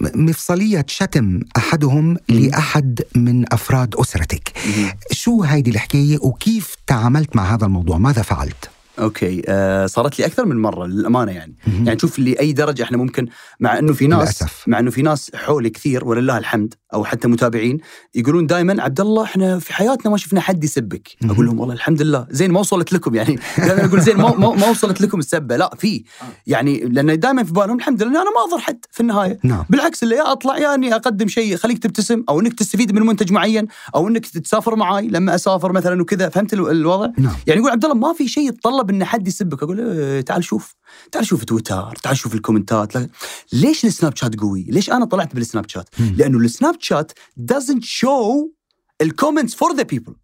مفصلية 0.00 0.84
شتم 0.88 1.40
أحدهم 1.56 2.16
لأحد 2.28 3.00
من 3.16 3.52
أفراد 3.52 3.94
أسرتك 3.94 4.52
مهم. 4.66 4.90
شو 5.12 5.42
هيدي 5.42 5.70
الحكاية 5.70 6.18
وكيف 6.22 6.74
تعاملت 6.86 7.36
مع 7.36 7.54
هذا 7.54 7.66
الموضوع 7.66 7.98
ماذا 7.98 8.22
فعلت؟ 8.22 8.70
أوكي 8.98 9.42
آه 9.48 9.86
صارت 9.86 10.18
لي 10.18 10.26
أكثر 10.26 10.44
من 10.44 10.56
مرة 10.56 10.86
للأمانة 10.86 11.32
يعني 11.32 11.54
مهم. 11.66 11.86
يعني 11.86 11.98
شوف 11.98 12.18
لأي 12.18 12.52
درجة 12.52 12.82
إحنا 12.82 12.96
ممكن 12.98 13.28
مع 13.60 13.78
إنه 13.78 13.92
في 13.92 14.06
ناس 14.06 14.42
للأسف. 14.42 14.64
مع 14.68 14.78
إنه 14.78 14.90
في 14.90 15.02
ناس 15.02 15.30
حولي 15.34 15.70
كثير 15.70 16.04
ولله 16.04 16.38
الحمد 16.38 16.74
أو 16.94 17.04
حتى 17.04 17.28
متابعين 17.28 17.78
يقولون 18.14 18.46
دائما 18.46 18.82
عبد 18.82 19.00
الله 19.00 19.22
إحنا 19.24 19.58
في 19.58 19.72
حياتنا 19.72 20.10
ما 20.10 20.16
شفنا 20.16 20.40
حد 20.40 20.64
يسبك. 20.64 21.08
أقول 21.24 21.46
لهم 21.46 21.60
والله 21.60 21.74
الحمد 21.74 22.02
لله 22.02 22.26
زين 22.30 22.50
ما 22.50 22.60
وصلت 22.60 22.92
لكم 22.92 23.14
يعني. 23.14 23.38
دائما 23.66 23.84
أقول 23.84 24.00
زين 24.00 24.16
ما, 24.16 24.30
ما, 24.36 24.50
ما 24.54 24.70
وصلت 24.70 25.00
لكم 25.00 25.18
السبة. 25.18 25.56
لا 25.56 25.74
في. 25.78 26.04
يعني 26.46 26.80
لأن 26.80 27.18
دائما 27.20 27.44
في 27.44 27.52
بالهم 27.52 27.76
الحمد 27.76 28.02
لله 28.02 28.22
أنا 28.22 28.30
ما 28.30 28.44
اضر 28.48 28.58
حد 28.62 28.78
في 28.90 29.00
النهاية. 29.00 29.38
نعم. 29.44 29.64
بالعكس 29.70 30.02
اللي 30.02 30.16
يا 30.16 30.32
أطلع 30.32 30.58
يا 30.58 30.74
إني 30.74 30.94
أقدم 30.94 31.28
شيء 31.28 31.56
خليك 31.56 31.78
تبتسم 31.78 32.24
أو 32.28 32.40
إنك 32.40 32.52
تستفيد 32.54 32.92
من 32.92 33.06
منتج 33.06 33.32
معين 33.32 33.66
أو 33.94 34.08
إنك 34.08 34.26
تسافر 34.26 34.76
معاي 34.76 35.08
لما 35.08 35.34
أسافر 35.34 35.72
مثلا 35.72 36.02
وكذا. 36.02 36.28
فهمت 36.28 36.52
الو- 36.52 36.70
الوضع؟ 36.70 37.08
نعم. 37.18 37.34
يعني 37.46 37.60
يقول 37.60 37.70
عبد 37.72 37.84
الله 37.84 37.96
ما 37.96 38.12
في 38.12 38.28
شيء 38.28 38.48
يتطلب 38.48 38.90
إن 38.90 39.04
حد 39.04 39.28
يسبك. 39.28 39.62
أقول 39.62 39.80
إيه 39.80 40.20
تعال 40.20 40.44
شوف. 40.44 40.74
تعال 41.12 41.26
شوف 41.26 41.44
تويتر 41.44 41.96
تعال 42.02 42.16
شوف 42.16 42.34
ال 42.34 42.40
comment 42.40 42.80
ات. 42.80 42.92
ليش 43.52 43.84
السناب 43.84 44.16
شات 44.16 44.40
قوي؟ 44.40 44.62
ليش 44.62 44.90
أنا 44.90 45.04
طلعت 45.04 45.34
بالسناب 45.34 45.68
شات. 45.68 45.88
لأنه 46.16 46.38
السناب 46.38 46.76
شات 46.78 47.12
doesn't 47.52 47.84
show 47.84 48.50
ال 49.00 49.06
comments 49.06 49.54
for 49.54 49.74
the 49.76 49.82
people 49.82 50.14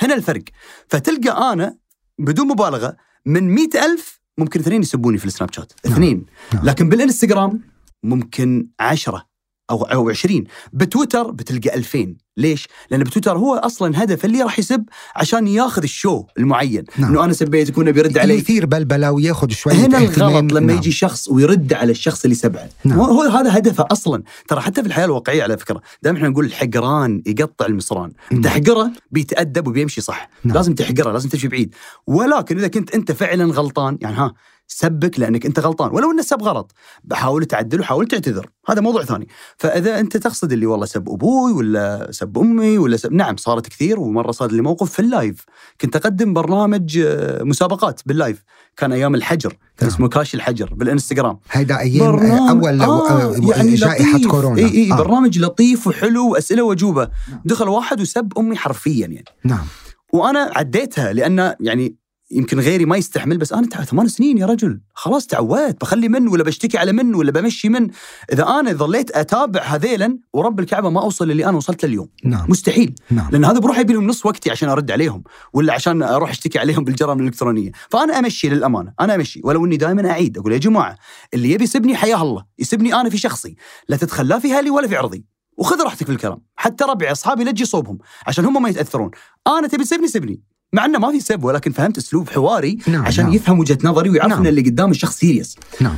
هنا 0.00 0.14
الفرق. 0.14 0.42
فتلقى 0.88 1.52
أنا 1.52 1.76
بدون 2.18 2.48
مبالغة 2.48 2.96
من 3.26 3.54
مئة 3.54 3.84
ألف 3.84 4.20
ممكن 4.38 4.60
اثنين 4.60 4.80
يسبوني 4.80 5.18
في 5.18 5.24
السناب 5.24 5.52
شات. 5.54 5.72
نعم. 5.84 5.94
اثنين. 5.94 6.26
نعم. 6.54 6.64
لكن 6.64 6.88
بالإنستغرام 6.88 7.60
ممكن 8.02 8.68
عشرة 8.80 9.26
أو 9.70 9.82
أو 9.82 10.10
20 10.10 10.44
بتويتر 10.72 11.30
بتلقى 11.30 11.74
2000 11.74 12.16
ليش؟ 12.40 12.68
لأن 12.90 13.02
بتويتر 13.02 13.38
هو 13.38 13.54
أصلا 13.54 14.02
هدف 14.02 14.24
اللي 14.24 14.42
راح 14.42 14.58
يسب 14.58 14.84
عشان 15.16 15.46
ياخذ 15.46 15.82
ال 15.82 15.90
show 15.90 16.24
المعين 16.38 16.84
نعم. 16.98 17.10
إنه 17.10 17.24
أنا 17.24 17.32
سبيتك 17.32 17.78
وإنه 17.78 17.90
بيرد 17.90 18.18
علي 18.18 18.34
يثير 18.34 18.66
بلبلة 18.66 19.12
ويأخذ 19.12 19.50
شوية 19.50 19.74
هنا. 19.74 19.98
الغلط 19.98 20.52
لما 20.52 20.60
نعم. 20.60 20.76
يجي 20.76 20.92
شخص 20.92 21.28
ويرد 21.28 21.72
على 21.72 21.92
الشخص 21.92 22.24
اللي 22.24 22.34
سبه 22.34 22.68
نعم. 22.84 22.98
هو 22.98 23.04
هو 23.04 23.22
هذا 23.22 23.58
هدفه 23.58 23.86
أصلا 23.92 24.22
ترى 24.48 24.60
حتى 24.60 24.82
في 24.82 24.88
الحياة 24.88 25.04
الواقعية 25.04 25.42
على 25.42 25.58
فكرة 25.58 25.82
دائما 26.02 26.18
إحنا 26.18 26.28
نقول 26.28 26.44
الحقران 26.44 27.22
يقطع 27.26 27.66
المصران 27.66 28.12
نعم. 28.32 28.42
تحقره 28.42 28.92
بيتأدب 29.10 29.68
وبيمشي 29.68 30.00
صح 30.00 30.30
نعم. 30.44 30.56
لازم 30.56 30.74
تحقره 30.74 31.12
لازم 31.12 31.28
تمشي 31.28 31.48
بعيد 31.48 31.74
ولكن 32.06 32.58
إذا 32.58 32.68
كنت 32.68 32.94
أنت 32.94 33.12
فعلا 33.12 33.44
غلطان 33.52 33.98
يعني 34.00 34.16
ها 34.16 34.34
سبك 34.72 35.20
لأنك 35.20 35.46
أنت 35.46 35.58
غلطان 35.60 35.90
ولو 35.92 36.10
انه 36.12 36.22
سب 36.22 36.42
غلط 36.42 36.72
بحاول 37.04 37.44
تعدل 37.44 37.80
وحاول 37.80 38.06
تعتذر. 38.06 38.50
هذا 38.68 38.80
موضوع 38.80 39.04
ثاني. 39.04 39.28
فإذا 39.56 40.00
أنت 40.00 40.16
تقصد 40.16 40.52
اللي 40.52 40.66
والله 40.66 40.86
سب 40.86 41.08
أبوي 41.08 41.52
ولا 41.52 42.08
سب 42.10 42.38
أمي 42.38 42.78
ولا 42.78 42.96
سب 42.96 43.12
نعم 43.12 43.36
صارت 43.36 43.66
كثير 43.68 44.00
ومرة 44.00 44.30
صار 44.32 44.52
لي 44.52 44.62
موقف 44.62 44.92
في 44.92 44.98
ال 44.98 45.06
live. 45.06 45.44
كنت 45.80 45.96
أقدم 45.96 46.32
برنامج 46.32 46.98
آه، 46.98 47.42
مسابقات 47.42 48.00
بال 48.06 48.17
live. 48.17 48.44
كان 48.76 48.92
أيام 48.92 49.14
الحجر 49.14 49.50
كان 49.50 49.58
نعم. 49.88 49.90
اسمه 49.90 50.08
كاش 50.08 50.34
الحجر 50.34 50.74
بالإنستغرام. 50.74 51.38
هيدا 51.50 51.78
أيام 51.78 52.12
برنامج- 52.12 52.50
أول 52.66 52.80
آه 52.80 53.10
آه 53.10 53.34
يعني 53.56 53.74
جائحة 53.74 54.18
لطيف. 54.18 54.30
كورونا. 54.30 54.58
إي 54.58 54.66
إي 54.74 54.92
آه. 54.92 54.96
برنامج 54.96 55.38
لطيف 55.38 55.86
وحلو 55.86 56.28
وأسئلة 56.30 56.62
وأجوبة. 56.62 57.08
نعم. 57.30 57.40
دخل 57.44 57.68
واحد 57.68 58.00
وسب 58.00 58.32
أمي 58.38 58.56
حرفيا 58.56 59.06
يعني. 59.06 59.24
نعم. 59.44 59.64
وأنا 60.12 60.50
عديتها 60.56 61.12
لأن 61.12 61.54
يعني 61.60 61.96
يمكن 62.32 62.60
غيري 62.60 62.84
ما 62.84 62.96
يستحمل 62.96 63.38
بس 63.38 63.52
أنا 63.52 63.66
تع- 63.66 63.84
ثمان 63.84 64.08
سنين 64.08 64.38
يا 64.38 64.46
رجل. 64.46 64.80
خلاص 64.94 65.26
تعودت 65.26 65.80
بخلي 65.80 66.08
من 66.08 66.28
ولا 66.28 66.42
بشتكي 66.44 66.78
على 66.78 66.92
من 66.92 67.14
ولا 67.14 67.30
بمشي 67.32 67.68
من. 67.68 67.90
إذا 68.32 68.46
أنا 68.48 68.72
ظليت 68.72 69.10
أتابع 69.10 69.62
هذيلا 69.62 70.18
ورب 70.32 70.60
الكعبة 70.60 70.90
ما 70.90 71.00
أوصل 71.02 71.30
اللي 71.30 71.44
أنا 71.46 71.56
وصلت 71.56 71.84
له 71.84 71.88
اليوم 71.90 72.08
نعم. 72.24 72.46
مستحيل. 72.48 72.94
نعم. 73.10 73.30
لأن 73.30 73.44
هذا 73.44 73.58
بيروح 73.58 73.78
يبي 73.78 73.92
لهم 73.92 74.06
نص 74.06 74.26
وقتي 74.26 74.50
عشان 74.50 74.68
أرد 74.68 74.90
عليهم 74.90 75.22
ولا 75.52 75.72
عشان 75.72 76.02
أروح 76.02 76.30
أشتكي 76.30 76.58
عليهم 76.58 76.84
بالجرائم 76.84 77.20
الإلكترونية. 77.20 77.70
فأنا 77.90 78.18
أمشي 78.18 78.48
للأمانة. 78.48 78.92
أنا 79.00 79.14
أمشي. 79.14 79.40
ولو 79.44 79.64
إني 79.66 79.76
دائما 79.76 80.10
أعيد. 80.10 80.38
أقول 80.38 80.52
يا 80.52 80.58
جماعة 80.58 80.96
اللي 81.34 81.50
يبي 81.50 81.64
يسبني 81.64 81.96
حياه 81.96 82.22
الله. 82.22 82.44
يسبني 82.58 82.94
أنا 82.94 83.10
في 83.10 83.18
شخصي. 83.18 83.56
لا 83.88 83.96
تدخل 83.96 84.28
لا 84.28 84.38
في 84.38 84.52
هالي 84.52 84.70
ولا 84.70 84.88
في 84.88 84.96
عرضي 84.96 85.24
وخذ 85.56 85.82
راحتك 85.82 86.06
في 86.06 86.12
الكلام. 86.12 86.38
حتى 86.56 86.84
ربعي 86.84 87.12
أصحابي 87.12 87.44
لا 87.44 87.50
تجي 87.50 87.64
صوبهم 87.64 87.98
عشان 88.26 88.44
هم 88.44 88.62
ما 88.62 88.68
يتأثرون. 88.68 89.10
أنا 89.46 89.68
تبي 89.68 89.84
تسبني 89.84 90.08
سبني 90.08 90.42
مع 90.72 90.84
إنه 90.84 90.98
ما 90.98 91.10
في 91.10 91.20
سب 91.20 91.44
ولكن 91.44 91.72
فهمت 91.72 91.98
أسلوب 91.98 92.30
حواري 92.30 92.78
نعم 92.86 93.06
عشان 93.06 93.24
نعم. 93.24 93.34
يفهم 93.34 93.58
وجهة 93.58 93.78
نظري 93.84 94.10
ويعرف 94.10 94.30
نعم. 94.30 94.40
إن 94.40 94.46
اللي 94.46 94.60
قدام 94.60 94.90
الشخص 94.90 95.16
serious 95.18 95.56
نعم. 95.80 95.96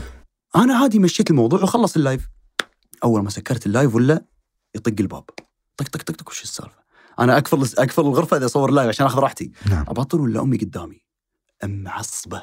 أنا 0.56 0.76
عادي 0.76 0.98
مشيت 0.98 1.30
الموضوع 1.30 1.62
وخلص 1.62 1.96
ال 1.96 2.02
live. 2.02 2.28
أول 3.04 3.22
ما 3.22 3.30
سكرت 3.30 3.66
ال 3.66 3.72
live 3.72 3.94
ولا 3.94 4.24
يطق 4.74 4.94
الباب. 5.00 5.24
طق 5.76 5.88
طق 5.88 6.02
طق 6.02 6.14
طق 6.16 6.28
وش 6.28 6.42
السالفة؟ 6.42 6.82
أنا 7.18 7.38
اقفل 7.38 7.68
اقفل 7.78 8.02
الغرفة 8.02 8.36
إذا 8.36 8.46
أصور 8.46 8.70
live 8.70 8.88
عشان 8.88 9.06
أخذ 9.06 9.18
راحتي. 9.18 9.52
نعم. 9.70 9.84
أبطل 9.88 10.20
ولا 10.20 10.42
أمي 10.42 10.56
قدامي؟ 10.56 11.02
ام 11.64 11.82
معصبه 11.82 12.42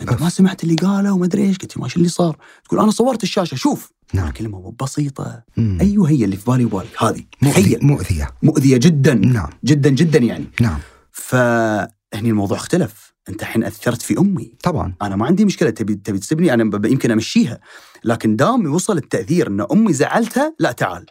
أنت 0.00 0.08
أف. 0.08 0.22
ما 0.22 0.28
سمعت 0.28 0.64
اللي 0.64 0.74
قاله 0.74 1.12
وما 1.12 1.24
أدري 1.26 1.42
إيش؟ 1.42 1.58
قلت 1.58 1.78
ما 1.78 1.88
اللي 1.96 2.08
صار. 2.08 2.36
تقول 2.64 2.80
أنا 2.80 2.90
صورت 2.90 3.22
الشاشة 3.22 3.54
شوف. 3.54 3.92
نعم. 4.14 4.30
كلمة 4.30 4.74
بسيطة. 4.82 5.42
مم. 5.56 5.78
أيوه 5.80 6.10
هي 6.10 6.24
اللي 6.24 6.36
في 6.36 6.50
بالي 6.50 6.64
وبالك 6.64 7.02
هذه. 7.02 7.24
مؤذية 7.42 7.78
مؤذية. 7.82 8.30
مؤذية 8.42 8.76
جدا. 8.76 9.14
نعم. 9.14 9.50
جدا 9.64 9.90
جدا 9.90 10.18
يعني. 10.18 10.46
نعم. 10.60 10.78
فهني 11.20 12.30
الموضوع 12.30 12.56
اختلف. 12.56 13.14
انت 13.28 13.42
الحين 13.42 13.64
أثرت 13.64 14.02
في 14.02 14.18
أمي. 14.18 14.54
طبعا. 14.62 14.94
أنا 15.02 15.16
ما 15.16 15.26
عندي 15.26 15.44
مشكلة. 15.44 15.70
تبي 15.70 15.94
تبي 15.94 16.18
تسبني 16.18 16.54
أنا 16.54 16.88
يمكن 16.88 17.10
أمشيها. 17.10 17.60
لكن 18.04 18.36
دام 18.36 18.74
وصل 18.74 18.96
التأثير 18.96 19.48
إن 19.48 19.66
أمي 19.72 19.92
زعلتها 19.92 20.54
لا 20.58 20.72
تعال. 20.72 21.06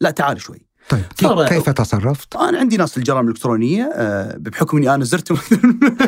لا 0.00 0.10
تعال 0.10 0.40
شوي. 0.40 0.69
طيب 0.88 1.04
كيف, 1.48 1.70
تصرفت؟ 1.70 2.36
أنا 2.36 2.58
عندي 2.58 2.76
ناس 2.76 2.90
في 2.92 2.98
الجرائم 2.98 3.24
الإلكترونية 3.24 3.90
آه، 3.94 4.36
بحكم 4.38 4.76
إني 4.76 4.94
أنا 4.94 5.04
زرتهم 5.04 5.38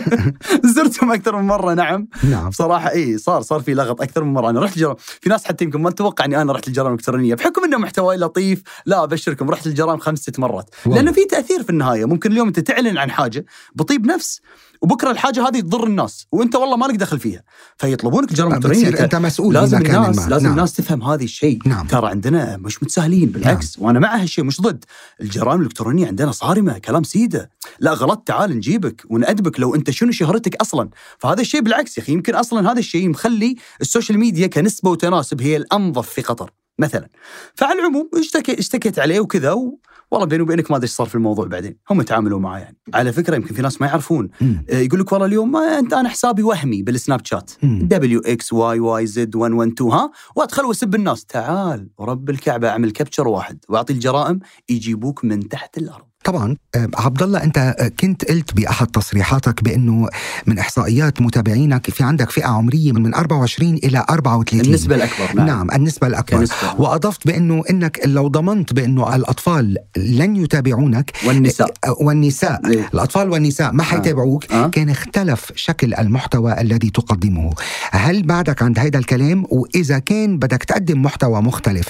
زرتهم 0.77 1.13
أكثر 1.13 1.37
من 1.37 1.47
مرة 1.47 1.75
نعم. 1.75 2.09
نعم. 2.31 2.49
بصراحه 2.49 2.91
إي 2.91 3.19
صار 3.19 3.43
صار 3.43 3.61
في 3.61 3.75
لغط 3.75 4.03
أكثر 4.03 4.25
من 4.25 4.33
مرة. 4.33 4.51
أنا 4.51 4.61
رحت 4.61 4.77
الجرائم. 4.77 4.97
في 4.99 5.29
ناس 5.29 5.45
حتى 5.45 5.65
يمكن 5.65 5.83
ما 5.83 5.91
تتوقع 5.91 6.25
إني 6.25 6.43
أنا 6.43 6.53
رحت 6.53 6.69
الجرائم 6.69 6.93
الإلكترونية 6.93 7.35
بحكم 7.35 7.65
إنه 7.65 7.79
محتواي 7.79 8.17
لطيف. 8.17 8.63
لا 8.87 9.05
أبشركم 9.05 9.51
رحت 9.51 9.67
الجرائم 9.67 9.99
خمس 9.99 10.19
ست 10.19 10.39
مرات. 10.39 10.71
واو. 10.87 10.95
لأنه 10.95 11.13
في 11.13 11.25
تأثير 11.25 11.63
في 11.63 11.71
النهاية. 11.71 12.05
ممكن 12.05 12.33
اليوم 12.33 12.47
أنت 12.47 12.61
تعلن 12.61 12.99
عن 12.99 13.11
حاجة 13.11 13.45
بطيب 13.75 14.07
نفس. 14.07 14.41
وبكره 14.83 15.11
الحاجة 15.11 15.49
هذه 15.49 15.61
تضر 15.61 15.87
الناس 15.87 16.27
وأنت 16.33 16.57
والله 16.57 16.77
مالك 16.77 16.95
دخل 16.95 17.19
فيها. 17.19 17.43
فيطلبونك 17.77 18.31
الجرائم 18.31 18.53
الالكترونيه 18.53 18.91
بتصير 18.91 19.05
أنت 19.05 19.15
مسؤول 19.15 19.55
لازم 19.55 19.79
الناس 19.79 20.19
ما. 20.19 20.29
لازم 20.31 20.45
نعم. 20.45 20.53
الناس 20.53 20.73
تفهم 20.73 21.03
هذا 21.03 21.25
الشيء. 21.25 21.59
نعم. 21.67 21.87
ترى 21.87 22.09
عندنا 22.09 22.57
مش 22.57 22.83
متساهلين 22.83 23.29
بالعكس. 23.29 23.79
وأنا 23.79 23.99
مع 23.99 24.17
هالشيء 24.17 24.45
مش 24.45 24.61
ضد. 24.61 24.85
الجرائم 25.21 25.61
الإلكترونية 25.61 26.07
عندنا 26.07 26.33
صارمة 26.33 26.79
كلام 26.79 27.03
سيدة. 27.03 27.51
لا 27.81 27.93
غلطت 27.93 28.27
تعال 28.27 28.57
نجيبك 28.57 29.03
ونأدبك 29.11 29.61
لو 29.61 29.75
أنت 29.75 29.91
شنو 29.91 30.13
شهرتك 30.13 30.57
أصلا. 30.57 30.89
فهذا 31.19 31.41
الشيء 31.41 31.61
بالعكس 31.61 31.99
يا 31.99 32.03
أخي 32.03 32.13
يمكن 32.13 32.35
أصلا 32.35 32.73
هذا 32.73 32.79
الشيء 32.79 33.09
مخلي 33.09 33.57
ال 33.81 33.86
social 33.86 34.19
media 34.19 34.47
كنسبة 34.47 34.91
وتناسب 34.91 35.43
هي 35.43 35.57
الأنظف 35.57 36.09
في 36.09 36.23
قطر 36.23 36.51
مثلا. 36.79 37.09
فعلى 37.55 37.81
العموم 37.81 38.11
اشتكي 38.15 38.59
اشتكيت 38.59 38.99
عليه 38.99 39.21
وكذا 39.21 39.53
و... 39.53 39.79
والله 40.13 40.27
بيني 40.27 40.43
وبينك 40.43 40.71
ما 40.71 40.77
أدري 40.77 40.85
إيش 40.85 40.91
صار 40.95 41.07
في 41.07 41.15
الموضوع 41.15 41.47
بعدين 41.47 41.77
هم 41.91 42.03
تعاملوا 42.03 42.39
معاه 42.41 42.59
يعني. 42.59 42.77
على 42.95 43.13
فكرة 43.13 43.37
يمكن 43.37 43.55
في 43.55 43.63
ناس 43.63 43.81
ما 43.81 43.87
يعرفون. 43.87 44.29
آه، 44.71 44.79
يقول 44.79 45.01
لك 45.01 45.13
والله 45.13 45.27
اليوم 45.27 45.53
ما 45.53 45.79
أنت 45.79 45.93
أنا 45.93 46.09
حسابي 46.09 46.43
وهمي 46.43 46.83
بالسناب 46.83 47.21
شات. 47.27 47.51
دبليو 47.63 48.21
إكس 48.21 48.53
واي 48.53 48.81
واي 48.81 49.07
زد 49.07 49.37
112 49.37 49.89
ها؟ 49.97 50.11
وأدخل 50.37 50.65
وأسب 50.65 50.95
الناس 50.95 51.25
تعال 51.25 51.89
ورب 51.99 52.31
الكعبة 52.31 52.69
أعمل 52.69 52.91
capture 52.91 53.29
واحد 53.29 53.59
وأعطي 53.69 53.93
الجرائم 53.93 54.39
يجيبوك 54.69 55.25
من 55.25 55.49
تحت 55.49 55.79
الأرض. 55.79 56.12
طبعا 56.25 56.57
آه، 56.75 56.89
عبد 56.95 57.23
الله 57.23 57.43
أنت 57.43 57.59
آه، 57.59 57.89
كنت 58.01 58.25
قلت 58.25 58.55
بأحد 58.55 58.87
تصريحاتك 58.87 59.65
بأنه 59.65 60.09
من 60.47 60.59
إحصائيات 60.59 61.23
متابعينك 61.23 61.91
في 61.91 62.05
عندك 62.05 62.31
فئة 62.31 62.47
عمرية 62.47 62.93
من 62.93 63.15
24 63.15 63.75
إلى 63.75 64.05
34 64.11 64.61
النسبة 64.61 64.95
الأكبر 64.95 65.37
نعم, 65.37 65.47
نعم 65.47 65.71
النسبة 65.71 66.07
الأكبر. 66.07 66.39
كنسبة. 66.39 66.75
وأضفت 66.79 67.27
بأنه 67.27 67.63
أنك 67.71 68.01
لو 68.07 68.29
ضمنت 68.29 68.73
بأنه 68.73 69.17
الأطفال 69.17 69.77
لن 69.97 70.37
يتابعونك 70.37 71.13
والنساء. 71.27 71.75
آه، 71.85 71.97
والنساء. 72.01 72.61
إيه. 72.67 72.91
الأطفال 72.95 73.31
والنساء 73.31 73.73
ما 73.73 73.83
حيتابعوك. 73.83 74.53
آه. 74.53 74.69
كان 74.69 74.91
اختلف 74.91 75.53
شكل 75.55 75.95
المحتوى 75.95 76.61
الذي 76.61 76.91
تقدمه. 76.91 77.55
هل 77.91 78.23
بعدك 78.23 78.63
عند 78.63 78.79
هذا 78.79 78.99
الكلام؟ 78.99 79.45
وإذا 79.51 79.99
كان 79.99 80.39
بدك 80.39 80.65
تقدم 80.65 81.03
محتوى 81.03 81.43
مختلف 81.43 81.87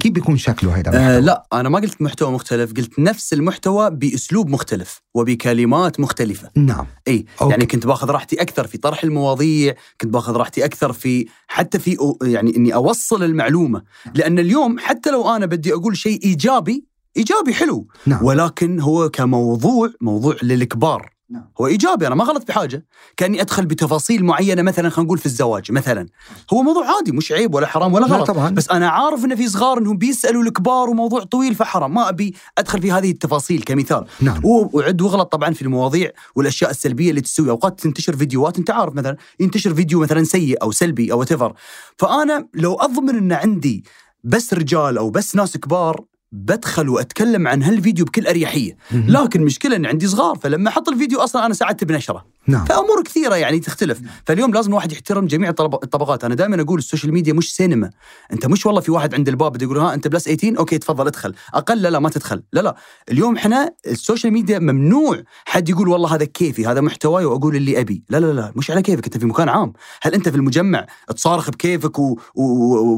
كيف 0.00 0.12
بيكون 0.12 0.36
شكله 0.36 0.78
هذا 0.78 0.90
آه 0.94 1.18
لا 1.18 1.46
أنا 1.52 1.68
ما 1.68 1.78
قلت 1.78 2.02
محتوى 2.02 2.30
مختلف 2.32 2.72
قلت 2.72 2.98
نفس 2.98 3.32
المحتوى 3.32 3.71
بأسلوب 3.72 4.48
مختلف 4.48 5.02
وبكلمات 5.14 6.00
مختلفة. 6.00 6.50
نعم. 6.56 6.86
إي 7.08 7.24
أوكي. 7.40 7.50
يعني 7.50 7.66
كنت 7.66 7.86
باخذ 7.86 8.10
راحتي 8.10 8.42
أكثر 8.42 8.66
في 8.66 8.78
طرح 8.78 9.04
المواضيع 9.04 9.74
كنت 10.00 10.12
باخذ 10.12 10.36
راحتي 10.36 10.64
أكثر 10.64 10.92
في 10.92 11.26
حتى 11.46 11.78
في 11.78 12.16
يعني 12.22 12.56
إني 12.56 12.74
أوصل 12.74 13.22
المعلومة. 13.22 13.82
لأن 14.14 14.38
اليوم 14.38 14.78
حتى 14.78 15.10
لو 15.10 15.36
أنا 15.36 15.46
بدي 15.46 15.74
أقول 15.74 15.96
شيء 15.96 16.24
إيجابي 16.24 16.86
إيجابي 17.16 17.54
حلو. 17.54 17.86
نعم. 18.06 18.24
ولكن 18.24 18.80
هو 18.80 19.08
كموضوع 19.08 19.90
موضوع 20.00 20.36
للكبار. 20.42 21.11
نعم. 21.32 21.44
هو 21.60 21.66
إيجابي 21.66 22.06
أنا 22.06 22.14
ما 22.14 22.24
غلط 22.24 22.48
بحاجه 22.48 22.86
كأني 23.16 23.40
أدخل 23.40 23.66
بتفاصيل 23.66 24.24
معينة 24.24 24.62
مثلا 24.62 24.88
خلينا 24.88 25.06
نقول 25.06 25.18
في 25.18 25.26
الزواج 25.26 25.72
مثلا. 25.72 26.06
هو 26.52 26.62
موضوع 26.62 26.96
عادي 26.96 27.12
مش 27.12 27.32
عيب 27.32 27.54
ولا 27.54 27.66
حرام 27.66 27.94
ولا 27.94 28.06
لا 28.06 28.16
غلط. 28.16 28.26
طبعاً. 28.26 28.50
بس 28.50 28.70
أنا 28.70 28.88
عارف 28.88 29.24
ان 29.24 29.36
في 29.36 29.48
صغار 29.48 29.78
إنهم 29.78 29.96
بيسألوا 29.96 30.42
الكبار 30.42 30.90
وموضوع 30.90 31.24
طويل 31.24 31.54
فحرام. 31.54 31.94
ما 31.94 32.08
أبي 32.08 32.34
أدخل 32.58 32.82
في 32.82 32.92
هذه 32.92 33.10
التفاصيل 33.10 33.62
كمثال. 33.62 34.04
نعم. 34.20 34.40
وعد 34.44 35.02
وغلط 35.02 35.32
طبعا 35.32 35.54
في 35.54 35.62
المواضيع 35.62 36.10
والأشياء 36.36 36.70
السلبية 36.70 37.10
اللي 37.10 37.20
تسوي. 37.20 37.50
أوقات 37.50 37.80
تنتشر 37.80 38.16
فيديوهات 38.16 38.58
أنت 38.58 38.70
عارف 38.70 38.94
مثلا 38.94 39.16
ينتشر 39.40 39.74
فيديو 39.74 40.00
مثلا 40.00 40.24
سيء 40.24 40.62
أو 40.62 40.72
سلبي 40.72 41.12
أو 41.12 41.22
تفر 41.22 41.54
فأنا 41.98 42.48
لو 42.54 42.74
أضمن 42.74 43.16
إن 43.16 43.32
عندي 43.32 43.84
بس 44.24 44.54
رجال 44.54 44.98
أو 44.98 45.10
بس 45.10 45.36
ناس 45.36 45.56
كبار 45.56 46.04
بدخل 46.32 46.88
وأتكلم 46.88 47.48
عن 47.48 47.62
هالفيديو 47.62 48.04
بكل 48.04 48.26
أريحية. 48.26 48.76
لكن 48.92 49.42
مشكلة 49.42 49.76
ان 49.76 49.86
عندي 49.86 50.06
صغار 50.06 50.36
فلما 50.36 50.68
أحط 50.68 50.88
الفيديو 50.88 51.20
أصلا 51.20 51.46
أنا 51.46 51.54
ساعدت 51.54 51.84
بنشرة 51.84 52.26
نعم. 52.46 52.64
فأمور 52.64 53.02
كثيرة 53.04 53.34
يعني 53.34 53.60
تختلف. 53.60 54.00
فاليوم 54.26 54.54
لازم 54.54 54.70
الواحد 54.70 54.92
يحترم 54.92 55.26
جميع 55.26 55.50
الطبقات. 55.50 56.24
أنا 56.24 56.34
دائما 56.34 56.62
أقول 56.62 56.78
ال 56.78 56.83
social 56.83 57.12
media 57.12 57.32
مش 57.32 57.54
سينما. 57.54 57.90
أنت 58.32 58.46
مش 58.46 58.66
والله 58.66 58.80
في 58.80 58.92
واحد 58.92 59.14
عند 59.14 59.28
الباب 59.28 59.62
يقول 59.62 59.78
ها 59.78 59.94
أنت 59.94 60.08
plus 60.08 60.24
18 60.24 60.58
okay 60.58 60.78
تفضل 60.78 61.06
ادخل. 61.06 61.34
أقل؟ 61.54 61.82
لا 61.82 61.88
لا 61.88 61.98
ما 61.98 62.08
تدخل. 62.08 62.42
لا 62.52 62.60
لا. 62.60 62.76
اليوم 63.10 63.36
إحنا 63.36 63.74
ال 63.86 63.93
social 63.93 64.32
media 64.32 64.58
ممنوع 64.58 65.22
حد 65.44 65.68
يقول 65.68 65.88
والله 65.88 66.14
هذا 66.14 66.24
كيفي 66.24 66.66
هذا 66.66 66.80
محتواي 66.80 67.24
وأقول 67.24 67.56
اللي 67.56 67.80
أبي. 67.80 68.04
لا 68.08 68.20
لا 68.20 68.32
لا 68.32 68.52
مش 68.56 68.70
على 68.70 68.82
كيفك. 68.82 69.04
أنت 69.04 69.18
في 69.18 69.26
مكان 69.26 69.48
عام. 69.48 69.72
هل 70.02 70.14
أنت 70.14 70.28
في 70.28 70.36
المجمع 70.36 70.86
تصارخ 71.16 71.50
بكيفك 71.50 71.98
و... 71.98 72.18
و... 72.34 72.44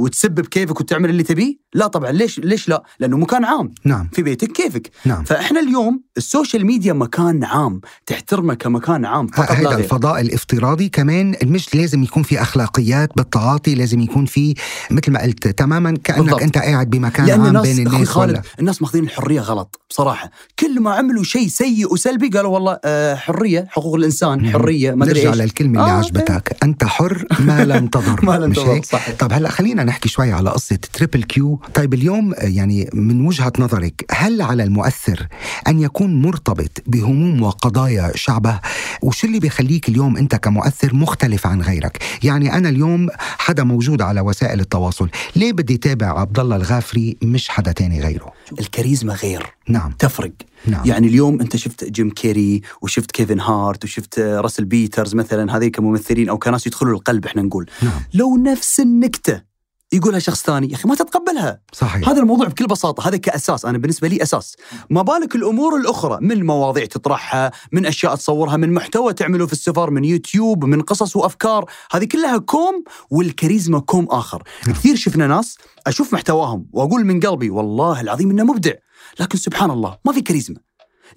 وتسب 0.05 0.35
بكيفك 0.35 0.81
وتعمل 0.81 1.11
اللي 1.11 1.23
تبيه؟ 1.23 1.57
لا 1.75 1.87
طبعا. 1.87 2.13
ليش 2.13 2.39
ليش 2.39 2.69
لا؟ 2.69 2.83
لأنه 2.99 3.17
مكان 3.17 3.45
عام. 3.45 3.75
نعم. 3.85 4.09
في 4.13 4.23
بيتك 4.23 4.53
كيفك. 4.53 4.91
نعم. 5.05 5.25
فإحنا 5.25 5.61
اليوم 5.61 6.03
ال 6.17 6.24
social 6.24 6.67
media 6.67 6.93
مكان 6.93 7.45
عام. 7.45 7.81
تحترمه 8.07 8.55
كمكان 8.55 9.05
عام. 9.05 9.29
فقط 9.35 9.51
هذا 9.51 9.77
الفضاء 9.77 10.21
الافتراضي 10.21 10.89
كمان 10.89 11.35
مش 11.45 11.75
لازم 11.75 12.03
يكون 12.03 12.23
في 12.23 12.43
أخلاقيات 12.43 13.11
بالتعاطي 13.17 13.75
لازم 13.75 14.01
يكون 14.01 14.27
في 14.27 14.55
مثل 14.91 15.13
ما 15.13 15.23
قلت 15.23 15.49
تماما 15.49 15.97
كأنك 16.05 16.21
بالضبط. 16.21 16.43
أنت 16.43 16.59
قاعد 16.59 16.91
بمكان 16.91 17.27
لأن 17.27 17.41
عام 17.41 17.57
الناس 17.57 17.67
بين 17.67 17.87
الناس 17.87 18.09
خالد 18.09 18.31
ولا 18.31 18.43
الناس 18.59 18.83
ماخذين 18.83 19.05
الحرية 19.05 19.41
غلط 19.41 19.81
بصراحة 19.91 20.31
كل 20.59 20.81
ما 20.81 20.95
عملوا 20.95 21.25
شيء 21.25 21.49
سيء 21.49 21.93
وسلبي 21.93 22.29
قالوا 22.29 22.55
والله 22.55 22.79
آه، 22.85 23.15
حرية 23.15 23.67
حقوق 23.71 23.95
الإنسان. 23.95 24.53
حرية 24.53 24.95
ما 24.95 25.05
أدري 25.05 25.25
نرجع 25.25 25.35
للكلمة 25.45 25.81
اللي 25.81 25.93
آه، 25.93 25.97
عجبتك 25.97 26.57
أنت 26.63 26.85
حر 26.85 27.25
ما 27.41 27.65
لم 27.65 27.87
تضر 27.95 28.25
ما 28.25 28.39
لم 28.39 28.53
تضر،؟ 28.53 28.83
صحيح. 28.83 29.17
طب 29.19 29.33
هلا 29.33 29.51
خلينا 29.51 29.85
نحكي 29.85 30.09
شوي 30.09 30.33
على 30.33 30.51
قصة 30.51 30.79
تريبل 30.93 31.23
كيو 31.23 31.61
طيب 31.75 31.95
اليوم 31.95 32.35
آه، 32.35 32.37
يعني 32.41 32.91
من 32.95 33.27
وجهة 33.27 33.53
نظرك 33.59 34.05
هل 34.11 34.43
على 34.43 34.63
المؤثر 34.63 35.27
أن 35.69 35.81
يكون 35.81 36.23
مرتبط 36.23 36.83
بهموم 36.87 37.43
وقضايا 37.43 38.13
شعبه 38.15 38.61
وشو 39.25 39.29
اللي 39.29 39.41
بيخليك 39.41 39.89
اليوم 39.89 40.17
انت 40.17 40.35
كمؤثر 40.35 40.95
مختلف 40.95 41.47
عن 41.47 41.63
غيرك؟ 41.63 42.03
يعني 42.23 42.53
أنا 42.53 42.69
اليوم 42.69 43.09
حدا 43.19 43.65
موجود 43.65 44.03
على 44.03 44.21
وسائل 44.21 44.61
التواصل 44.61 45.09
ليه 45.37 45.53
بدي 45.53 45.77
تابع 45.77 46.21
عبد 46.21 46.39
الله 46.39 46.57
الغافري 46.57 47.17
مش 47.23 47.49
حدا 47.49 47.73
تاني 47.73 48.01
غيره؟ 48.01 48.33
الكاريزما 48.61 49.15
غير. 49.15 49.47
نعم. 49.69 49.93
تفرق. 49.99 50.33
نعم. 50.67 50.87
يعني 50.87 51.07
اليوم 51.07 51.41
انت 51.41 51.57
شفت 51.57 51.85
جيم 51.85 52.11
كيري 52.11 52.61
وشفت 52.83 53.11
كيفن 53.11 53.41
هارت 53.41 53.85
وشفت 53.85 54.19
راسل 54.19 54.65
بيترز 54.65 55.15
مثلا 55.15 55.57
هذه 55.57 55.69
كممثلين 55.69 56.29
أو 56.29 56.39
كناس 56.39 56.67
يدخلوا 56.67 56.95
القلب 56.95 57.27
إحنا 57.27 57.43
نقول. 57.43 57.67
نعم. 57.83 58.01
لو 58.15 58.37
نفس 58.37 58.81
النكتة 58.81 59.54
يقولها 59.97 60.19
شخص 60.19 60.43
ثاني 60.43 60.71
يا 60.71 60.75
أخي 60.75 60.89
ما 60.89 60.95
تتقبلها. 60.95 61.61
صحيح. 61.73 62.09
هذا 62.09 62.21
الموضوع 62.21 62.49
بكل 62.49 62.67
بساطة 62.67 63.09
هذا 63.09 63.17
كأساس 63.17 63.65
أنا 63.65 63.79
بالنسبة 63.79 64.09
لي 64.09 64.23
أساس. 64.23 64.57
ما 64.91 65.03
بالك 65.03 65.35
الأمور 65.35 65.77
الأخرى 65.77 66.19
من 66.21 66.47
مواضيع 66.47 66.85
تطرحها 66.85 67.53
من 67.73 67.87
أشياء 67.87 68.15
تصورها 68.15 68.57
من 68.57 68.73
محتوى 68.73 69.13
تعمله 69.13 69.47
في 69.47 69.53
السفر 69.53 69.91
من 69.91 70.05
يوتيوب 70.05 70.65
من 70.65 70.83
قصص 70.83 71.17
وأفكار 71.17 71.71
هذه 71.91 72.05
كلها 72.05 72.39
كوم 72.39 72.85
والكاريزما 73.11 73.79
كوم 73.79 74.07
آخر. 74.11 74.43
نعم. 74.67 74.77
كثير 74.77 74.97
شفنا 74.97 75.27
ناس 75.27 75.59
أشوف 75.87 76.13
محتواهم 76.13 76.67
وأقول 76.73 77.05
من 77.05 77.21
قلبي 77.21 77.51
والله 77.51 78.01
العظيم 78.01 78.31
إنه 78.31 78.45
مبدع 78.45 78.73
لكن 79.21 79.39
سبحان 79.39 79.71
الله 79.71 79.99
ما 80.05 80.13
في 80.13 80.21
كاريزما. 80.21 80.57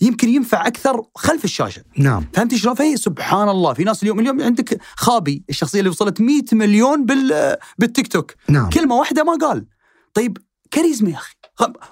يمكن 0.01 0.29
ينفع 0.29 0.67
أكثر 0.67 1.01
خلف 1.15 1.43
الشاشة. 1.43 1.83
نعم. 1.97 2.25
فهمت 2.33 2.55
شلون؟ 2.55 2.75
فهي 2.75 2.97
سبحان 2.97 3.49
الله 3.49 3.73
في 3.73 3.83
ناس 3.83 4.03
اليوم 4.03 4.19
اليوم 4.19 4.41
عندك 4.41 4.81
خابي 4.95 5.43
الشخصية 5.49 5.79
اللي 5.79 5.89
وصلت 5.89 6.21
100 6.21 6.41
مليون 6.53 7.05
بال 7.05 7.55
بالتيك 7.77 8.07
توك. 8.07 8.33
نعم. 8.49 8.69
كلمة 8.69 8.95
واحدة 8.95 9.23
ما 9.23 9.37
قال. 9.47 9.65
طيب 10.13 10.37
كاريزما 10.71 11.09
يا 11.09 11.15
أخي. 11.15 11.35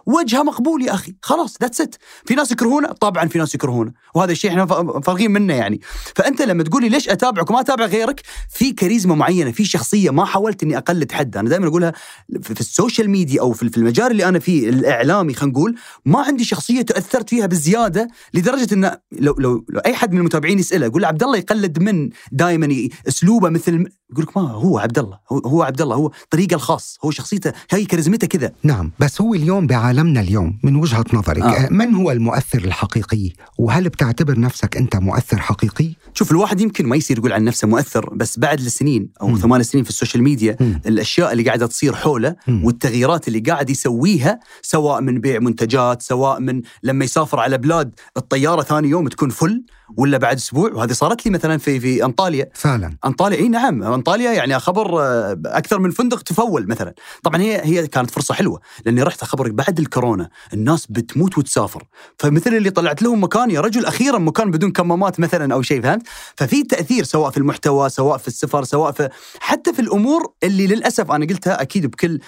وجهه 0.05 0.43
مقبول 0.43 0.81
يا 0.81 0.93
أخي. 0.93 1.15
خلاص 1.21 1.55
that's 1.61 1.81
it 1.81 1.95
في 2.25 2.35
ناس 2.35 2.51
يكرهونه؟ 2.51 2.87
طبعا 2.87 3.27
في 3.27 3.37
ناس 3.37 3.55
يكرهونه. 3.55 3.91
وهذا 4.15 4.31
الشيء 4.31 4.51
إحنا 4.51 4.65
فارغين 5.01 5.31
منه 5.31 5.53
يعني. 5.53 5.81
فأنت 6.15 6.41
لما 6.41 6.63
تقولي 6.63 6.89
ليش 6.89 7.09
أتابعك 7.09 7.49
وما 7.49 7.59
أتابع 7.59 7.85
غيرك 7.85 8.21
في 8.49 8.71
كاريزما 8.71 9.15
معينة 9.15 9.51
في 9.51 9.65
شخصية 9.65 10.09
ما 10.09 10.25
حاولت 10.25 10.63
إني 10.63 10.77
أقلد 10.77 11.11
حد. 11.11 11.37
أنا 11.37 11.49
دائما 11.49 11.67
أقولها 11.67 11.93
في 12.41 12.59
ال 12.59 12.66
social 12.66 13.09
media 13.09 13.41
أو 13.41 13.51
في 13.51 13.77
المجال 13.77 14.11
اللي 14.11 14.29
أنا 14.29 14.39
فيه 14.39 14.69
الإعلامي 14.69 15.33
خلينا 15.33 15.53
نقول 15.53 15.75
ما 16.05 16.21
عندي 16.21 16.43
شخصية 16.43 16.81
تاثرت 16.81 17.29
فيها 17.29 17.45
بزيادة 17.45 18.07
لدرجة 18.33 18.73
إن 18.73 18.97
لو 19.11 19.35
لو, 19.39 19.65
لو 19.69 19.79
أي 19.79 19.95
حد 19.95 20.11
من 20.11 20.19
المتابعين 20.19 20.59
يسأله 20.59 20.85
يقول 20.85 21.05
عبد 21.05 21.23
الله 21.23 21.37
يقلد 21.37 21.79
من 21.79 22.09
دائما 22.31 22.89
أسلوبه 23.07 23.49
مثل 23.49 23.85
يقول 24.11 24.23
لك 24.23 24.37
ما 24.37 24.43
هو 24.51 24.79
عبد 24.79 24.99
الله. 24.99 25.19
هو 25.31 25.63
عبد 25.63 25.81
الله. 25.81 25.95
هو 25.95 26.11
طريقة 26.29 26.53
الخاص. 26.53 26.97
هو 27.05 27.11
شخصيته 27.11 27.53
هي 27.71 27.85
كاريزمته 27.85 28.27
كذا. 28.27 28.51
نعم 28.63 28.91
بس 28.99 29.21
هو 29.21 29.33
اليوم 29.33 29.54
اليوم 29.55 29.67
بعالمنا 29.67 30.21
اليوم 30.21 30.57
من 30.63 30.75
وجهة 30.75 31.05
نظرك 31.13 31.43
آه. 31.43 31.69
من 31.71 31.95
هو 31.95 32.11
المؤثر 32.11 32.57
الحقيقي 32.57 33.31
وهل 33.57 33.89
بتعتبر 33.89 34.39
نفسك 34.39 34.77
أنت 34.77 34.95
مؤثر 34.95 35.37
حقيقي؟ 35.37 35.93
شوف 36.13 36.31
الواحد 36.31 36.61
يمكن 36.61 36.85
ما 36.85 36.95
يصير 36.95 37.17
يقول 37.17 37.33
عن 37.33 37.43
نفسه 37.43 37.67
مؤثر 37.67 38.09
بس 38.13 38.39
بعد 38.39 38.59
السنين 38.59 39.09
أو 39.21 39.27
مم. 39.27 39.37
ثمان 39.37 39.63
سنين 39.63 39.83
في 39.83 39.89
ال 39.89 39.94
social 39.94 40.23
media 40.23 40.57
مم. 40.59 40.81
الأشياء 40.85 41.31
اللي 41.31 41.43
قاعدة 41.43 41.67
تصير 41.67 41.95
حوله 41.95 42.35
مم. 42.47 42.65
والتغييرات 42.65 43.27
اللي 43.27 43.39
قاعد 43.39 43.69
يسويها 43.69 44.39
سواء 44.61 45.01
من 45.01 45.19
بيع 45.19 45.39
منتجات 45.39 46.01
سواء 46.01 46.39
من 46.39 46.61
لما 46.83 47.05
يسافر 47.05 47.39
على 47.39 47.57
بلاد 47.57 47.91
الطيارة 48.17 48.61
ثاني 48.61 48.89
يوم 48.89 49.07
تكون 49.07 49.29
full 49.29 49.63
ولا 49.97 50.17
بعد 50.17 50.35
أسبوع 50.35 50.71
وهذه 50.71 50.91
صارت 50.91 51.25
لي 51.25 51.31
مثلا 51.31 51.57
في 51.57 51.79
في 51.79 52.05
أنطاليا. 52.05 52.49
فعلا. 52.53 52.97
أنطاليا 53.05 53.37
إي 53.37 53.49
نعم. 53.49 53.83
أنطاليا 53.83 54.31
يعني 54.31 54.59
خبر 54.59 55.01
آه، 55.01 55.41
أكثر 55.45 55.79
من 55.79 55.91
فندق 55.91 56.21
تفول 56.21 56.67
مثلا. 56.67 56.93
طبعا 57.23 57.41
هي 57.41 57.61
هي 57.63 57.87
كانت 57.87 58.11
فرصة 58.11 58.33
حلوة 58.33 58.59
لأني 58.85 59.03
رحت 59.03 59.21
أخبرك 59.21 59.51
بعد 59.51 59.79
الكورونا 59.79 60.29
الناس 60.53 60.85
بتموت 60.89 61.37
وتسافر. 61.37 61.83
فمثل 62.19 62.53
اللي 62.53 62.69
طلعت 62.69 63.01
لهم 63.01 63.23
مكان 63.23 63.51
يا 63.51 63.61
رجل 63.61 63.85
أخيرا 63.85 64.17
مكان 64.17 64.51
بدون 64.51 64.71
كمامات 64.71 65.19
مثلا 65.19 65.53
أو 65.53 65.61
شيء 65.61 65.81
فهمت؟ 65.81 66.07
ففي 66.35 66.63
تأثير 66.63 67.03
سواء 67.03 67.31
في 67.31 67.37
المحتوى 67.37 67.89
سواء 67.89 68.17
في 68.17 68.27
السفر 68.27 68.63
سواء 68.63 68.91
في 68.91 69.09
حتى 69.39 69.73
في 69.73 69.81
الأمور 69.81 70.33
اللي 70.43 70.67
للأسف 70.67 71.11
أنا 71.11 71.25
قلتها 71.25 71.61
أكيد 71.61 71.85
بكل 71.85 72.19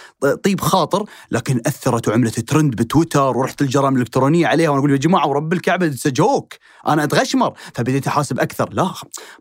طيب 0.43 0.61
خاطر 0.61 1.05
لكن 1.31 1.61
أثرت 1.65 2.07
وعملت 2.07 2.39
ترند 2.39 2.75
بتويتر 2.75 3.37
ورحت 3.37 3.61
الجرائم 3.61 3.95
الإلكترونية 3.95 4.47
عليها 4.47 4.69
وأنا 4.69 4.79
أقول 4.79 4.91
يا 4.91 4.97
جماعة 4.97 5.27
ورب 5.27 5.53
الكعبة 5.53 5.95
جوك 6.05 6.53
أنا 6.87 7.03
اتغشمر 7.03 7.46
فبديت 7.73 8.07
أحاسب 8.07 8.39
أكثر 8.39 8.69
لا 8.73 8.93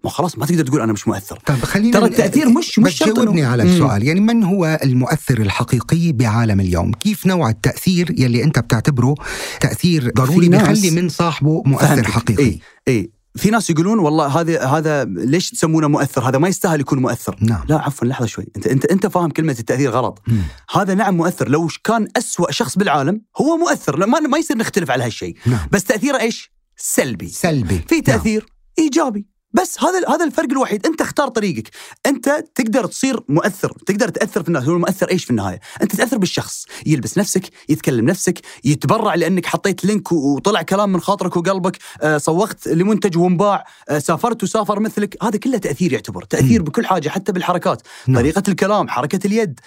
ما 0.05 0.11
خلاص 0.11 0.39
ما 0.39 0.47
تقدر 0.47 0.67
تقول 0.67 0.81
أنا 0.81 0.93
مش 0.93 1.09
مؤثر 1.09 1.39
طيب 1.47 1.65
خلينا 1.65 1.99
ترى 1.99 2.09
التأثير 2.09 2.49
مش- 2.49 2.79
مش 2.79 3.03
بس 3.03 3.09
جاوبني 3.09 3.45
على. 3.45 3.63
السؤال 3.63 4.03
يعني 4.03 4.21
من 4.21 4.45
هو 4.45 4.79
المؤثر 4.85 5.39
الحقيقي 5.41 6.13
بعالم 6.13 6.61
اليوم 6.61 6.93
كيف 6.93 7.27
نوع 7.27 7.51
التأثير 7.51 8.15
يلي 8.19 8.45
أنت 8.45 8.59
بتعتبره 8.59 9.15
تأثير 9.61 10.13
ضروري 10.17 10.49
بيخلي 10.49 10.91
من 10.91 11.09
صاحبه 11.09 11.63
مؤثر. 11.67 12.05
حقيقي 12.05 12.45
اي 12.45 12.61
اي 12.89 13.11
في 13.37 13.51
ناس 13.51 13.71
يقولون 13.71 13.99
والله 13.99 14.27
هذا 14.27 14.65
هذا 14.65 15.05
ليش 15.05 15.51
تسمونه 15.51 15.89
مؤثر؟ 15.89 16.29
هذا 16.29 16.39
ما 16.39 16.49
يستاهل 16.49 16.81
يكون 16.81 16.99
مؤثر. 16.99 17.37
نعم. 17.41 17.65
لا 17.69 17.79
عفوا 17.79 18.09
لحظة 18.09 18.27
شوي، 18.27 18.47
انت 18.57 18.67
انت 18.67 18.85
أنت 18.85 19.07
فاهم 19.07 19.31
كلمة 19.31 19.57
التأثير 19.59 19.91
غلط. 19.91 20.23
مم. 20.27 20.43
هذا 20.75 20.95
نعم 20.95 21.17
مؤثر، 21.17 21.49
لو 21.49 21.69
كان 21.85 22.09
أسوأ 22.17 22.51
شخص 22.51 22.79
بالعالم 22.79 23.21
هو 23.41 23.57
مؤثر، 23.57 23.99
لا 23.99 24.07
ما 24.07 24.21
ما 24.21 24.39
يصير 24.39 24.57
نختلف 24.57 24.91
على 24.91 25.05
هالشيء. 25.05 25.37
نعم. 25.47 25.69
بس 25.73 25.85
تأثيره 25.85 26.21
إيش؟ 26.21 26.56
سلبي. 26.77 27.29
سلبي. 27.29 27.85
في 27.89 28.01
تأثير 28.01 28.47
إيجابي. 28.79 29.27
بس 29.53 29.83
هذا 29.83 30.09
هذا 30.09 30.25
الفرق 30.25 30.51
الوحيد. 30.51 30.87
أنت 30.87 31.01
اختار 31.01 31.29
طريقك. 31.29 31.71
أنت 32.07 32.45
تقدر 32.55 32.87
تصير 32.87 33.21
مؤثر. 33.29 33.73
تقدر 33.87 34.09
تأثر 34.09 34.43
في 34.43 34.49
الناس. 34.49 34.65
هو 34.65 34.75
المؤثر 34.75 35.11
إيش 35.11 35.25
في 35.25 35.31
النهاية؟ 35.31 35.61
أنت 35.83 35.97
تأثر 35.97 36.19
بالشخص. 36.19 36.65
يلبس 36.87 37.19
نفسك 37.19 37.43
يتكلم 37.69 38.07
نفسك 38.07 38.41
يتبرع 38.65 39.15
لأنك 39.15 39.47
حطيت 39.47 39.85
لينك 39.85 40.13
وطلع 40.13 40.63
كلام 40.63 40.93
من 40.93 41.01
خاطرك 41.01 41.37
وقلبك 41.37 41.79
آه 42.03 42.19
صوغت 42.19 42.69
لمنتج 42.69 43.19
وانباع 43.19 43.65
آه 43.89 43.99
سافرت 43.99 44.43
وسافر 44.43 44.81
مثلك. 44.81 45.25
هذا 45.25 45.39
كله 45.39 45.59
تأثير 45.59 45.93
يعتبر. 45.93 46.25
تأثير 46.25 46.63
بكل 46.63 46.87
حاجة 46.87 47.09
حتى 47.09 47.33
بالحركات. 47.33 47.83
نعم. 48.07 48.21
طريقة 48.23 48.43
الكلام 48.49 48.89
حركة 48.89 49.27
اليد. 49.27 49.61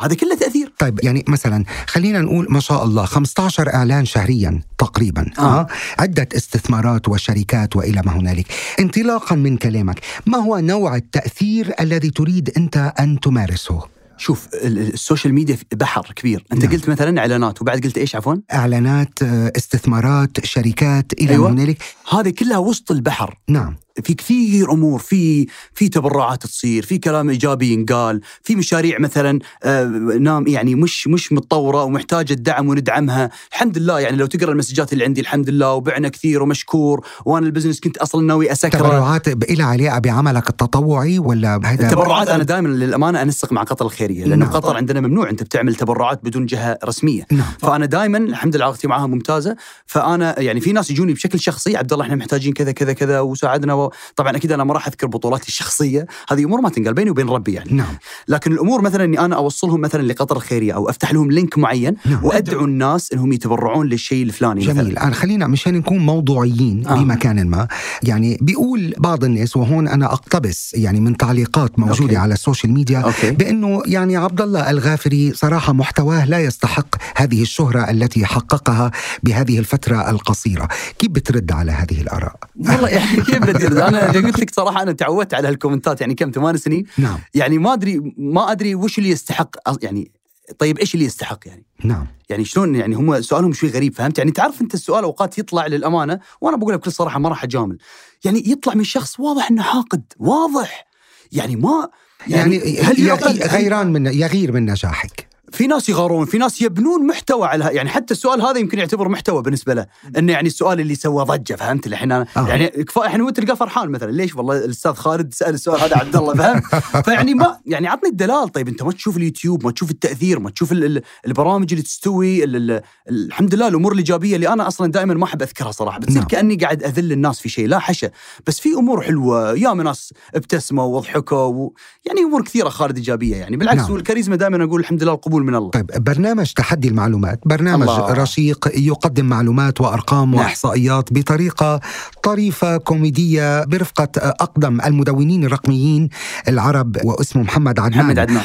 هذا 0.00 0.14
كله 0.14 0.34
تأثير 0.36 0.72
طيب 0.78 1.00
يعني 1.04 1.24
مثلا 1.28 1.64
خلينا 1.86 2.20
نقول 2.20 2.46
ما 2.50 2.60
شاء 2.60 2.84
الله 2.84 3.04
15 3.04 3.74
إعلان 3.74 4.04
شهريا 4.04 4.60
تقريبا 4.78 5.30
آه. 5.38 5.42
آه. 5.60 5.66
عدة 5.98 6.28
استثمارات 6.36 7.08
وشركات 7.08 7.76
وإلى 7.76 8.02
ما 8.04 8.12
هنالك 8.16 8.46
انطلاقا 8.80 9.36
من 9.36 9.56
كلامك 9.56 10.00
ما 10.26 10.38
هو 10.38 10.58
نوع 10.58 10.96
التأثير 10.96 11.72
الذي 11.80 12.10
تريد 12.10 12.50
أنت 12.56 12.92
أن 13.00 13.20
تمارسه 13.20 13.82
شوف 14.16 14.48
ال- 14.54 14.78
ال- 14.78 14.92
السوشيال 14.94 15.34
ميديا 15.34 15.56
بحر 15.74 16.12
كبير 16.16 16.44
أنت 16.52 16.64
نعم. 16.64 16.72
قلت 16.72 16.88
مثلا 16.88 17.20
إعلانات 17.20 17.62
وبعد 17.62 17.80
قلت 17.80 17.98
إيش 17.98 18.16
عفوا 18.16 18.34
إعلانات 18.52 19.22
آه، 19.22 19.52
استثمارات 19.56 20.44
شركات 20.44 21.12
إلى 21.12 21.30
أيوة. 21.30 21.48
ما 21.48 21.54
هنالك 21.62 21.82
هذه 22.12 22.30
كلها 22.30 22.58
وسط 22.58 22.90
البحر 22.90 23.38
نعم 23.48 23.76
في 24.02 24.14
كثير 24.14 24.72
أمور 24.72 24.98
في 24.98 25.46
في 25.74 25.88
تبرعات 25.88 26.42
تصير 26.42 26.86
في 26.86 26.98
كلام 26.98 27.30
إيجابي 27.30 27.72
ينقال 27.72 28.20
في 28.42 28.56
مشاريع 28.56 28.98
مثلا 28.98 29.38
آه، 29.62 29.84
نام 30.20 30.46
يعني 30.46 30.74
مش 30.74 31.08
مش 31.08 31.32
متطورة 31.32 31.84
ومحتاجة 31.84 32.32
الدعم 32.32 32.68
وندعمها. 32.68 33.30
الحمد 33.52 33.78
لله 33.78 34.00
يعني 34.00 34.16
لو 34.16 34.26
تقرأ 34.26 34.52
ال 34.52 34.56
messages 34.56 34.92
اللي 34.92 35.04
عندي 35.04 35.20
الحمد 35.20 35.50
لله 35.50 35.72
وبعنا 35.72 36.08
كثير 36.08 36.42
ومشكور 36.42 37.06
وأنا 37.24 37.46
ال 37.46 37.50
business 37.50 37.80
كنت 37.80 37.96
أصلا 37.96 38.26
ناوي 38.26 38.52
اسكره 38.52 38.78
تبرعات 38.78 39.50
لها 39.50 39.66
علاقه 39.66 39.98
بعملك 39.98 40.48
التطوعي 40.48 41.18
ولا 41.18 41.60
هذا 41.64 41.86
التبرعات 41.86 42.28
أنا 42.28 42.44
دائما 42.44 42.68
للأمانة 42.68 43.22
أنسق 43.22 43.52
مع 43.52 43.62
قطر 43.62 43.86
الخيرية 43.86 44.24
لأن 44.24 44.38
نعم. 44.38 44.50
قطر 44.50 44.76
عندنا 44.76 45.00
ممنوع. 45.00 45.30
أنت 45.30 45.42
بتعمل 45.42 45.74
تبرعات 45.74 46.20
بدون 46.24 46.46
جهة 46.46 46.78
رسمية. 46.84 47.26
نعم. 47.32 47.52
فأنا 47.58 47.86
دائما 47.86 48.18
الحمد 48.18 48.56
لله 48.56 48.64
علاقتي 48.64 48.88
معاها 48.88 49.06
ممتازة. 49.06 49.56
فأنا 49.86 50.40
يعني 50.40 50.60
في 50.60 50.72
ناس 50.72 50.90
يجوني 50.90 51.12
بشكل 51.12 51.40
شخصي 51.40 51.76
عبد 51.76 51.92
الله 51.92 52.04
إحنا 52.04 52.16
محتاجين 52.16 52.52
كذا 52.52 52.72
كذا 52.72 52.92
كذا 52.92 53.20
وساعدنا 53.20 53.83
طبعا 54.16 54.36
أكيد 54.36 54.52
أنا 54.52 54.64
ما 54.64 54.74
راح 54.74 54.86
أذكر 54.86 55.06
بطولاتي 55.06 55.48
الشخصية 55.48 56.06
هذه 56.28 56.44
أمور 56.44 56.60
ما 56.60 56.68
تنقال 56.68 56.94
بيني 56.94 57.10
وبين 57.10 57.28
ربي 57.28 57.52
يعني 57.52 57.72
نعم 57.72 57.94
لكن 58.28 58.52
الأمور 58.52 58.82
مثلا 58.82 59.04
إني 59.04 59.20
أنا 59.20 59.36
أوصلهم 59.36 59.80
مثلا 59.80 60.02
لقطر 60.02 60.36
الخيريه 60.36 60.72
أو 60.72 60.88
أفتح 60.88 61.12
لهم 61.12 61.30
لينك 61.30 61.58
معين 61.58 61.96
نعم. 62.04 62.24
وأدعو 62.24 62.64
الناس 62.64 63.12
إنهم 63.12 63.32
يتبرعون 63.32 63.86
للشيء 63.86 64.22
الفلاني 64.22 64.60
جميل 64.60 64.76
مثلا 64.76 64.88
الآن 64.88 65.14
خلينا 65.14 65.46
مشان 65.46 65.74
نكون 65.74 65.98
موضوعيين 65.98 66.86
آه. 66.86 66.92
آه. 66.92 67.02
بمكان 67.02 67.46
ما 67.48 67.68
يعني 68.02 68.38
بيقول 68.40 68.94
بعض 68.98 69.24
الناس 69.24 69.56
وهون 69.56 69.88
أنا 69.88 70.12
أقتبس 70.12 70.74
يعني 70.74 71.00
من 71.00 71.16
تعليقات 71.16 71.78
موجودة 71.78 72.02
أوكي. 72.02 72.16
على 72.16 72.34
السوشيال 72.34 72.72
ميديا 72.72 72.98
أوكي. 72.98 73.30
بأنه 73.30 73.82
يعني 73.86 74.16
عبد 74.16 74.40
الله 74.40 74.70
الغافري 74.70 75.32
صراحة 75.32 75.72
محتواه 75.72 76.24
لا 76.24 76.38
يستحق 76.38 76.96
هذه 77.16 77.42
الشهرة 77.42 77.90
التي 77.90 78.26
حققها 78.26 78.90
بهذه 79.22 79.58
الفترة 79.58 80.10
القصيرة 80.10 80.68
كيف 80.98 81.10
بترد 81.10 81.52
على 81.52 81.72
هذه 81.72 82.00
الآراء؟ 82.00 82.36
والله 82.56 82.88
يعني 82.88 83.16
كيف 83.16 83.38
بدي؟ 83.38 83.66
أنا 83.78 84.06
قلت 84.12 84.38
لك 84.40 84.54
صراحة 84.54 84.82
أنا 84.82 84.92
تعودت 84.92 85.34
على 85.34 85.48
هال 85.48 85.58
comments 85.58 86.00
يعني 86.00 86.14
كم 86.14 86.30
ثمان 86.30 86.56
سنين 86.56 86.84
نعم 86.98 87.18
يعني 87.34 87.58
ما 87.58 87.72
أدري 87.72 88.14
ما 88.16 88.52
أدري 88.52 88.74
وش 88.74 88.98
اللي 88.98 89.10
يستحق 89.10 89.56
يعني 89.82 90.10
طيب 90.58 90.78
إيش 90.78 90.94
اللي 90.94 91.04
يستحق 91.06 91.38
يعني؟ 91.46 91.64
نعم 91.84 92.06
يعني 92.28 92.44
شلون 92.44 92.74
يعني 92.74 92.94
هم 92.94 93.20
سؤالهم 93.22 93.52
شوي 93.52 93.70
غريب 93.70 93.94
فهمت؟ 93.94 94.18
يعني 94.18 94.30
تعرف 94.30 94.60
أنت 94.60 94.74
السؤال 94.74 95.04
أوقات 95.04 95.38
يطلع 95.38 95.66
للأمانة 95.66 96.20
وأنا 96.40 96.56
بقولها 96.56 96.76
بكل 96.76 96.92
صراحة 96.92 97.18
ما 97.18 97.28
راح 97.28 97.44
أجامل. 97.44 97.78
يعني 98.24 98.42
يطلع 98.46 98.74
من 98.74 98.84
شخص 98.84 99.20
واضح 99.20 99.50
إنه 99.50 99.62
حاقد، 99.62 100.02
واضح. 100.18 100.86
يعني 101.32 101.56
ما 101.56 101.88
يعني, 102.26 102.58
هل 102.58 102.98
يعني 102.98 103.02
يعقل- 103.08 103.42
غيران 103.42 103.92
من 103.92 104.06
يغير 104.06 104.52
من 104.52 104.70
نجاحك 104.70 105.23
في 105.54 105.66
ناس 105.66 105.88
يغارون 105.88 106.26
في 106.26 106.38
ناس 106.38 106.62
يبنون 106.62 107.06
محتوى 107.06 107.46
على 107.46 107.64
يعني 107.72 107.88
حتى 107.88 108.14
السؤال 108.14 108.42
هذا 108.42 108.58
يمكن 108.58 108.78
يعتبر 108.78 109.08
محتوى 109.08 109.42
بالنسبة 109.42 109.74
له 109.74 109.86
إنه 110.18 110.32
يعني 110.32 110.46
السؤال 110.46 110.80
اللي 110.80 110.94
سوى 110.94 111.24
ضجة 111.24 111.54
فهمت 111.54 111.86
الحين 111.86 112.12
أنا 112.12 112.26
آه. 112.36 112.48
يعني 112.48 112.66
كفاية 112.66 113.06
الحين 113.06 113.20
هو 113.20 113.30
تلقاه 113.30 113.54
فرحان 113.54 113.88
مثلا 113.88 114.10
ليش 114.10 114.36
والله 114.36 114.64
الأستاذ 114.64 114.92
خالد 114.92 115.34
سأل 115.34 115.54
السؤال 115.54 115.80
هذا 115.80 115.96
عبد 115.96 116.16
الله 116.16 116.34
فهمت 116.34 116.62
فيعني 117.06 117.34
ما 117.34 117.58
يعني 117.66 117.88
عطني 117.88 118.08
الدلال 118.08 118.48
طيب 118.48 118.68
أنت 118.68 118.82
ما 118.82 118.92
تشوف 118.92 119.16
اليوتيوب 119.16 119.64
ما 119.64 119.70
تشوف 119.70 119.90
التأثير 119.90 120.38
ما 120.38 120.50
تشوف 120.50 120.72
ال- 120.72 120.84
ال- 120.84 121.02
البرامج 121.26 121.72
اللي 121.72 121.82
تستوي 121.82 122.44
ال 122.44 122.56
ال 122.56 122.82
الحمد 123.10 123.54
لله 123.54 123.68
الأمور 123.68 123.92
الإيجابية 123.92 124.36
اللي 124.36 124.48
أنا 124.48 124.68
أصلا 124.68 124.92
دائما 124.92 125.14
ما 125.14 125.24
أحب 125.24 125.42
أذكرها 125.42 125.70
صراحة 125.70 125.98
بتصير 125.98 126.18
نعم. 126.18 126.26
كأني 126.26 126.56
قاعد 126.56 126.82
أذل 126.82 127.12
الناس 127.12 127.40
في 127.40 127.48
شيء 127.48 127.68
لا 127.68 127.78
حشا 127.78 128.10
بس 128.46 128.60
في 128.60 128.68
أمور 128.68 129.02
حلوة 129.02 129.58
يا 129.58 129.72
من 129.72 129.84
ناس 129.84 130.14
ابتسموا 130.34 130.84
وضحكوا 130.84 131.38
و... 131.38 131.74
يعني 132.04 132.20
أمور 132.20 132.44
كثيرة 132.44 132.68
خالد 132.68 132.96
إيجابية 132.96 133.36
يعني 133.36 133.56
بالعكس 133.56 133.80
نعم. 133.80 133.92
والكاريزما 133.92 134.36
دائما 134.36 134.64
أقول 134.64 134.80
الحمد 134.80 135.02
لله 135.02 135.12
القبول 135.12 135.43
من 135.44 135.54
الله. 135.54 135.70
طيب 135.70 135.90
برنامج 135.96 136.52
تحدي 136.52 136.88
المعلومات 136.88 137.40
برنامج 137.44 137.88
الله. 137.88 138.12
رشيق 138.12 138.68
يقدم 138.74 139.24
معلومات 139.24 139.80
وأرقام 139.80 140.30
نعم. 140.30 140.40
وإحصائيات 140.40 141.12
بطريقة 141.12 141.80
طريفة 142.22 142.76
كوميدية 142.76 143.64
برفقة 143.64 144.08
أقدم 144.16 144.80
المدونين 144.80 145.44
الرقميين 145.44 146.08
العرب 146.48 146.96
واسمه 147.04 147.42
محمد 147.42 147.78
عدنان. 147.78 148.04
محمد 148.04 148.18
عدنان. 148.18 148.44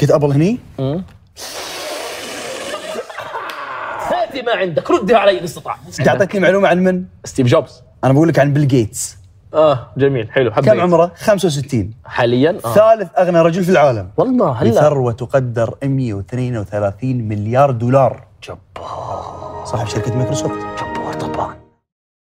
كنت 0.00 0.10
ابل 0.10 0.32
هني؟ 0.32 0.58
هاتي 4.06 4.42
ما 4.42 4.52
عندك 4.52 4.90
ردها 4.90 5.18
علي 5.18 5.38
إن 5.38 5.44
استطعت. 5.44 5.78
أنت 5.98 6.08
أعطيتني 6.08 6.40
معلومة 6.40 6.68
عن 6.68 6.84
من؟ 6.84 7.04
ستيف 7.24 7.46
جوبز. 7.46 7.72
أنا 8.04 8.12
بقول 8.12 8.28
لك 8.28 8.38
عن 8.38 8.52
بيل 8.52 8.68
جيتس. 8.68 9.16
آه 9.54 9.92
جميل 9.96 10.30
حلو 10.30 10.52
حبيت. 10.52 10.70
كم 10.70 10.80
عمره؟ 10.80 11.12
65 11.16 11.90
حاليا؟ 12.04 12.58
آه. 12.64 12.74
ثالث 12.74 13.08
أغنى 13.18 13.40
رجل 13.40 13.64
في 13.64 13.70
العالم. 13.70 14.10
والله 14.16 14.52
هلا. 14.52 14.70
بثروة 14.70 15.12
تقدر 15.12 15.74
132 15.82 17.28
مليار 17.28 17.70
دولار. 17.70 18.24
جبار. 18.44 19.62
صاحب 19.64 19.86
شركة 19.86 20.16
مايكروسوفت. 20.16 20.54
جبار 20.54 21.14
طبعا. 21.14 21.56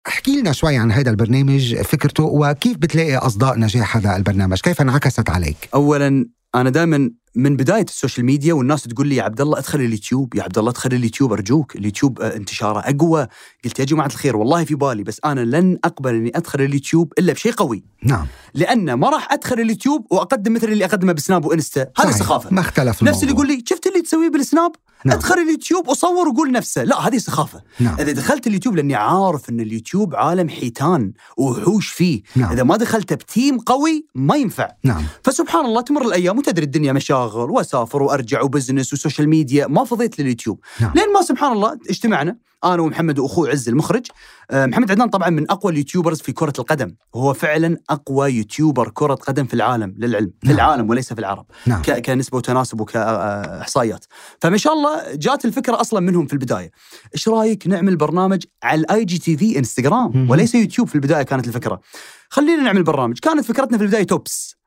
احكي 0.08 0.40
لنا 0.40 0.52
شوي 0.52 0.76
عن 0.76 0.92
هذا 0.92 1.10
البرنامج 1.10 1.74
فكرته 1.76 2.24
وكيف 2.24 2.76
بتلاقي 2.76 3.16
أصداء 3.16 3.58
نجاح 3.58 3.96
هذا 3.96 4.16
البرنامج؟ 4.16 4.60
كيف 4.60 4.80
انعكست 4.80 5.30
عليك؟ 5.30 5.68
اولا 5.74 6.26
أنا 6.54 6.70
دائما 6.70 7.10
من 7.38 7.56
بداية 7.56 7.84
السوشيال 7.84 8.26
ميديا 8.26 8.54
والناس 8.54 8.82
تقول 8.82 9.08
لي 9.08 9.16
يا 9.16 9.22
عبد 9.22 9.40
الله 9.40 9.58
ادخل 9.58 9.80
اليوتيوب. 9.80 10.34
يا 10.34 10.42
عبد 10.42 10.58
الله 10.58 10.70
ادخل 10.70 10.92
اليوتيوب 10.92 11.32
أرجوك. 11.32 11.76
اليوتيوب 11.76 12.20
آه، 12.20 12.36
انتشاره 12.36 12.78
أقوى. 12.78 13.26
قلت 13.64 13.78
يا 13.78 13.84
جماعة 13.84 14.06
الخير 14.06 14.36
والله 14.36 14.64
في 14.64 14.74
بالي 14.74 15.02
بس 15.02 15.20
أنا 15.24 15.40
لن 15.40 15.78
أقبل 15.84 16.14
إني 16.14 16.32
أدخل 16.34 16.60
اليوتيوب 16.60 17.12
إلا 17.18 17.32
بشيء 17.32 17.52
قوي. 17.52 17.84
نعم. 18.02 18.26
لأن 18.54 18.92
ما 18.92 19.10
راح 19.10 19.32
أدخل 19.32 19.60
اليوتيوب 19.60 20.06
وأقدم 20.10 20.52
مثل 20.52 20.68
اللي 20.68 20.84
أقدمه 20.84 21.12
بسناب 21.12 21.44
وإنستا. 21.44 21.80
هذه 21.80 22.06
صحيح. 22.06 22.16
سخافة. 22.16 22.50
ما 22.54 22.60
اختلف 22.60 23.02
نفس 23.02 23.22
اللي. 23.22 23.34
يقول 23.34 23.48
لي 23.48 23.64
شفت 23.66 23.86
اللي 23.86 24.02
تسويه 24.02 24.28
بالسناب؟ 24.28 24.72
نعم. 25.04 25.16
ادخل 25.16 25.34
اليوتيوب 25.34 25.88
وصور 25.88 26.28
وقول 26.28 26.52
نفسه. 26.52 26.84
لا 26.84 27.08
هذه 27.08 27.18
سخافة. 27.18 27.62
نعم. 27.80 27.96
إذا 28.00 28.12
دخلت 28.12 28.46
اليوتيوب 28.46 28.76
لأني 28.76 28.94
عارف 28.94 29.50
إن 29.50 29.60
اليوتيوب 29.60 30.14
عالم 30.14 30.48
حيتان 30.48 31.12
ووحوش 31.36 31.88
فيه. 31.88 32.22
نعم. 32.36 32.52
إذا 32.52 32.62
ما 32.62 32.76
دخلت 32.76 33.12
ب 33.12 33.21
team 33.21 33.58
قوي 33.58 34.06
ما 34.14 34.36
ينفع. 34.36 34.70
نعم. 34.84 35.04
فسبحان 35.24 35.64
الله 35.64 35.80
تمر 35.80 36.06
الأيام 36.06 36.38
وتدري 36.38 36.64
الدنيا 36.64 36.92
مشاغل. 36.92 37.27
وأسافر 37.36 38.02
وأرجع 38.02 38.42
و 38.42 38.48
business 38.48 38.92
وسوشيال 38.92 39.28
ميديا 39.28 39.66
ما 39.66 39.84
فضيت 39.84 40.18
لليوتيوب. 40.18 40.60
نعم. 40.80 40.92
لين 40.94 41.12
ما 41.12 41.22
سبحان 41.22 41.52
الله 41.52 41.78
اجتمعنا 41.90 42.36
أنا 42.64 42.82
ومحمد 42.82 43.18
وأخوي 43.18 43.50
عز 43.50 43.68
المخرج. 43.68 44.06
آه، 44.50 44.66
محمد 44.66 44.90
عدنان 44.90 45.08
طبعا 45.08 45.30
من 45.30 45.50
أقوى 45.50 45.72
ال 45.72 45.77
YouTubers 45.77 46.20
في 46.20 46.32
كرة 46.32 46.52
القدم. 46.58 46.94
هو 47.14 47.34
فعلا 47.34 47.76
أقوى 47.90 48.30
YouTuber 48.30 48.88
كرة 48.88 49.14
قدم 49.14 49.44
في 49.44 49.54
العالم 49.54 49.94
للعلم. 49.98 50.32
في 50.40 50.46
نعم. 50.46 50.56
العالم 50.56 50.90
وليس 50.90 51.12
في 51.12 51.18
العرب. 51.18 51.46
نعم. 51.66 51.82
كنسبة 51.82 52.36
وتناسب 52.38 52.80
وكاحصائيات 52.80 54.04
فما 54.40 54.56
شاء 54.56 54.72
الله 54.72 55.14
جات 55.14 55.44
الفكرة 55.44 55.80
أصلا 55.80 56.00
منهم 56.00 56.26
في 56.26 56.32
البداية. 56.32 56.70
إيش 57.14 57.28
رأيك 57.28 57.66
نعمل 57.66 57.96
برنامج 57.96 58.44
على 58.62 58.80
ال 58.80 59.04
IGTV 59.04 59.58
إنستغرام. 59.58 60.30
وليس 60.30 60.54
يوتيوب 60.54 60.88
في 60.88 60.94
البداية 60.94 61.22
كانت 61.22 61.48
الفكرة. 61.48 61.80
خلينا 62.28 62.62
نعمل 62.62 62.82
برنامج. 62.82 63.18
كانت 63.18 63.44
فكرتنا 63.44 63.78
في 63.78 63.84
البداية 63.84 64.04
tops. 64.04 64.57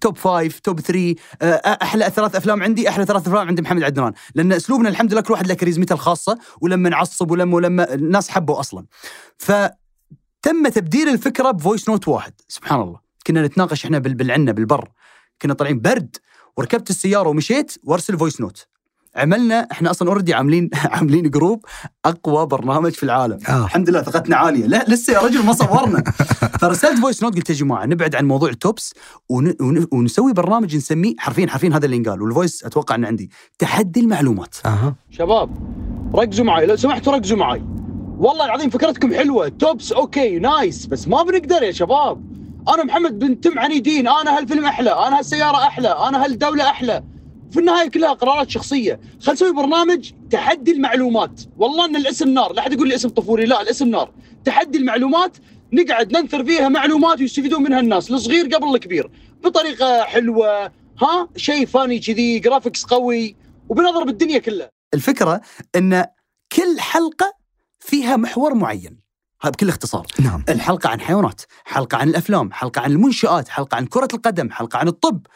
top 0.00 0.16
five 0.16 0.58
top 0.60 0.80
three 0.80 1.16
آه، 1.42 1.78
أحلى 1.82 2.10
ثلاث 2.10 2.36
أفلام 2.36 2.62
عندي 2.62 2.88
أحلى 2.88 3.04
ثلاث 3.06 3.26
أفلام 3.28 3.48
عند 3.48 3.60
محمد 3.60 3.82
عدنان 3.82 4.12
لأن 4.34 4.52
أسلوبنا 4.52 4.88
الحمد 4.88 5.12
لله 5.12 5.20
كل 5.22 5.32
واحد 5.32 5.46
له 5.46 5.54
كاريزمته 5.54 5.92
الخاصة 5.92 6.38
ولما 6.60 6.88
نعصب 6.88 7.30
ولما 7.30 7.54
ولما 7.56 7.94
الناس 7.94 8.28
حبوا 8.28 8.60
أصلا. 8.60 8.86
فتم 9.38 10.68
تبديل 10.74 11.08
الفكرة 11.08 11.50
ب 11.50 11.56
voice 11.56 11.88
note 11.88 12.08
واحد 12.08 12.32
سبحان 12.48 12.80
الله. 12.80 13.00
كنا 13.26 13.46
نتناقش 13.46 13.84
إحنا 13.84 13.98
بال- 13.98 14.14
بالعنة 14.14 14.52
بالبر. 14.52 14.88
كنا 15.42 15.54
طالعين 15.54 15.80
برد. 15.80 16.16
وركبت 16.56 16.90
السيارة 16.90 17.28
ومشيت 17.28 17.74
وأرسل 17.84 18.18
voice 18.18 18.40
note 18.40 18.66
عملنا 19.18 19.68
إحنا 19.72 19.90
أصلا 19.90 20.08
already 20.08 20.34
عاملين 20.34 20.70
عاملين 20.94 21.30
group 21.30 21.64
أقوى 22.04 22.46
برنامج 22.46 22.92
في 22.92 23.02
العالم. 23.02 23.38
آه. 23.48 23.64
الحمد 23.64 23.90
لله 23.90 24.02
ثقتنا 24.02 24.36
عالية. 24.36 24.66
لا 24.66 24.84
لسه 24.88 25.12
يا 25.12 25.18
رجل 25.20 25.44
ما 25.44 25.52
صورنا. 25.52 26.02
فرسلت 26.60 26.98
voice 26.98 27.22
note 27.22 27.36
قلت 27.36 27.50
يا 27.50 27.54
جماعة 27.54 27.86
نبعد 27.86 28.14
عن 28.14 28.24
موضوع 28.28 28.48
ال 28.48 28.57
tops 28.57 28.94
ون... 29.28 29.54
ون... 29.60 29.86
ونسوي 29.92 30.32
برنامج 30.32 30.76
نسميه 30.76 31.14
حرفيا 31.18 31.46
حرفيا 31.46 31.68
هذا 31.68 31.84
اللي 31.84 31.96
ينقال 31.96 32.22
وال 32.22 32.34
voice 32.34 32.64
أتوقع 32.64 32.94
إنه 32.94 33.06
عندي. 33.06 33.30
تحدي 33.58 34.00
المعلومات. 34.00 34.54
أها. 34.66 34.94
شباب 35.10 35.50
ركزوا 36.14 36.44
معي. 36.44 36.66
لو 36.66 36.76
سمحتوا 36.76 37.12
ركزوا 37.12 37.38
معي. 37.38 37.62
والله 38.18 38.44
العظيم 38.44 38.70
فكرتكم 38.70 39.14
حلوة. 39.14 39.48
tops 39.48 39.92
okay 39.92 40.38
nice 40.38 40.86
بس 40.86 41.08
ما 41.08 41.22
بنقدر 41.22 41.62
يا 41.62 41.72
شباب. 41.72 42.38
أنا 42.74 42.84
محمد 42.84 43.18
بنتم 43.18 43.58
عنيدين. 43.58 44.08
أنا 44.08 44.38
هالفيلم 44.38 44.64
أحلى. 44.64 44.90
أنا 44.90 45.18
هالسيارة 45.18 45.56
أحلى. 45.56 45.88
أنا 45.88 46.24
هالدولة 46.24 46.64
أحلى. 46.70 47.04
في 47.50 47.60
النهاية 47.60 47.90
كلها 47.90 48.12
قرارات 48.12 48.50
شخصية. 48.50 49.00
خل 49.22 49.32
نسوي 49.32 49.52
برنامج 49.52 50.10
تحدي 50.30 50.72
المعلومات. 50.72 51.40
والله 51.56 51.84
إن 51.84 51.96
الاسم 51.96 52.28
نار. 52.28 52.52
لا 52.52 52.60
أحد 52.60 52.72
يقول 52.72 52.88
لي 52.88 52.94
اسم 52.94 53.08
طفولي. 53.08 53.46
لا 53.46 53.62
الاسم 53.62 53.88
نار. 53.88 54.12
تحدي 54.44 54.78
المعلومات 54.78 55.36
نقعد 55.72 56.12
ننثر 56.12 56.44
فيها 56.44 56.68
معلومات 56.68 57.20
ويستفيدون 57.20 57.62
منها 57.62 57.80
الناس 57.80 58.10
الصغير 58.10 58.46
قبل 58.46 58.74
الكبير. 58.74 59.10
بطريقة 59.44 60.02
حلوة. 60.02 60.72
ها 61.02 61.28
شيء 61.36 61.66
funny 61.66 61.98
كذي 61.98 62.38
graphics 62.38 62.84
قوي 62.84 63.36
وبنضرب 63.68 64.08
الدنيا 64.08 64.38
كلها. 64.38 64.70
الفكرة 64.94 65.40
إن 65.76 66.04
كل 66.52 66.80
حلقة 66.80 67.32
فيها 67.80 68.16
محور 68.16 68.54
معين. 68.54 69.00
هذا 69.42 69.50
بكل 69.50 69.68
اختصار. 69.68 70.06
نعم. 70.20 70.44
الحلقة 70.48 70.90
عن 70.90 71.00
حيوانات 71.00 71.42
حلقة 71.64 71.98
عن 71.98 72.08
الأفلام 72.08 72.52
حلقة 72.52 72.80
عن 72.80 72.90
المنشآت 72.90 73.48
حلقة 73.48 73.76
عن 73.76 73.86
كرة 73.86 74.08
القدم 74.14 74.50
حلقة 74.50 74.78
عن 74.78 74.88
الطب 74.88 75.26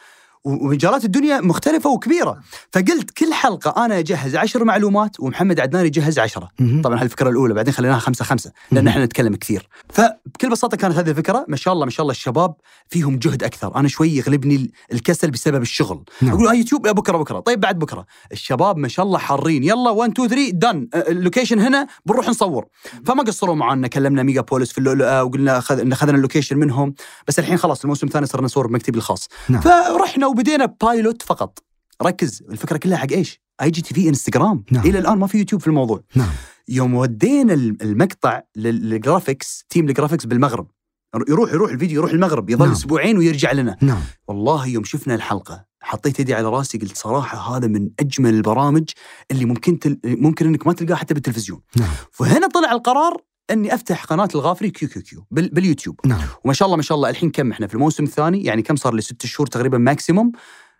ومجالات 0.43 1.05
الدنيا 1.05 1.41
مختلفة 1.41 1.89
وكبيرة. 1.89 2.39
فقلت 2.73 3.11
كل 3.11 3.33
حلقة 3.33 3.85
أنا 3.85 3.99
أجهز 3.99 4.35
عشر 4.35 4.63
معلومات 4.63 5.19
ومحمد 5.19 5.59
عدنان 5.59 5.85
يجهز 5.85 6.19
عشرة. 6.19 6.49
طبعا 6.83 7.01
هالفكرة 7.01 7.29
الأولى 7.29 7.53
بعدين 7.53 7.73
خليناها 7.73 7.99
خمسة 7.99 8.25
خمسة 8.25 8.51
لأن 8.71 8.83
مهم. 8.83 8.87
إحنا 8.91 9.05
نتكلم 9.05 9.35
كثير. 9.35 9.67
فبكل 9.89 10.49
بساطة 10.49 10.77
كانت 10.77 10.95
هذه 10.95 11.09
الفكرة. 11.09 11.45
ما 11.47 11.55
شاء 11.55 11.73
الله 11.73 11.85
ما 11.85 11.91
شاء 11.91 12.01
الله 12.01 12.11
الشباب 12.11 12.55
فيهم 12.89 13.17
جهد 13.17 13.43
أكثر. 13.43 13.75
أنا 13.75 13.87
شوي 13.87 14.09
يغلبني 14.15 14.55
ال- 14.55 14.71
الكسل 14.93 15.31
بسبب 15.31 15.61
الشغل. 15.61 16.03
نعم. 16.21 16.33
أقول 16.33 16.47
آه 16.47 16.53
يوتيوب 16.53 16.85
يا 16.85 16.91
بكرة 16.91 17.17
بكرة. 17.17 17.39
طيب 17.39 17.59
بعد 17.59 17.79
بكرة. 17.79 18.05
الشباب 18.31 18.77
ما 18.77 18.87
شاء 18.87 19.05
الله 19.05 19.17
حارين. 19.17 19.63
يلا 19.63 19.89
1 19.89 20.11
2 20.11 20.29
3 20.29 20.51
done 20.53 20.87
ال 20.95 21.02
location 21.02 21.59
هنا 21.59 21.87
بنروح 22.05 22.29
نصور. 22.29 22.65
فما 23.05 23.23
قصروا 23.23 23.55
معنا 23.55 23.87
كلمنا 23.87 24.23
ميجابوليس 24.23 24.71
في 24.71 24.77
اللؤلؤة 24.77 25.23
وقلنا 25.23 25.57
اخذنا 25.57 26.15
ال 26.15 26.20
location 26.20 26.57
منهم. 26.57 26.93
بس 27.27 27.39
الحين 27.39 27.57
خلاص 27.57 27.81
الموسم 27.81 28.07
الثاني 28.07 28.25
صرنا 28.25 28.45
نصور 28.45 28.67
بمكتبي 28.67 28.97
الخاص. 28.97 29.29
نعم. 29.49 29.61
فرحنا 29.61 30.32
وبدينا 30.33 30.65
pilot 30.65 31.21
فقط. 31.21 31.63
ركز 32.01 32.43
الفكرة 32.51 32.77
كلها 32.77 32.97
حق 32.97 33.11
إيش؟ 33.11 33.41
IGTV 33.61 34.09
انستغرام 34.09 34.63
نعم. 34.71 34.85
إلى 34.85 34.99
الآن 34.99 35.17
ما 35.17 35.27
في 35.27 35.37
يوتيوب 35.37 35.61
في 35.61 35.67
الموضوع. 35.67 36.03
نعم. 36.15 36.29
يوم 36.67 36.93
ودينا 36.93 37.53
ال- 37.53 37.81
المقطع 37.81 38.41
لل- 38.55 38.89
لل 38.89 39.04
graphics 39.04 39.65
team 39.69 39.89
ال 39.89 39.93
graphics 39.93 40.25
بالمغرب. 40.25 40.67
يروح 41.29 41.53
يروح 41.53 41.71
الفيديو 41.71 41.99
يروح 41.99 42.11
المغرب 42.11 42.49
يظل 42.49 42.65
نعم. 42.65 42.73
أسبوعين 42.73 43.17
ويرجع 43.17 43.51
لنا. 43.51 43.77
نعم. 43.81 44.01
والله 44.27 44.67
يوم 44.67 44.83
شفنا 44.83 45.15
الحلقة 45.15 45.65
حطيت 45.81 46.19
يدي 46.19 46.33
على 46.33 46.49
راسي 46.49 46.77
قلت 46.77 46.97
صراحة 46.97 47.57
هذا 47.57 47.67
من 47.67 47.89
أجمل 47.99 48.33
البرامج 48.33 48.89
اللي 49.31 49.45
ممكن 49.45 49.79
تل... 49.79 49.99
ممكن 50.05 50.45
إنك 50.47 50.67
ما 50.67 50.73
تلقاه 50.73 50.95
حتى 50.95 51.13
بالتلفزيون. 51.13 51.61
نعم. 51.77 51.89
فهنا 52.11 52.47
طلع 52.47 52.71
القرار 52.71 53.17
اني 53.53 53.73
افتح 53.73 54.05
قناة 54.05 54.29
الغافري 54.35 54.69
QQQ 54.69 55.25
بال... 55.31 55.49
باليوتيوب. 55.49 55.99
نعم. 56.05 56.21
وما 56.43 56.53
شاء 56.53 56.65
الله 56.65 56.77
ما 56.77 56.83
شاء 56.83 56.95
الله 56.95 57.09
الحين 57.09 57.29
كم 57.29 57.51
إحنا 57.51 57.67
في 57.67 57.73
الموسم 57.73 58.03
الثاني؟ 58.03 58.43
يعني 58.43 58.61
كم 58.61 58.75
صار 58.75 58.93
لي 58.93 59.01
ست 59.01 59.25
شهور 59.25 59.47
تقريبا 59.47 59.77
maximum 59.77 60.31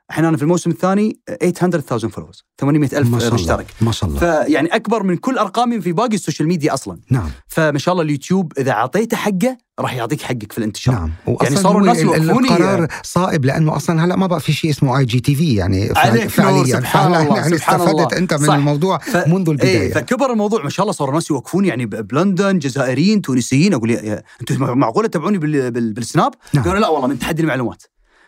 الحين 0.10 0.26
أنا 0.26 0.38
في 0.38 0.44
الموسم 0.44 0.70
الثاني 0.70 1.20
800000 1.56 2.16
followers 2.16 2.46
800 2.60 2.80
ما 2.80 2.98
ألف 2.98 3.10
شاء 3.10 3.18
الله 3.18 3.34
مشترك. 3.34 3.66
ما 3.82 3.92
شاء 3.92 4.10
الله. 4.10 4.20
فيعني 4.20 4.76
أكبر 4.76 5.04
من 5.04 5.18
كل 5.18 5.38
أرقامي 5.38 5.82
في 5.82 5.92
باقي 5.92 6.16
السوشيال 6.16 6.48
ميديا 6.48 6.74
أصلا. 6.74 7.00
نعم. 7.12 7.30
فما 7.48 7.80
شاء 7.80 7.92
الله 7.92 8.04
اليوتيوب 8.04 8.54
إذا 8.58 8.72
أعطيته 8.72 9.18
حقه 9.18 9.58
راح 9.80 9.94
يعطيك 9.96 10.22
حقك 10.22 10.52
في 10.52 10.58
الانتشار 10.58 10.94
نعم 10.96 11.12
يعني 11.42 11.56
صاروا 11.56 11.82
الناس 11.82 11.98
ال- 12.02 12.16
ال- 12.16 12.24
يوقفوني 12.24 12.48
القرار 12.50 12.88
صائب 13.04 13.46
لأنه 13.46 13.76
أصلا 13.76 14.06
هلأ 14.06 14.16
ما 14.16 14.28
بقى 14.28 14.40
في 14.40 14.54
شيء 14.54 14.70
اسمه 14.72 14.98
IGTV 14.98 15.56
يعني 15.56 15.90
عليك 15.96 16.28
فعليا 16.28 16.64
سبحان 16.66 17.14
الله، 17.16 17.38
يعني 17.38 17.58
سبحان 17.58 17.76
استفدت 17.82 17.94
الله. 18.00 18.18
أنت 18.18 18.34
من 18.34 18.48
صح. 18.48 18.54
الموضوع 18.54 18.98
ف- 18.98 19.28
منذ 19.28 19.50
البداية 19.50 19.80
إيه 19.82 19.94
فكبر 19.94 20.32
الموضوع 20.32 20.64
ما 20.64 20.70
شاء 20.70 20.84
الله 20.84 20.94
صاروا 20.94 21.14
ناس 21.14 21.30
يوقفون 21.32 21.66
يعني 21.66 21.86
بلندن 21.86 22.60
جزائريين 22.60 23.22
تونسيين 23.22 23.74
أقول 23.74 23.92
أنتم 23.92 24.78
معقولة 24.78 25.08
تتابعوني 25.08 25.38
بال- 25.38 25.72
بال- 25.72 25.94
بالسناب؟ 25.94 26.32
نعم. 26.54 26.64
قالوا 26.64 26.80
لا 26.80 26.88
والله 26.88 27.08
من 27.08 27.20
تحدي 27.20 27.42
المعلومات 27.42 27.84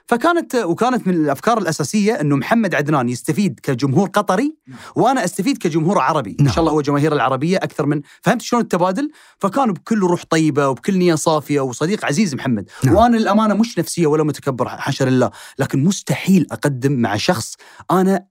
فكانت 0.07 0.55
وكانت 0.55 1.07
من 1.07 1.13
الأفكار 1.13 1.57
الأساسية 1.57 2.13
إنه 2.13 2.35
محمد 2.35 2.75
عدنان 2.75 3.09
يستفيد 3.09 3.59
كجمهور 3.63 4.09
قطري 4.09 4.55
وأنا 4.95 5.25
أستفيد 5.25 5.57
كجمهور 5.57 5.99
عربي 5.99 6.37
إن 6.39 6.45
نعم. 6.45 6.53
شاء 6.53 6.59
الله 6.59 6.71
هو 6.71 6.81
جماهير 6.81 7.13
العربية 7.13 7.57
أكثر 7.57 7.85
من 7.85 8.01
فهمت 8.21 8.41
شلون 8.41 8.61
التبادل 8.61 9.11
فكانوا 9.39 9.73
بكل 9.73 9.99
روح 9.99 10.23
طيبة 10.29 10.69
وبكل 10.69 10.97
نية 10.97 11.15
صافية 11.15 11.61
وصديق 11.61 12.05
عزيز 12.05 12.35
محمد 12.35 12.69
نعم. 12.83 12.95
وأنا 12.95 13.17
للأمانة 13.17 13.53
مش 13.53 13.79
نفسية 13.79 14.07
ولا 14.07 14.23
متكبر 14.23 14.67
حاشا 14.69 15.03
لله 15.03 15.31
لكن 15.59 15.83
مستحيل 15.83 16.47
أقدم 16.51 16.91
مع 16.91 17.15
شخص 17.15 17.55
أنا 17.91 18.25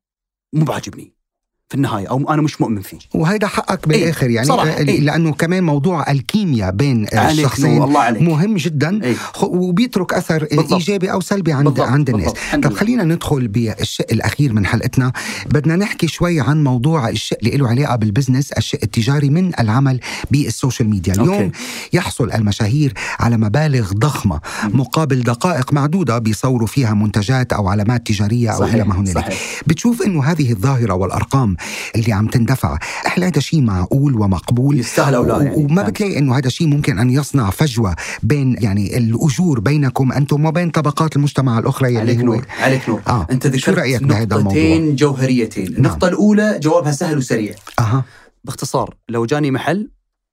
مو 0.53 0.65
بعاجبني 0.65 1.15
في 1.69 1.75
النهاية 1.75 2.07
أو 2.07 2.31
أنا 2.31 2.43
مش 2.43 2.61
مؤمن 2.61 2.81
فيه 2.81 2.99
وهيدا 3.15 3.47
حقك 3.47 3.89
بالآخر 3.89 4.31
يعني 4.31 4.47
صراحة، 4.47 4.79
إيه. 4.79 5.01
لأنه 5.01 5.33
كمان 5.33 5.65
موضوع 5.65 6.11
الكيمياء 6.11 6.71
بين 6.71 7.07
عليك 7.13 7.39
الشخصين 7.39 7.83
الله 7.83 8.01
عليك. 8.01 8.23
مهم 8.23 8.57
جدا 8.57 9.05
إيه. 9.05 9.15
وبيترك 9.43 10.15
أثر 10.15 10.47
بالضبط. 10.53 10.73
إيجابي 10.73 11.13
أو 11.13 11.21
سلبي 11.21 11.53
عند 11.53 11.65
بالضبط، 11.65 11.89
عند 11.89 12.11
الناس 12.11 12.33
بالضبط. 12.53 12.73
طب. 12.73 12.77
خلينا 12.77 13.05
ندخل 13.05 13.49
بالشق 13.49 14.07
الأخير 14.13 14.53
من 14.53 14.67
حلقتنا 14.67 15.13
بدنا 15.47 15.77
نحكي 15.77 16.09
شوي 16.09 16.41
عن 16.41 16.65
موضوع 16.65 17.09
الشق 17.09 17.37
اللي 17.43 17.57
له 17.57 17.69
علاقة 17.69 17.97
بالبزنس 17.97 18.53
الشق 18.53 18.79
التجاري 18.83 19.31
من 19.31 19.53
العمل 19.61 20.01
بالسوشيال 20.31 20.91
ميديا 20.91 21.15
اليوم 21.15 21.35
okay. 21.35 21.51
يحصل 21.93 22.33
المشاهير 22.33 22.93
على 23.21 23.37
مبالغ 23.37 23.93
ضخمة 23.93 24.41
مقابل 24.65 25.23
دقائق 25.23 25.73
معدودة 25.73 26.19
بيصوروا 26.19 26.67
فيها 26.67 26.95
منتجات 26.95 27.53
أو 27.53 27.69
علامات 27.69 28.07
تجارية 28.07 28.51
أو 28.51 28.65
إلى 28.65 28.85
ما 28.85 29.01
هنالك. 29.01 29.37
بتشوف 29.67 30.03
إنه 30.03 30.25
هذه 30.25 30.53
الظاهرة 30.53 30.95
والأرقام 30.95 31.54
اللي 31.97 32.13
عم 32.13 32.27
تندفع. 32.27 32.79
هل 33.05 33.25
هذا 33.25 33.41
شيء 33.41 33.63
معقول 33.63 34.15
ومقبول. 34.21 34.79
يستاهل 34.79 35.15
أو 35.15 35.25
لا 35.25 35.43
يعني. 35.43 35.57
وما 35.57 35.83
فهمت. 35.83 35.91
بتلاقي 35.91 36.19
إنه 36.19 36.39
هذا 36.39 36.47
الشيء 36.47 36.67
ممكن 36.67 36.99
أن 36.99 37.11
يصنع 37.11 37.51
فجوة 37.51 37.97
بين 38.23 38.57
يعني 38.63 38.99
الأجور 38.99 39.61
بينكم 39.61 40.13
أنتم 40.13 40.45
وبين 40.45 40.71
طبقات 40.71 41.17
المجتمع 41.17 41.59
الأخرى 41.59 41.99
عليك 41.99 42.15
يلي 42.19 42.23
هو. 42.29 42.35
نور 42.35 42.47
عليك 42.61 42.89
نور. 42.89 43.03
آه. 43.09 43.27
أنت 43.31 43.47
ذكرت 43.47 43.61
شو 43.65 43.73
رأيك 43.73 44.03
بهذا 44.03 44.37
نقطتين 44.37 44.77
الموضوع؟ 44.77 44.95
جوهريتين 44.97 45.67
النقطة 45.67 46.09
الأولى 46.09 46.59
جوابها 46.63 46.93
سهل 46.93 47.19
وسريع. 47.19 47.55
أها. 47.79 48.05
باختصار 48.45 48.95
لو 49.09 49.27
جاني 49.27 49.51
محل 49.51 49.91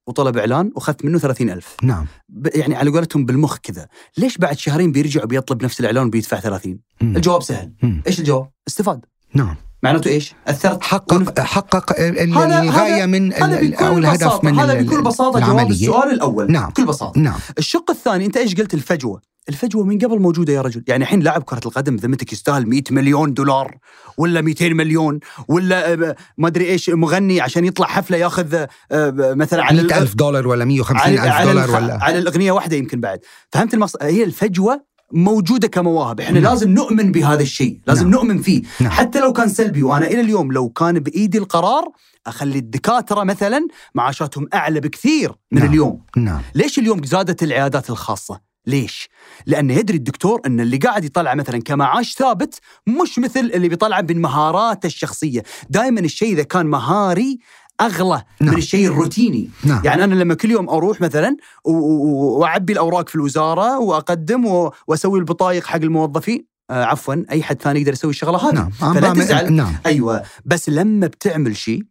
وطلب 0.07 0.37
إعلان 0.37 0.71
وأخذت 0.75 1.05
منه 1.05 1.19
30000 1.19 1.75
نعم. 1.83 2.05
ب- 2.29 2.47
يعني 2.55 2.75
على 2.75 2.89
قولتهم 2.91 3.25
بالمخ 3.25 3.57
كذا. 3.57 3.87
ليش 4.17 4.37
بعد 4.37 4.57
شهرين 4.57 4.91
بيرجع 4.91 5.23
وبيطلب 5.23 5.63
نفس 5.63 5.79
الإعلان 5.79 6.07
وبيدفع 6.07 6.39
30 6.39 6.79
مم. 7.01 7.15
الجواب 7.15 7.43
سهل. 7.43 7.73
مم. 7.83 8.01
إيش 8.07 8.19
الجواب؟ 8.19 8.49
استفاد. 8.67 9.05
نعم. 9.35 9.55
معناته 9.83 10.09
إيش؟ 10.09 10.33
أثرت 10.47 10.83
حقق 10.83 11.39
حقق 11.39 11.99
ال- 11.99 12.33
هذا- 12.37 12.61
الغاية 12.61 12.95
هذا- 12.95 13.05
من 13.05 13.33
هذا 13.33 13.75
أو 13.87 13.97
الهدف 13.97 14.17
بساطة. 14.27 14.45
من 14.49 14.59
هذا 14.59 14.73
بكل 14.81 15.01
بساطة 15.01 15.39
جواب. 15.39 15.69
السؤال 15.71 16.11
الأول 16.11 16.51
نعم. 16.51 16.69
بكل 16.69 16.85
بساطة 16.85 17.19
نعم 17.19 17.39
الشق 17.57 17.91
الثاني 17.91 18.25
أنت 18.25 18.37
إيش 18.37 18.55
قلت 18.55 18.73
الفجوة 18.73 19.21
الفجوة 19.49 19.83
من 19.85 19.97
قبل 19.99 20.19
موجودة 20.19 20.53
يا 20.53 20.61
رجل 20.61 20.83
يعني 20.87 21.03
الحين 21.03 21.19
لاعب 21.19 21.43
كرة 21.43 21.61
القدم 21.65 21.95
ذمتك 21.95 22.33
يستاهل 22.33 22.69
100 22.69 22.83
مليون 22.91 23.33
دولار 23.33 23.77
ولا 24.17 24.41
200 24.41 24.73
مليون 24.73 25.19
ولا 25.47 25.93
آه، 25.93 26.15
ما 26.37 26.47
أدري 26.47 26.65
إيش 26.69 26.89
مغني 26.89 27.41
عشان 27.41 27.65
يطلع 27.65 27.87
حفلة 27.87 28.17
ياخذ 28.17 28.53
آه، 28.91 29.13
مثلا 29.17 29.63
على 29.63 29.83
100 29.83 29.97
ألف 29.97 30.15
دولار 30.15 30.47
ولا 30.47 30.65
150 30.65 30.97
على, 31.01 31.13
ألف 31.23 31.31
على, 31.33 31.51
دولار. 31.51 31.69
ولا 31.83 32.03
على 32.03 32.17
الأغنية 32.17 32.51
واحدة 32.51 32.75
يمكن 32.77 32.99
بعد 33.01 33.19
فهمت 33.51 33.73
المص... 33.73 33.95
هي 34.01 34.23
الفجوة 34.23 34.85
موجودة 35.13 35.67
كمواهب 35.67 36.19
إحنا 36.19 36.39
نعم. 36.39 36.51
لازم 36.51 36.69
نؤمن 36.69 37.11
بهذا 37.11 37.41
الشيء 37.41 37.79
لازم 37.87 38.09
نعم. 38.09 38.11
نؤمن 38.11 38.41
فيه 38.41 38.61
نعم. 38.79 38.91
حتى 38.91 39.19
لو 39.19 39.33
كان 39.33 39.49
سلبي 39.49 39.83
وأنا 39.83 40.07
إلى 40.07 40.21
اليوم 40.21 40.51
لو 40.51 40.69
كان 40.69 40.99
بإيدي 40.99 41.37
القرار 41.37 41.91
أخلي 42.27 42.59
الدكاترة 42.59 43.23
مثلا 43.23 43.67
معاشاتهم 43.95 44.47
أعلى 44.53 44.79
بكثير 44.79 45.31
من 45.51 45.59
نعم. 45.59 45.69
اليوم 45.69 46.01
نعم 46.17 46.41
ليش 46.55 46.79
اليوم 46.79 47.03
زادت 47.03 47.43
العيادات 47.43 47.89
الخاصة؟ 47.89 48.51
ليش؟ 48.67 49.09
لأنه 49.45 49.73
يدري 49.73 49.97
الدكتور 49.97 50.41
أن 50.45 50.59
اللي 50.59 50.77
قاعد 50.77 51.05
يطلع 51.05 51.35
مثلا 51.35 51.61
كمعاش 51.61 52.13
ثابت 52.13 52.59
مش 52.87 53.19
مثل 53.19 53.39
اللي 53.39 53.69
بيطلع 53.69 54.01
من 54.01 54.21
مهاراته 54.21 54.87
الشخصية 54.87 55.43
دائما 55.69 55.99
الشيء 55.99 56.33
إذا 56.33 56.43
كان 56.43 56.65
مهاري 56.65 57.39
أغلى 57.81 58.23
نعم. 58.41 58.51
من 58.53 58.57
الشيء 58.57 58.87
الروتيني. 58.87 59.49
نعم. 59.63 59.81
يعني 59.85 60.03
أنا 60.03 60.15
لما 60.15 60.33
كل 60.33 60.51
يوم 60.51 60.69
أروح 60.69 61.01
مثلا 61.01 61.37
و- 61.65 61.71
و- 61.71 62.39
وأعبي 62.39 62.73
الأوراق 62.73 63.09
في 63.09 63.15
الوزارة 63.15 63.79
وأقدم 63.79 64.45
و- 64.45 64.71
وأسوي 64.87 65.19
البطايق 65.19 65.65
حق 65.65 65.75
الموظفين 65.75 66.45
آه 66.69 66.83
عفوا 66.85 67.15
أي 67.31 67.43
حد 67.43 67.61
ثاني 67.61 67.79
يقدر 67.79 67.93
يسوي 67.93 68.11
الشغلة 68.11 68.49
هذه. 68.49 68.53
نعم. 68.53 68.69
عم 68.81 68.93
فلا 68.93 69.13
تزعل. 69.13 69.53
نعم. 69.53 69.75
أيوه. 69.85 70.23
بس 70.45 70.69
لما 70.69 71.07
بتعمل 71.07 71.57
شيء 71.57 71.83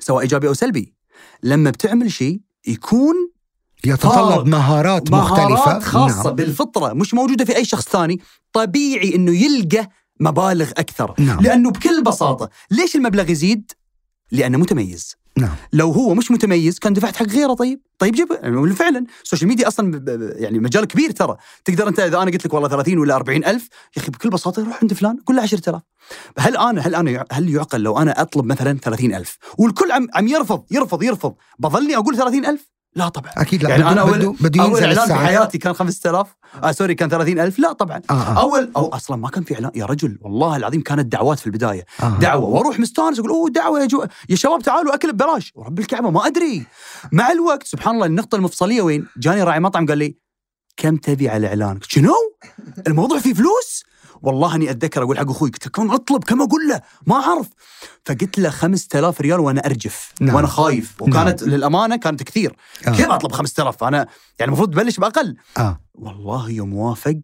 سواء 0.00 0.22
إيجابي 0.22 0.48
أو 0.48 0.54
سلبي 0.54 0.94
لما 1.42 1.70
بتعمل 1.70 2.12
شيء 2.12 2.40
يكون 2.66 3.14
يتطلب 3.84 4.12
طالب. 4.12 4.46
مهارات 4.48 5.10
مختلفة. 5.12 5.48
مهارات 5.48 5.82
خاصة 5.82 6.24
نعم. 6.24 6.34
بالفطرة. 6.36 6.92
مش 6.92 7.14
موجودة 7.14 7.44
في 7.44 7.56
أي 7.56 7.64
شخص 7.64 7.88
ثاني. 7.88 8.20
طبيعي 8.52 9.14
إنه 9.14 9.32
يلقى 9.32 9.88
مبالغ 10.20 10.70
أكثر. 10.70 11.14
نعم. 11.18 11.40
لأنه 11.40 11.70
بكل 11.70 12.02
بساطة 12.02 12.48
ليش 12.70 12.96
المبلغ 12.96 13.30
يزيد؟ 13.30 13.72
لأنه 14.34 14.58
متميز. 14.58 15.16
نعم. 15.38 15.54
لو 15.72 15.90
هو 15.90 16.14
مش 16.14 16.30
متميز 16.30 16.78
كان 16.78 16.92
دفعت 16.92 17.16
حق 17.16 17.26
غيره 17.26 17.54
طيب. 17.54 17.80
طيب 17.98 18.14
جيب 18.14 18.28
يعني 18.42 18.74
فعلا 18.74 19.06
السوشيال 19.22 19.48
ميديا 19.48 19.68
أصلا 19.68 20.04
يعني 20.36 20.58
مجال 20.58 20.84
كبير 20.84 21.10
ترى. 21.10 21.36
تقدر 21.64 21.88
أنت 21.88 22.00
إذا 22.00 22.22
أنا 22.22 22.30
قلت 22.30 22.46
لك 22.46 22.54
والله 22.54 22.68
30 22.68 22.98
ولا 22.98 23.16
40 23.16 23.44
ألف 23.44 23.68
يا 23.96 24.02
أخي 24.02 24.10
بكل 24.10 24.30
بساطة 24.30 24.64
روح 24.64 24.78
عند 24.82 24.92
فلان 24.92 25.16
قول 25.26 25.36
له 25.36 25.42
10000 25.42 25.82
هل 26.38 26.56
أنا 26.56 26.80
هل 26.80 26.94
أنا 26.94 27.24
هل 27.32 27.54
يعقل 27.54 27.80
لو 27.80 27.98
أنا 27.98 28.22
أطلب 28.22 28.44
مثلا 28.44 28.78
30000 28.78 29.38
والكل 29.58 29.92
عم 29.92 30.08
عم 30.14 30.28
يرفض 30.28 30.64
يرفض 30.70 31.02
يرفض. 31.02 31.34
بظلني 31.58 31.96
أقول 31.96 32.16
30000 32.16 32.70
لا 32.96 33.08
طبعا. 33.08 33.30
أكيد 33.36 33.62
لا 33.62 33.70
يعني 33.70 33.88
أنا 33.88 34.00
اول 34.00 34.36
بده 34.40 34.62
أول 34.62 34.70
ينزل 34.70 34.84
إعلان 34.84 35.06
في 35.06 35.14
حياتي 35.14 35.58
كان 35.58 35.72
5000 35.72 36.26
آه 36.62 36.72
sorry 36.72 36.94
كان 36.94 37.08
30000 37.08 37.58
لا 37.58 37.72
طبعا. 37.72 38.00
آه 38.10 38.12
آه. 38.12 38.40
اول 38.40 38.70
أو 38.76 38.88
أصلا 38.88 39.16
ما 39.16 39.28
كان 39.28 39.44
في 39.44 39.54
إعلان 39.54 39.70
يا 39.74 39.84
رجل 39.86 40.18
والله 40.20 40.56
العظيم 40.56 40.82
كانت 40.82 41.12
دعوات 41.12 41.38
في 41.38 41.46
البداية. 41.46 41.84
آه. 42.02 42.18
دعوة 42.20 42.44
وأروح 42.44 42.80
مستانس 42.80 43.18
أقول 43.18 43.30
أوه 43.30 43.50
دعوة 43.50 43.80
يا 43.80 43.86
جو 43.86 44.04
يا 44.28 44.36
شباب 44.36 44.62
تعالوا 44.62 44.94
أكل 44.94 45.12
ببلاش. 45.12 45.52
ورب 45.54 45.78
الكعبة 45.78 46.10
ما 46.10 46.26
أدري. 46.26 46.66
مع 47.12 47.32
الوقت 47.32 47.66
سبحان 47.66 47.94
الله 47.94 48.06
النقطة 48.06 48.36
المفصلية 48.36 48.82
وين؟ 48.82 49.06
جاني 49.16 49.42
راعي 49.42 49.60
مطعم 49.60 49.86
قال 49.86 49.98
لي 49.98 50.16
كم 50.76 50.96
تبي 50.96 51.28
على 51.28 51.46
إعلانك؟ 51.46 51.84
شنو؟ 51.84 52.14
الموضوع 52.86 53.18
فيه 53.18 53.34
فلوس؟ 53.34 53.84
والله 54.26 54.54
أني 54.54 54.70
أتذكر 54.70 55.02
أقول 55.02 55.18
حق 55.18 55.30
أخوي 55.30 55.50
قلت 55.50 55.68
كم 55.68 55.90
أطلب؟ 55.90 56.24
كم 56.24 56.42
أقول 56.42 56.68
له؟ 56.68 56.80
ما 57.06 57.14
أعرف. 57.16 57.46
فقلت 58.06 58.38
له 58.38 58.50
5000 58.50 59.20
ريال 59.20 59.40
وأنا 59.40 59.66
أرجف 59.66 60.12
نعم. 60.20 60.34
وأنا 60.36 60.46
خايف. 60.46 61.02
وكانت 61.02 61.42
للأمانة 61.42 61.96
كانت 61.96 62.22
كثير. 62.22 62.56
آه. 62.86 62.90
كيف 62.90 63.10
أطلب 63.10 63.32
5000 63.32 63.84
أنا 63.84 63.96
يعني 64.38 64.48
المفروض 64.48 64.70
تبلش 64.72 64.96
بأقل. 64.98 65.36
آه. 65.58 65.80
والله 65.94 66.50
يوم 66.50 66.74
وافق. 66.74 67.16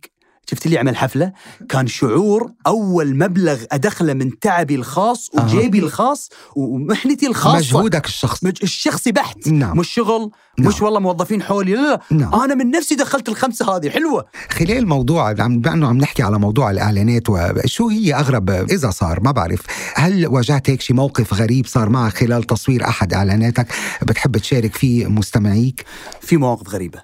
شفت 0.51 0.67
اللي 0.67 0.79
عمل 0.79 0.97
حفلة؟ 0.97 1.33
كان 1.69 1.87
شعور 1.87 2.53
أول 2.67 3.17
مبلغ 3.17 3.63
أدخله 3.73 4.13
من 4.15 4.39
تعبي 4.39 4.75
الخاص. 4.75 5.31
وجيبي 5.35 5.79
الخاص 5.79 6.29
ومحنتي 6.57 7.27
الخاصة. 7.27 7.57
مجهودك 7.59 8.07
الشخصي 8.07 8.47
مج- 8.47 8.59
الشخصي 8.63 9.13
بحت. 9.13 9.49
نعم. 9.49 9.79
مش 9.79 9.89
شغل. 9.89 10.21
نعم. 10.21 10.31
مش 10.59 10.83
والله 10.83 11.01
موظفين 11.01 11.43
حولي 11.43 11.75
لا 11.75 12.01
لا 12.11 12.17
نعم. 12.17 12.35
أنا 12.35 12.55
من 12.55 12.71
نفسي 12.71 12.95
دخلت 12.95 13.29
الخمسة 13.29 13.77
هذه 13.77 13.91
حلوة. 13.91 14.25
خلال 14.51 14.89
موضوع 14.89 15.29
عم 15.29 15.63
عم 15.67 15.99
نحكي 15.99 16.23
على 16.23 16.39
موضوع 16.39 16.71
الإعلانات 16.71 17.23
وشو 17.29 17.89
هي 17.89 18.15
أغرب 18.15 18.51
إذا 18.51 18.91
صار؟ 18.91 19.21
ما 19.21 19.31
بعرف. 19.31 19.61
هل 19.95 20.27
واجهت 20.27 20.71
هيك 20.71 20.81
شي 20.81 20.93
موقف 20.93 21.35
غريب 21.35 21.67
صار 21.67 21.89
معك 21.89 22.13
خلال 22.13 22.43
تصوير 22.43 22.85
أحد 22.85 23.15
إعلاناتك؟ 23.15 23.67
بتحب 24.03 24.37
تشارك 24.37 24.75
فيه 24.75 25.07
مستمعيك؟ 25.07 25.85
في 26.21 26.37
مواقف 26.37 26.69
غريبة. 26.69 27.03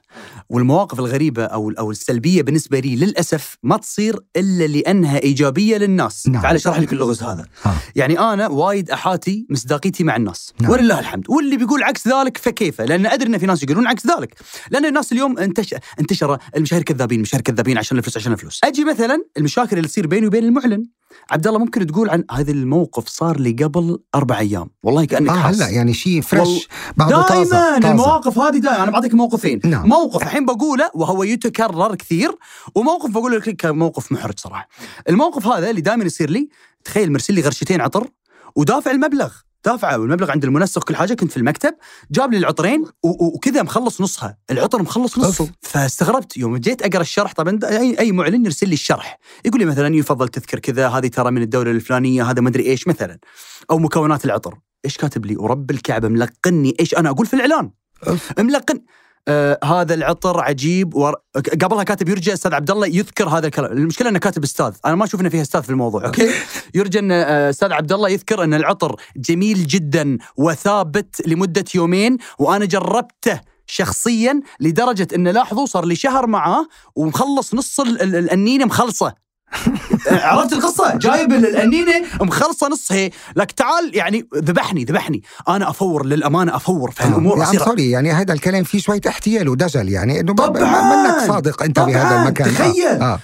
والمواقف 0.48 0.98
الغريبة 0.98 1.44
أو 1.44 1.70
أو 1.78 1.90
السلبية 1.90 2.42
بالنسبة 2.42 2.78
لي 2.78 2.96
للأسف 2.96 3.58
ما 3.62 3.76
تصير 3.76 4.20
إلا 4.36 4.64
لأنها 4.64 5.22
إيجابية 5.22 5.76
للناس. 5.76 6.28
نعم. 6.28 6.42
تعال 6.42 6.56
اشرح 6.56 6.78
لك 6.78 6.92
اللغز 6.92 7.22
هذا. 7.22 7.46
آه. 7.66 7.74
يعني 7.96 8.18
أنا 8.18 8.48
وايد 8.48 8.90
أحاتي 8.90 9.46
مصداقيتي 9.50 10.04
مع 10.04 10.16
الناس. 10.16 10.52
نعم. 10.60 10.70
ولله 10.70 10.98
الحمد. 10.98 11.24
واللي 11.30 11.56
بيقول 11.56 11.82
عكس 11.82 12.08
ذلك 12.08 12.38
فكيف؟ 12.38 12.80
لأن 12.80 13.06
أدري 13.06 13.28
في 13.38 13.46
ناس 13.46 13.62
يقولون 13.62 13.86
عكس 13.86 14.06
ذلك. 14.06 14.34
لأن 14.70 14.84
الناس 14.84 15.12
اليوم 15.12 15.38
انتشر 15.38 15.78
انتشر 16.00 16.38
المشاهير 16.56 16.82
كذابين 16.82 17.18
المشاهير 17.18 17.42
كذابين 17.42 17.78
عشان 17.78 17.98
الفلوس 17.98 18.16
عشان 18.16 18.32
الفلوس. 18.32 18.60
أجي 18.64 18.84
مثلا 18.84 19.24
المشاكل 19.36 19.76
اللي 19.76 19.88
تصير 19.88 20.06
بيني 20.06 20.26
وبين 20.26 20.44
المعلن. 20.44 20.86
عبد 21.30 21.46
الله 21.46 21.58
ممكن 21.58 21.86
تقول 21.86 22.10
عن 22.10 22.24
هذا 22.30 22.50
الموقف 22.52 23.08
صار 23.08 23.40
لي 23.40 23.52
قبل 23.52 23.98
أربع 24.14 24.38
أيام؟ 24.38 24.70
والله 24.82 25.04
كأنك 25.04 25.30
آه 25.30 25.32
حاس 25.32 25.56
هلا 25.56 25.68
يعني 25.68 25.94
شيء 25.94 26.20
فريش 26.20 26.68
طازة 26.98 27.08
دائما 27.08 27.22
طازة. 27.22 27.76
المواقف 27.90 28.38
هذه 28.38 28.58
دائما 28.58 28.82
أنا 28.82 28.90
بعطيك 28.90 29.14
موقفين. 29.14 29.60
نعم. 29.64 29.88
موقف 29.88 30.22
الحين 30.22 30.46
بقوله 30.46 30.90
وهو 30.94 31.22
يتكرر 31.22 31.94
كثير 31.94 32.36
وموقف 32.74 33.10
بقول 33.10 33.32
لك 33.32 33.66
موقف 33.66 34.12
محرج 34.12 34.40
صراحة. 34.40 34.68
الموقف 35.08 35.46
هذا 35.46 35.70
اللي 35.70 35.80
دائما 35.80 36.04
يصير 36.04 36.30
لي 36.30 36.48
تخيل 36.84 37.12
مرسل 37.12 37.34
لي 37.34 37.40
غرشتين 37.40 37.80
عطر 37.80 38.08
ودافع 38.56 38.90
المبلغ. 38.90 39.32
دافعه 39.66 39.98
والمبلغ 39.98 40.30
عند 40.30 40.44
المنسق 40.44 40.84
كل 40.84 40.96
حاجة 40.96 41.14
كنت 41.14 41.30
في 41.30 41.36
المكتب 41.36 41.74
جاب 42.10 42.32
لي 42.32 42.38
العطرين 42.38 42.84
وكذا 43.02 43.62
مخلص 43.62 44.00
نصها. 44.00 44.38
العطر 44.50 44.82
مخلص 44.82 45.18
نصه. 45.18 45.50
فاستغربت. 45.60 46.36
يوم 46.36 46.56
جيت 46.56 46.82
أقرأ 46.82 47.00
الشرح 47.00 47.32
طبعا 47.32 47.58
اي 47.64 47.98
أي 47.98 48.12
معلن 48.12 48.44
يرسل 48.44 48.68
لي 48.68 48.74
الشرح. 48.74 49.18
يقول 49.44 49.60
لي 49.60 49.66
مثلا 49.66 49.96
يفضل 49.96 50.28
تذكر 50.28 50.58
كذا 50.58 50.88
هذه 50.88 51.06
ترى 51.06 51.30
من 51.30 51.42
الدولة 51.42 51.70
الفلانية 51.70 52.30
هذا 52.30 52.40
ما 52.40 52.48
أدري 52.48 52.66
إيش. 52.66 52.88
مثلا. 52.88 53.18
أو 53.70 53.78
مكونات 53.78 54.24
العطر. 54.24 54.58
إيش 54.84 54.96
كاتب 54.96 55.26
لي؟ 55.26 55.36
ورب 55.36 55.70
الكعبة 55.70 56.08
ملقني 56.08 56.76
إيش 56.80 56.94
أنا 56.94 57.10
أقول 57.10 57.26
في 57.26 57.34
الإعلان. 57.34 57.70
ملقن 58.38 58.80
آه 59.28 59.58
هذا 59.64 59.94
العطر 59.94 60.40
عجيب 60.40 60.94
ور... 60.94 61.14
قبلها 61.62 61.82
كاتب 61.82 62.08
يرجى 62.08 62.32
أستاذ 62.32 62.54
عبد 62.54 62.70
الله 62.70 62.86
يذكر 62.86 63.28
هذا 63.28 63.46
الكلام. 63.46 63.72
المشكلة 63.72 64.08
إنه 64.08 64.18
كاتب 64.18 64.42
أستاذ. 64.44 64.72
أنا 64.86 64.94
ما 64.94 65.04
أشوف 65.04 65.20
انه 65.20 65.28
فيها 65.28 65.42
أستاذ 65.42 65.62
في 65.62 65.70
الموضوع. 65.70 66.06
أوكي؟ 66.06 66.30
يرجى 66.74 66.98
إن 66.98 67.12
آه، 67.12 67.50
أستاذ 67.50 67.72
عبد 67.72 67.92
الله 67.92 68.08
يذكر 68.08 68.44
إن 68.44 68.54
العطر 68.54 68.96
جميل 69.16 69.66
جدا 69.66 70.18
وثابت 70.36 71.26
لمدة 71.26 71.64
يومين 71.74 72.16
وأنا 72.38 72.64
جربته 72.64 73.40
شخصيا 73.66 74.40
لدرجة 74.60 75.08
إن 75.14 75.28
لاحظوا 75.28 75.66
صار 75.66 75.84
لي 75.84 75.94
شهر 75.96 76.26
معاه 76.26 76.66
ومخلص 76.96 77.54
نص 77.54 77.80
ال- 77.80 78.02
ال- 78.02 78.16
الأنينة 78.16 78.64
مخلصة. 78.64 79.25
عرفت 80.10 80.52
القصة 80.52 80.96
جايب 80.96 81.32
ال- 81.32 81.46
الأنينة 81.46 81.92
مخلصة 82.20 82.68
نصها 82.68 83.10
لك 83.36 83.52
تعال 83.52 83.90
يعني 83.94 84.26
ذبحني 84.34 84.84
ذبحني 84.84 85.22
أنا 85.48 85.70
أفور 85.70 86.06
للأمانة 86.06 86.56
أفور 86.56 86.90
في 86.90 87.04
الأمور 87.04 87.38
يا 87.38 87.42
عم 87.42 87.48
أصير 87.48 87.64
sorry 87.64 87.90
يعني 87.90 88.12
هذا 88.12 88.32
الكلام 88.32 88.64
فيه 88.64 88.80
شوية 88.80 89.00
احتيال 89.08 89.48
ودجل 89.48 89.88
يعني 89.88 90.20
إنه 90.20 90.34
طبعاً. 90.34 91.06
منك 91.06 91.26
صادق 91.28 91.62
أنت 91.62 91.76
طبعاً. 91.76 91.88
بهذا 91.92 92.22
المكان 92.22 92.54
تخيل. 92.54 92.86
آه. 92.86 93.04
آه. 93.14 93.20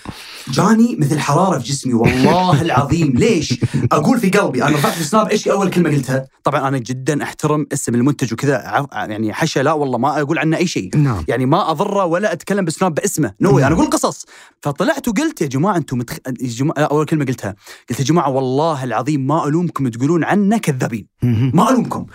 جاني 0.51 0.97
مثل 1.01 1.19
حرارة 1.19 1.59
في 1.59 1.65
جسمي 1.69 1.95
والله 1.95 2.63
العظيم. 2.67 3.13
ليش؟ 3.17 3.61
أقول 3.93 4.19
في 4.19 4.31
قلبي. 4.31 4.63
أنا 4.65 4.77
رفعت 4.77 4.93
في 4.93 5.01
السناب 5.01 5.29
إيش 5.29 5.49
أول 5.49 5.71
كلمة 5.71 5.91
قلتها؟ 5.91 6.27
طبعا 6.45 6.69
أنا 6.69 6.79
جدا 6.79 7.23
أحترم 7.23 7.67
اسم 7.73 7.95
المنتج 7.95 8.33
وكذا. 8.33 8.87
يعني 8.93 9.33
حشا 9.33 9.61
لا 9.61 9.73
والله 9.73 9.99
ما 9.99 10.21
أقول 10.21 10.39
عنه 10.39 10.57
أي 10.57 10.67
شيء. 10.67 10.97
نعم. 10.97 11.25
يعني 11.29 11.47
ما 11.47 11.71
أضره 11.71 12.05
ولا 12.05 12.33
أتكلم 12.33 12.65
بسناب 12.65 12.95
باسمه. 12.95 13.33
no 13.41 13.59
نعم. 13.59 13.67
أنا 13.67 13.75
أقول 13.75 13.91
قصص. 13.91 14.27
فطلعت 14.63 15.09
وقلت 15.09 15.41
يا 15.41 15.47
جماعة 15.47 15.77
أنتم 15.77 15.99
متخ... 15.99 16.17
يا 16.27 16.33
جماعة 16.49 16.79
أول 16.79 17.07
كلمة 17.07 17.25
قلتها. 17.25 17.55
قلت 17.91 18.01
يا 18.01 18.05
جماعة 18.05 18.31
والله 18.31 18.85
العظيم 18.85 19.27
ما 19.27 19.47
ألومكم 19.49 19.89
تقولون 19.89 20.25
عنا 20.25 20.57
كذابين. 20.59 21.07
ما 21.23 21.71
ألومكم. 21.71 22.07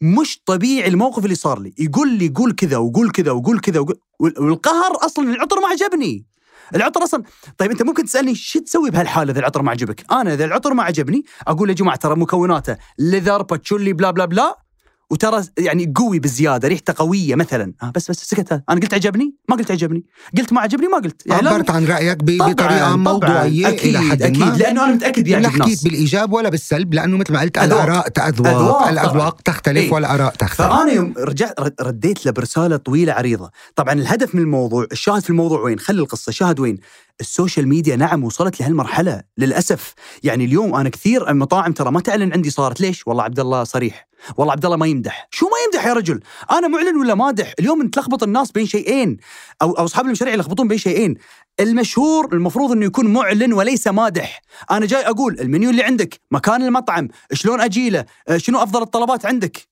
مش 0.00 0.40
طبيعي 0.46 0.88
الموقف 0.88 1.24
اللي 1.24 1.34
صار 1.34 1.58
لي. 1.60 1.74
يقول 1.78 2.12
لي 2.12 2.28
قول 2.34 2.52
كذا 2.52 2.76
وقول 2.76 3.10
كذا 3.10 3.30
وقول 3.30 3.60
كذا 3.60 3.80
وقول 3.80 3.96
وال- 4.20 4.40
والقهر 4.42 4.92
أصلا 5.04 5.30
العطر 5.34 5.56
ما 5.60 5.66
عجبني. 5.68 6.26
العطر 6.74 7.02
أصلا 7.02 7.22
طيب 7.58 7.70
أنت 7.70 7.82
ممكن 7.82 8.04
تسألني 8.04 8.34
شو 8.34 8.58
تسوي 8.60 8.90
بهالحالة 8.90 9.32
إذا 9.32 9.40
العطر 9.40 9.62
ما 9.62 9.70
عجبك؟ 9.70 10.04
أنا 10.12 10.34
إذا 10.34 10.44
العطر 10.44 10.74
ما 10.74 10.82
عجبني 10.82 11.24
أقول 11.46 11.68
يا 11.68 11.74
جماعة 11.74 11.96
ترى 11.96 12.16
مكوناته 12.16 12.76
ليذر 12.98 13.42
باتشولي 13.42 13.92
بلا 13.92 14.10
بلا 14.10 14.24
بلا 14.24 14.67
وترى 15.10 15.44
يعني 15.58 15.92
قوي 15.96 16.18
بزيادة 16.18 16.68
ريحته 16.68 16.94
قوية 16.96 17.34
مثلا. 17.34 17.72
آه 17.82 17.92
بس 17.94 18.10
بس 18.10 18.16
سكت. 18.24 18.52
أنا 18.52 18.80
قلت 18.80 18.94
عجبني؟ 18.94 19.34
ما 19.48 19.56
قلت 19.56 19.70
عجبني. 19.70 20.04
قلت 20.38 20.52
ما 20.52 20.60
عجبني 20.60 20.88
ما 20.88 20.96
قلت. 20.98 21.22
يعني 21.26 21.48
عبرت 21.48 21.70
عن 21.70 21.86
رأيك 21.86 22.18
بطريقة. 22.24 22.96
موضوعية 22.96 23.68
أكيد 23.68 23.96
إلى 23.96 24.10
حد 24.10 24.22
أكيد 24.22 24.38
ما. 24.38 24.56
لأنه 24.56 24.84
أنا 24.84 24.94
متأكد 24.94 25.28
لا 25.28 25.38
يعجب 25.38 25.62
حكيت 25.62 25.84
بالايجاب 25.84 26.32
ولا 26.32 26.48
بالسلب 26.48 26.94
لأنه 26.94 27.16
مثل 27.16 27.32
ما 27.32 27.40
قلت. 27.40 27.58
الآراء 27.58 28.06
أذواق 28.28 28.48
أذواق 28.54 28.88
الأذواق. 28.88 29.40
تختلف 29.40 29.76
إيه. 29.78 29.92
والآراء 29.92 30.34
تختلف. 30.34 30.68
فأنا 30.68 30.92
يوم 30.92 31.14
رجعت 31.18 31.60
رد- 31.60 31.74
رديت 31.80 32.26
له 32.26 32.32
برسالة 32.32 32.76
طويلة 32.76 33.12
عريضة. 33.12 33.50
طبعا 33.76 33.92
الهدف 33.92 34.34
من 34.34 34.40
الموضوع 34.42 34.86
الشاهد 34.92 35.22
في 35.22 35.30
الموضوع 35.30 35.60
وين؟ 35.60 35.78
خلي 35.78 36.00
القصة. 36.00 36.32
شاهد 36.32 36.60
وين؟ 36.60 36.78
السوشيال 37.20 37.68
ميديا 37.68 37.96
نعم 37.96 38.24
وصلت 38.24 38.60
لهالمرحلة 38.60 39.22
للأسف. 39.38 39.94
يعني 40.22 40.44
اليوم 40.44 40.74
أنا 40.74 40.88
كثير 40.88 41.30
المطاعم 41.30 41.72
ترى 41.72 41.90
ما 41.90 42.00
تعلن 42.00 42.32
عندي 42.32 42.50
صارت. 42.50 42.80
ليش؟ 42.80 43.06
والله 43.06 43.22
عبد 43.22 43.40
الله 43.40 43.64
صريح. 43.64 44.08
والله 44.36 44.52
عبد 44.52 44.64
الله 44.64 44.76
ما 44.76 44.86
يمدح. 44.86 45.28
شو 45.30 45.46
ما 45.46 45.52
يمدح 45.66 45.86
يا 45.86 45.92
رجل؟ 45.92 46.20
أنا 46.50 46.68
معلن 46.68 46.96
ولا 46.96 47.14
مادح 47.14 47.54
اليوم 47.58 47.88
تلخبط 47.88 48.22
الناس 48.22 48.52
بين 48.52 48.66
شيئين 48.66 49.16
أو 49.62 49.72
أو 49.72 49.84
أصحاب 49.84 50.06
المشاريع 50.06 50.34
يلخبطون 50.34 50.68
بين 50.68 50.78
شيئين. 50.78 51.14
المشهور 51.60 52.32
المفروض 52.32 52.72
إنه 52.72 52.86
يكون 52.86 53.12
معلن 53.12 53.52
وليس 53.52 53.86
مادح. 53.86 54.42
أنا 54.70 54.86
جاي 54.86 55.06
أقول 55.06 55.40
المنيو 55.40 55.70
اللي 55.70 55.82
عندك 55.82 56.20
مكان 56.30 56.62
المطعم 56.62 57.08
شلون 57.32 57.60
أجيله 57.60 58.04
آه، 58.28 58.36
شنو 58.36 58.62
أفضل 58.62 58.82
الطلبات 58.82 59.26
عندك؟ 59.26 59.68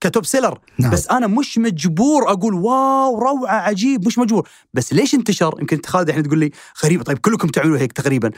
ك 0.00 0.07
top 0.07 0.26
seller. 0.26 0.58
نعم. 0.78 0.90
بس 0.90 1.08
أنا 1.08 1.26
مش 1.26 1.58
مجبور 1.58 2.30
أقول 2.30 2.54
wow 2.54 3.18
روعة 3.18 3.56
عجيب 3.56 4.06
مش 4.06 4.18
مجبور. 4.18 4.48
بس 4.74 4.92
ليش 4.92 5.14
انتشر؟ 5.14 5.54
يمكن 5.60 5.76
أنت 5.76 5.86
خالد 5.86 6.08
الحين 6.08 6.22
تقول 6.22 6.38
لي 6.38 6.50
غريبه 6.84 7.02
طيب 7.02 7.18
كلكم 7.18 7.48
تعملوا 7.48 7.78
هيك 7.78 7.92
تقريبا. 7.92 8.30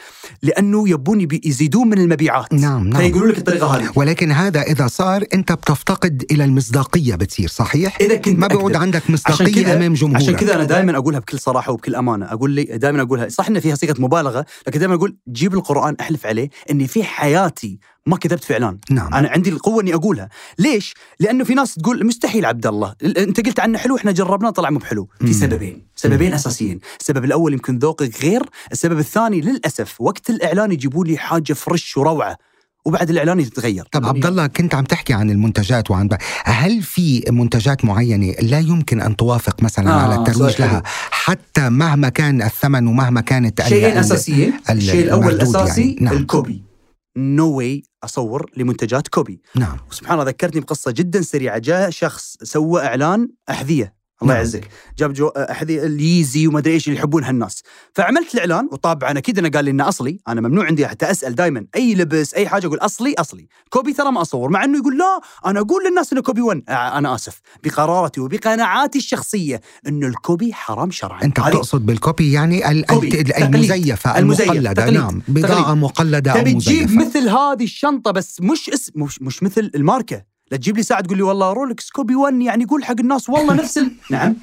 لأنه 0.42 0.88
يبون 0.88 1.28
يزيدون 1.44 1.88
من 1.88 1.98
المبيعات. 1.98 2.52
نعم، 2.52 2.88
نعم. 2.88 3.02
فيقولوا 3.02 3.28
لك 3.28 3.38
الطريقة 3.38 3.76
هذه. 3.76 3.92
ولكن 3.96 4.32
هذا 4.32 4.62
إذا 4.62 4.86
صار 4.86 5.24
أنت 5.34 5.52
بتفتقد 5.52 6.24
إلى 6.30 6.44
المصداقية 6.44 7.14
بتصير 7.14 7.48
صحيح؟ 7.48 7.98
إذا 8.00 8.16
كنت 8.16 8.38
ما 8.38 8.46
بيعود. 8.46 8.76
عندك 8.76 9.10
مصداقية 9.10 9.76
أمام 9.76 9.94
جمهورك. 9.94 10.22
عشان 10.22 10.36
كذا 10.36 10.54
أنا 10.54 10.64
دائما 10.64 10.96
أقولها 10.96 11.20
بكل 11.20 11.38
صراحة 11.38 11.72
وبكل 11.72 11.94
أمانة. 11.94 12.32
أقول 12.32 12.50
لي 12.50 12.64
دائما 12.64 13.02
أقولها. 13.02 13.28
صح 13.28 13.46
انه 13.48 13.60
فيها 13.60 13.74
صيغة 13.74 13.94
مبالغة 13.98 14.46
لكن 14.66 14.78
دائما 14.78 14.94
أقول 14.94 15.16
جيب 15.28 15.54
القرآن 15.54 15.96
أحلف 16.00 16.26
عليه 16.26 16.50
اني 16.70 16.86
في 16.86 17.04
حياتي 17.04 17.78
ما 18.08 18.16
كذبت 18.16 18.44
في 18.44 18.52
اعلان 18.52 18.78
نعم. 18.90 19.14
أنا 19.14 19.28
عندي 19.28 19.50
القوة 19.50 19.82
إني 19.82 19.94
أقولها. 19.94 20.28
ليش؟ 20.58 20.94
لأنه 21.20 21.44
في 21.44 21.54
ناس 21.54 21.74
تقول 21.74 22.06
مستحيل 22.06 22.44
عبد 22.46 22.66
الله. 22.66 22.94
ال- 23.02 23.18
أنت 23.18 23.46
قلت 23.46 23.60
عنه 23.60 23.78
حلو 23.78 23.96
إحنا 23.96 24.12
جربناه 24.12 24.50
طلع 24.50 24.70
مو 24.70 24.78
بحلو. 24.78 25.08
في 25.20 25.32
سببين. 25.32 25.82
سببين 25.96 26.34
أساسيين. 26.34 26.80
السبب 27.00 27.24
الأول 27.24 27.52
يمكن 27.52 27.78
ذوقك 27.78 28.22
غير. 28.22 28.42
السبب 28.72 28.98
الثاني 28.98 29.40
للأسف 29.40 30.00
وقت 30.00 30.30
الإعلان 30.30 30.72
يجيبوا 30.72 31.04
لي 31.04 31.18
حاجة 31.18 31.52
فرش 31.52 31.96
وروعة 31.96 32.36
وبعد 32.84 33.10
الإعلان 33.10 33.40
يتغير. 33.40 33.88
طب 33.92 34.06
عبد 34.06 34.26
الله 34.26 34.46
كنت 34.46 34.74
عم 34.74 34.84
تحكي 34.84 35.12
عن 35.12 35.30
المنتجات 35.30 35.90
وعن 35.90 36.08
ب... 36.08 36.14
هل 36.44 36.82
في 36.82 37.24
منتجات 37.30 37.84
معينة 37.84 38.34
لا 38.42 38.58
يمكن 38.58 39.00
أن 39.00 39.16
توافق 39.16 39.62
مثلا 39.62 39.90
آه، 39.90 40.02
على 40.02 40.14
الترويج 40.14 40.60
لها؟ 40.60 40.82
حتى 41.10 41.68
مهما 41.68 42.08
كان 42.08 42.42
الثمن 42.42 42.86
ومهما 42.86 43.20
كانت 43.20 43.62
شيئين 43.62 43.96
أساسيين. 43.98 44.52
ال- 44.70 44.76
الشيء 44.78 45.04
الأول 45.04 45.22
المردود 45.32 45.56
الأساسي 45.56 45.80
يعني. 45.82 45.96
نعم. 46.00 46.16
ال 46.16 46.24
copy. 46.24 46.62
No 47.18 47.56
way 47.56 47.82
أصور 48.04 48.50
لمنتجات 48.56 49.08
copy. 49.08 49.40
نعم. 49.54 49.78
وسبحان 49.90 50.18
الله 50.18 50.30
ذكرتني 50.30 50.60
بقصة 50.60 50.90
جدا 50.90 51.22
سريعة. 51.22 51.58
جاء 51.58 51.90
شخص 51.90 52.36
سوى 52.42 52.80
إعلان 52.82 53.28
أحذية. 53.50 53.97
الله 54.22 54.34
نعم. 54.34 54.42
يعزك. 54.44 54.68
جاب 54.98 55.12
جو 55.12 55.28
احذيه 55.28 55.82
ال 55.86 55.96
Yeezy 55.96 56.46
وما 56.46 56.58
أدري 56.58 56.72
إيش 56.74 56.88
اللي 56.88 56.98
يحبونها 56.98 57.30
الناس 57.30 57.62
فعملت 57.92 58.34
الإعلان 58.34 58.68
وطبعا 58.72 59.18
أكيد 59.18 59.38
انه 59.38 59.48
قال 59.48 59.64
لي 59.64 59.70
إنه 59.70 59.88
أصلي. 59.88 60.20
أنا 60.28 60.40
ممنوع 60.40 60.66
عندي 60.66 60.86
حتى 60.86 61.10
أسأل 61.10 61.34
دائما 61.34 61.66
أي 61.76 61.94
لبس 61.94 62.34
أي 62.34 62.48
حاجة 62.48 62.66
أقول 62.66 62.78
أصلي 62.78 63.14
أصلي. 63.18 63.46
copy 63.70 63.92
ترى 63.92 64.12
ما 64.12 64.22
أصور 64.22 64.50
مع 64.50 64.64
إنه 64.64 64.78
يقول 64.78 64.98
لا 64.98 65.20
أنا 65.46 65.60
أقول 65.60 65.84
للناس 65.88 66.12
إنه 66.12 66.22
copy 66.22 66.40
1 66.40 66.62
آه، 66.68 66.72
أنا 66.98 67.14
آسف. 67.14 67.40
بقرارتي 67.64 68.20
وبقناعاتي 68.20 68.98
الشخصية 68.98 69.60
إنه 69.88 70.06
ال 70.06 70.15
copy 70.15 70.52
حرام 70.52 70.90
شرعا. 70.90 71.22
أنت 71.24 71.40
هذه- 71.40 71.48
بتقصد 71.50 71.86
بال 71.86 72.01
copy 72.01 72.32
يعني 72.32 72.70
ال- 72.70 72.86
copy. 72.86 73.20
المزيفة 73.38 74.18
المزيف. 74.18 74.50
المقلدة. 74.50 74.72
تقليد. 74.72 74.94
نعم. 75.00 75.22
بضاعة 75.28 75.62
تقليد. 75.62 75.78
مقلدة 75.78 76.32
أو 76.32 76.38
تبي 76.40 76.52
تجيب 76.54 76.84
مزيفة. 76.90 77.06
مثل 77.08 77.28
هذه 77.28 77.64
الشنطة 77.64 78.10
بس 78.10 78.40
مش 78.40 78.70
اسم 78.70 78.92
مش, 79.02 79.22
مش 79.22 79.42
مثل 79.42 79.70
الماركة. 79.74 80.27
لا 80.50 80.56
تجيب 80.56 80.76
لي 80.76 80.82
ساعة 80.82 81.00
تقول 81.00 81.16
لي 81.16 81.22
والله 81.22 81.52
رولكس 81.52 81.90
copy 81.90 82.14
1 82.14 82.34
يعني 82.34 82.64
قول 82.64 82.84
حق 82.84 83.00
الناس 83.00 83.28
والله 83.28 83.54
نفس 83.54 83.78
ال... 83.78 83.90
نعم. 84.10 84.34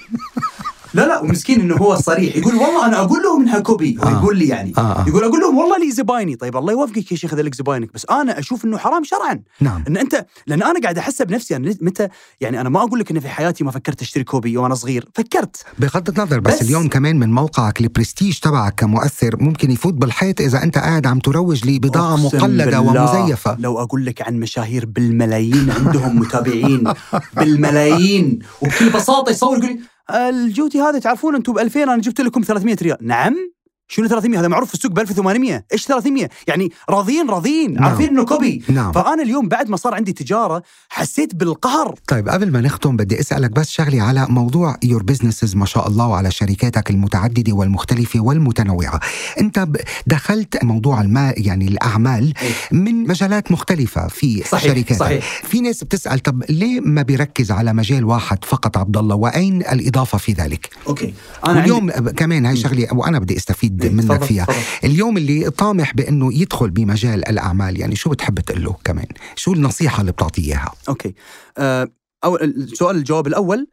لا 0.95 1.07
لا 1.07 1.19
ومسكين 1.19 1.61
إنه 1.61 1.75
هو 1.75 1.95
صريح. 1.95 2.35
يقول 2.35 2.55
والله 2.55 2.85
أنا 2.85 2.99
أقول 2.99 3.23
لهم 3.23 3.41
انها 3.41 3.59
copy 3.59 3.97
آه. 4.03 4.11
يقول 4.11 4.37
لي 4.37 4.47
يعني. 4.47 4.73
آه، 4.77 4.81
آه. 4.81 5.05
يقول 5.07 5.23
أقول 5.23 5.39
لهم 5.39 5.57
والله 5.57 5.77
لي 5.77 5.91
زبايني. 5.91 6.35
طيب 6.35 6.57
الله 6.57 6.71
يوفقك 6.73 7.11
يا 7.11 7.17
شيخ 7.17 7.33
إذا 7.33 7.41
لك 7.41 7.55
زباينك 7.55 7.93
بس 7.93 8.05
أنا 8.11 8.39
أشوف 8.39 8.65
إنه 8.65 8.77
حرام 8.77 9.03
شرعا. 9.03 9.39
نعم. 9.61 9.83
إن 9.87 9.97
أنت 9.97 10.25
لأن 10.47 10.63
أنا 10.63 10.79
قاعد 10.79 10.97
أحس 10.97 11.21
بنفسي 11.21 11.55
أنا 11.55 11.75
متى 11.81 12.07
يعني 12.41 12.61
أنا 12.61 12.69
ما 12.69 12.79
أقول 12.83 12.99
لك 12.99 13.11
ان 13.11 13.19
في 13.19 13.29
حياتي 13.29 13.63
ما 13.63 13.71
فكرت 13.71 14.01
أشتري 14.01 14.23
copy 14.23 14.57
وأنا 14.57 14.75
صغير. 14.75 15.09
فكرت. 15.13 15.65
بغض 15.79 16.09
النظر 16.09 16.39
بس, 16.39 16.53
بس- 16.55 16.61
اليوم 16.61 16.87
كمان 16.87 17.19
من 17.19 17.31
موقعك 17.33 17.81
البرستيج 17.81 18.39
تبعك 18.39 18.75
كمؤثر 18.75 19.35
ممكن 19.43 19.71
يفوت 19.71 19.93
بالحيط 19.93 20.41
إذا 20.41 20.63
أنت 20.63 20.77
قاعد 20.77 21.05
عم 21.07 21.19
تروج 21.19 21.65
لبضاعه 21.69 22.15
مقلده 22.15 22.79
ومزيفة. 22.81 23.55
لو 23.59 23.79
أقول 23.81 24.05
لك 24.05 24.21
عن 24.21 24.39
مشاهير 24.39 24.85
بالملايين 24.85 25.71
عندهم 25.71 26.19
متابعين. 26.19 26.83
بالملايين. 27.37 28.39
وبكل 28.61 28.89
بساطة 28.89 29.29
يصور 29.29 29.57
يقول 29.57 29.69
لي 29.69 29.79
الجوتي 30.13 30.81
هذا 30.81 30.99
تعرفون 30.99 31.35
أنتم 31.35 31.53
ب 31.53 31.59
2000 31.59 31.83
أنا 31.83 31.97
جبت 31.97 32.21
لكم 32.21 32.41
300 32.41 32.75
ريال. 32.81 32.97
نعم. 33.01 33.54
شنو 33.87 34.07
300 34.07 34.39
هذا 34.39 34.47
معروف 34.47 34.67
في 34.67 34.73
السوق 34.73 34.91
ب 34.91 34.99
1800 34.99 35.65
إيش 35.73 35.85
300 35.85 36.29
يعني 36.47 36.71
راضيين 36.89 37.29
راضيين. 37.29 37.73
نعم. 37.73 37.83
عارفين 37.83 38.07
إنه 38.07 38.25
copy. 38.25 38.63
نعم. 38.69 38.91
فأنا 38.91 39.23
اليوم 39.23 39.47
بعد 39.47 39.69
ما 39.69 39.77
صار 39.77 39.93
عندي 39.95 40.13
تجارة 40.13 40.63
حسيت 40.89 41.35
بالقهر. 41.35 41.95
طيب 42.07 42.29
قبل 42.29 42.51
ما 42.51 42.61
نختم 42.61 42.97
بدي 42.97 43.19
أسألك 43.19 43.51
بس 43.51 43.69
شغلة 43.69 43.99
على 43.99 44.25
موضوع 44.29 44.77
your 44.83 45.03
businesses 45.03 45.55
ما 45.55 45.65
شاء 45.65 45.87
الله 45.87 46.07
وعلى 46.07 46.31
شركاتك 46.31 46.89
المتعددة 46.89 47.53
والمختلفة 47.53 48.19
والمتنوعة. 48.19 48.99
أنت 49.39 49.67
دخلت 50.07 50.63
موضوع 50.63 51.01
الماء 51.01 51.41
يعني 51.47 51.67
الأعمال 51.67 52.33
من 52.71 53.07
مجالات 53.07 53.51
مختلفة 53.51 54.07
في 54.07 54.43
صحيح، 54.43 54.63
شركاتك. 54.63 54.99
صحيح. 54.99 55.43
في 55.43 55.61
ناس 55.61 55.83
بتسأل 55.83 56.19
طب 56.19 56.43
ليه 56.49 56.79
ما 56.79 57.01
بيركز 57.01 57.51
على 57.51 57.73
مجال 57.73 58.05
واحد 58.05 58.45
فقط 58.45 58.77
عبد 58.77 58.97
الله؟ 58.97 59.15
وأين 59.15 59.61
الإضافة 59.61 60.17
في 60.17 60.31
ذلك؟ 60.31 60.69
Okay. 60.87 61.13
أنا 61.47 61.59
واليوم 61.59 61.91
عندي 61.91 62.11
كمان 62.11 62.45
هاي 62.45 62.55
شغلة 62.57 62.87
وأنا 62.93 63.19
بدي 63.19 63.37
أستفيد 63.37 63.74
إيه، 63.83 63.89
منك 63.89 64.23
فيها. 64.23 64.47
اليوم 64.83 65.17
اللي 65.17 65.49
طامح 65.49 65.93
بأنه 65.93 66.33
يدخل 66.33 66.69
بمجال 66.69 67.27
الأعمال 67.29 67.79
يعني 67.79 67.95
شو 67.95 68.09
بتحب 68.09 68.39
تقول 68.39 68.63
له 68.63 68.75
كمان؟ 68.83 69.07
شو 69.35 69.53
النصيحة 69.53 70.01
اللي 70.01 70.11
بتعطيه 70.11 70.43
إياها؟ 70.43 70.71
Okay. 70.89 71.15
آه 71.57 71.87
أو 72.23 72.35
السؤال 72.35 72.95
الجواب 72.95 73.27
الأول 73.27 73.67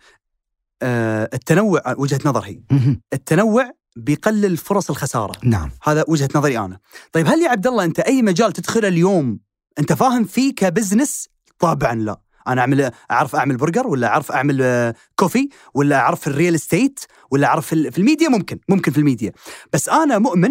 آه 0.83 1.31
التنوع 1.35 1.83
وجهة 1.99 2.21
نظر 2.25 2.41
هي. 2.41 2.61
التنوع 3.13 3.71
بيقلل 3.97 4.57
فرص 4.57 4.91
الخسارة. 4.91 5.33
نعم. 5.43 5.71
هذا 5.83 6.05
وجهة 6.09 6.29
نظري 6.35 6.59
أنا. 6.59 6.79
طيب 7.13 7.27
هل 7.27 7.43
يا 7.43 7.49
عبد 7.49 7.67
الله 7.67 7.85
أنت 7.85 8.01
أي 8.01 8.23
مجال 8.23 8.53
تدخله 8.53 8.89
اليوم 8.89 9.39
أنت 9.79 9.93
فاهم 9.93 10.25
فيه 10.25 10.55
ك 10.55 10.62
business؟ 10.62 11.29
طبعا 11.59 11.95
لا. 11.95 12.21
أنا 12.49 12.61
أعمل 12.61 12.91
أعرف 13.11 13.37
أعمل 13.37 13.57
برجر 13.57 13.87
ولا 13.87 14.07
أعرف 14.07 14.33
أعمل 14.33 14.59
آه، 14.63 14.95
coffee 15.17 15.49
ولا 15.75 15.97
أعرف 15.97 16.21
في 16.21 16.27
ال 16.27 16.32
real 16.32 16.55
estate 16.55 17.01
ولا 17.31 17.47
أعرف 17.47 17.67
في 17.67 17.73
ال- 17.73 17.93
في 17.93 17.99
الميديا 17.99 18.29
ممكن 18.29 18.59
ممكن 18.69 18.93
في 18.93 18.99
الميديا. 18.99 19.33
بس 19.73 19.89
أنا 19.89 20.19
مؤمن 20.19 20.51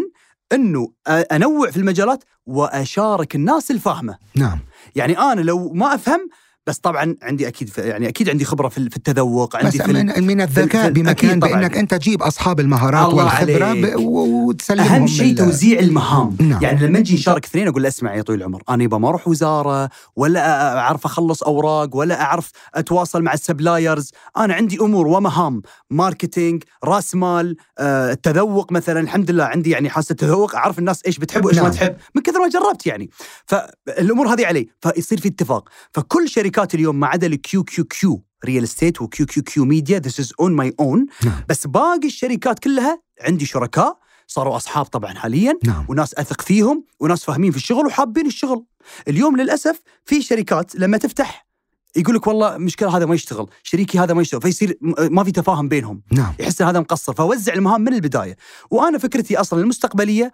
إنه 0.53 0.87
أ- 0.87 1.11
أنوع 1.31 1.71
في 1.71 1.77
المجالات 1.77 2.23
وأشارك 2.45 3.35
الناس 3.35 3.71
الفاهمة. 3.71 4.17
نعم. 4.35 4.59
يعني 4.95 5.19
أنا 5.19 5.41
لو 5.41 5.73
ما 5.73 5.95
أفهم 5.95 6.29
بس 6.67 6.77
طبعا 6.77 7.15
عندي 7.21 7.47
أكيد 7.47 7.71
يعني 7.77 8.07
أكيد 8.07 8.29
عندي 8.29 8.45
خبرة 8.45 8.67
في 8.69 8.89
في 8.89 8.97
التذوق 8.97 9.55
عندي 9.55 9.77
بس 9.77 9.83
في 9.83 9.93
من, 9.93 10.23
من 10.27 10.41
الذكاء 10.41 10.89
بمكان. 10.89 11.39
بأنك 11.39 11.77
أنت 11.77 11.93
تجيب 11.93 12.23
أصحاب 12.23 12.59
المهارات 12.59 13.09
الله 13.09 13.23
والخبرة. 13.23 13.73
ب- 13.73 13.95
وتسلمهم 13.99 14.91
أهم 14.91 15.07
شيء 15.07 15.35
توزيع 15.37 15.79
المهام 15.79 16.37
نعم. 16.39 16.63
يعني 16.63 16.87
لما 16.87 16.99
نجي 16.99 17.15
نشارك 17.15 17.45
اثنين 17.45 17.67
أقول 17.67 17.85
اسمع 17.85 18.15
يا 18.15 18.21
طويل 18.21 18.39
العمر 18.39 18.63
أنا 18.69 18.87
ما 18.87 19.09
أروح 19.09 19.27
وزارة 19.27 19.89
ولا 20.15 20.77
أعرف 20.79 21.05
أخلص 21.05 21.43
أوراق 21.43 21.95
ولا 21.95 22.21
أعرف 22.21 22.51
أتواصل 22.75 23.21
مع 23.21 23.33
ال 23.33 23.41
suppliers 23.41 24.11
أنا 24.37 24.53
عندي 24.53 24.77
أمور 24.81 25.07
ومهام 25.07 25.61
marketing 25.89 26.63
رأس 26.83 27.15
مال 27.15 27.55
آه، 27.79 28.11
التذوق 28.11 28.71
مثلا 28.71 28.99
الحمد 28.99 29.31
لله 29.31 29.43
عندي 29.43 29.69
يعني 29.69 29.89
حاسة 29.89 30.13
التذوق 30.13 30.55
أعرف 30.55 30.79
الناس 30.79 31.01
إيش 31.05 31.17
بتحب 31.17 31.45
وإيش 31.45 31.57
ما 31.57 31.63
نعم. 31.63 31.71
تحب 31.71 31.95
من 32.15 32.21
كثر 32.21 32.39
ما 32.39 32.49
جربت 32.49 32.85
يعني 32.87 33.09
فالأمور 33.45 34.27
هذه 34.33 34.45
علي 34.45 34.67
فيصير 34.81 35.19
في 35.21 35.27
اتفاق 35.27 35.69
فكل 35.93 36.29
شركات 36.51 36.75
اليوم 36.75 36.99
ما 36.99 37.07
عدا 37.07 37.27
ال 37.27 37.63
QQQ 37.63 38.23
Real 38.45 38.63
Estate 38.63 39.01
و 39.01 39.25
QQQ 39.25 39.65
Media 39.65 39.99
this 39.99 40.19
is 40.19 40.33
on 40.39 40.53
my 40.55 40.73
own. 40.79 41.05
بس 41.49 41.67
باقي 41.67 42.07
الشركات 42.07 42.59
كلها 42.59 43.01
عندي 43.21 43.45
شركاء 43.45 43.99
صاروا 44.27 44.55
أصحاب 44.55 44.85
طبعا 44.85 45.13
حاليا 45.13 45.59
نعم. 45.63 45.85
وناس 45.89 46.13
أثق 46.15 46.41
فيهم 46.41 46.83
وناس 46.99 47.23
فاهمين 47.25 47.51
في 47.51 47.57
الشغل 47.57 47.85
وحابين 47.85 48.25
الشغل. 48.25 48.65
اليوم 49.07 49.37
للأسف 49.37 49.81
في 50.05 50.21
شركات 50.21 50.75
لما 50.75 50.97
تفتح 50.97 51.47
يقول 51.95 52.15
لك 52.15 52.27
والله 52.27 52.57
مشكلة 52.57 52.97
هذا 52.97 53.05
ما 53.05 53.15
يشتغل 53.15 53.47
شريكي 53.63 53.99
هذا 53.99 54.13
ما 54.13 54.21
يشتغل 54.21 54.41
فيصير 54.41 54.77
م- 54.81 55.15
ما 55.15 55.23
في 55.23 55.31
تفاهم 55.31 55.67
بينهم. 55.69 56.01
نعم. 56.11 56.33
يحس 56.39 56.61
هذا 56.61 56.79
مقصر 56.79 57.13
فوزع 57.13 57.53
المهام 57.53 57.81
من 57.81 57.93
البداية. 57.93 58.37
وأنا 58.71 58.97
فكرتي 58.97 59.37
أصلا 59.37 59.61
المستقبلية 59.61 60.31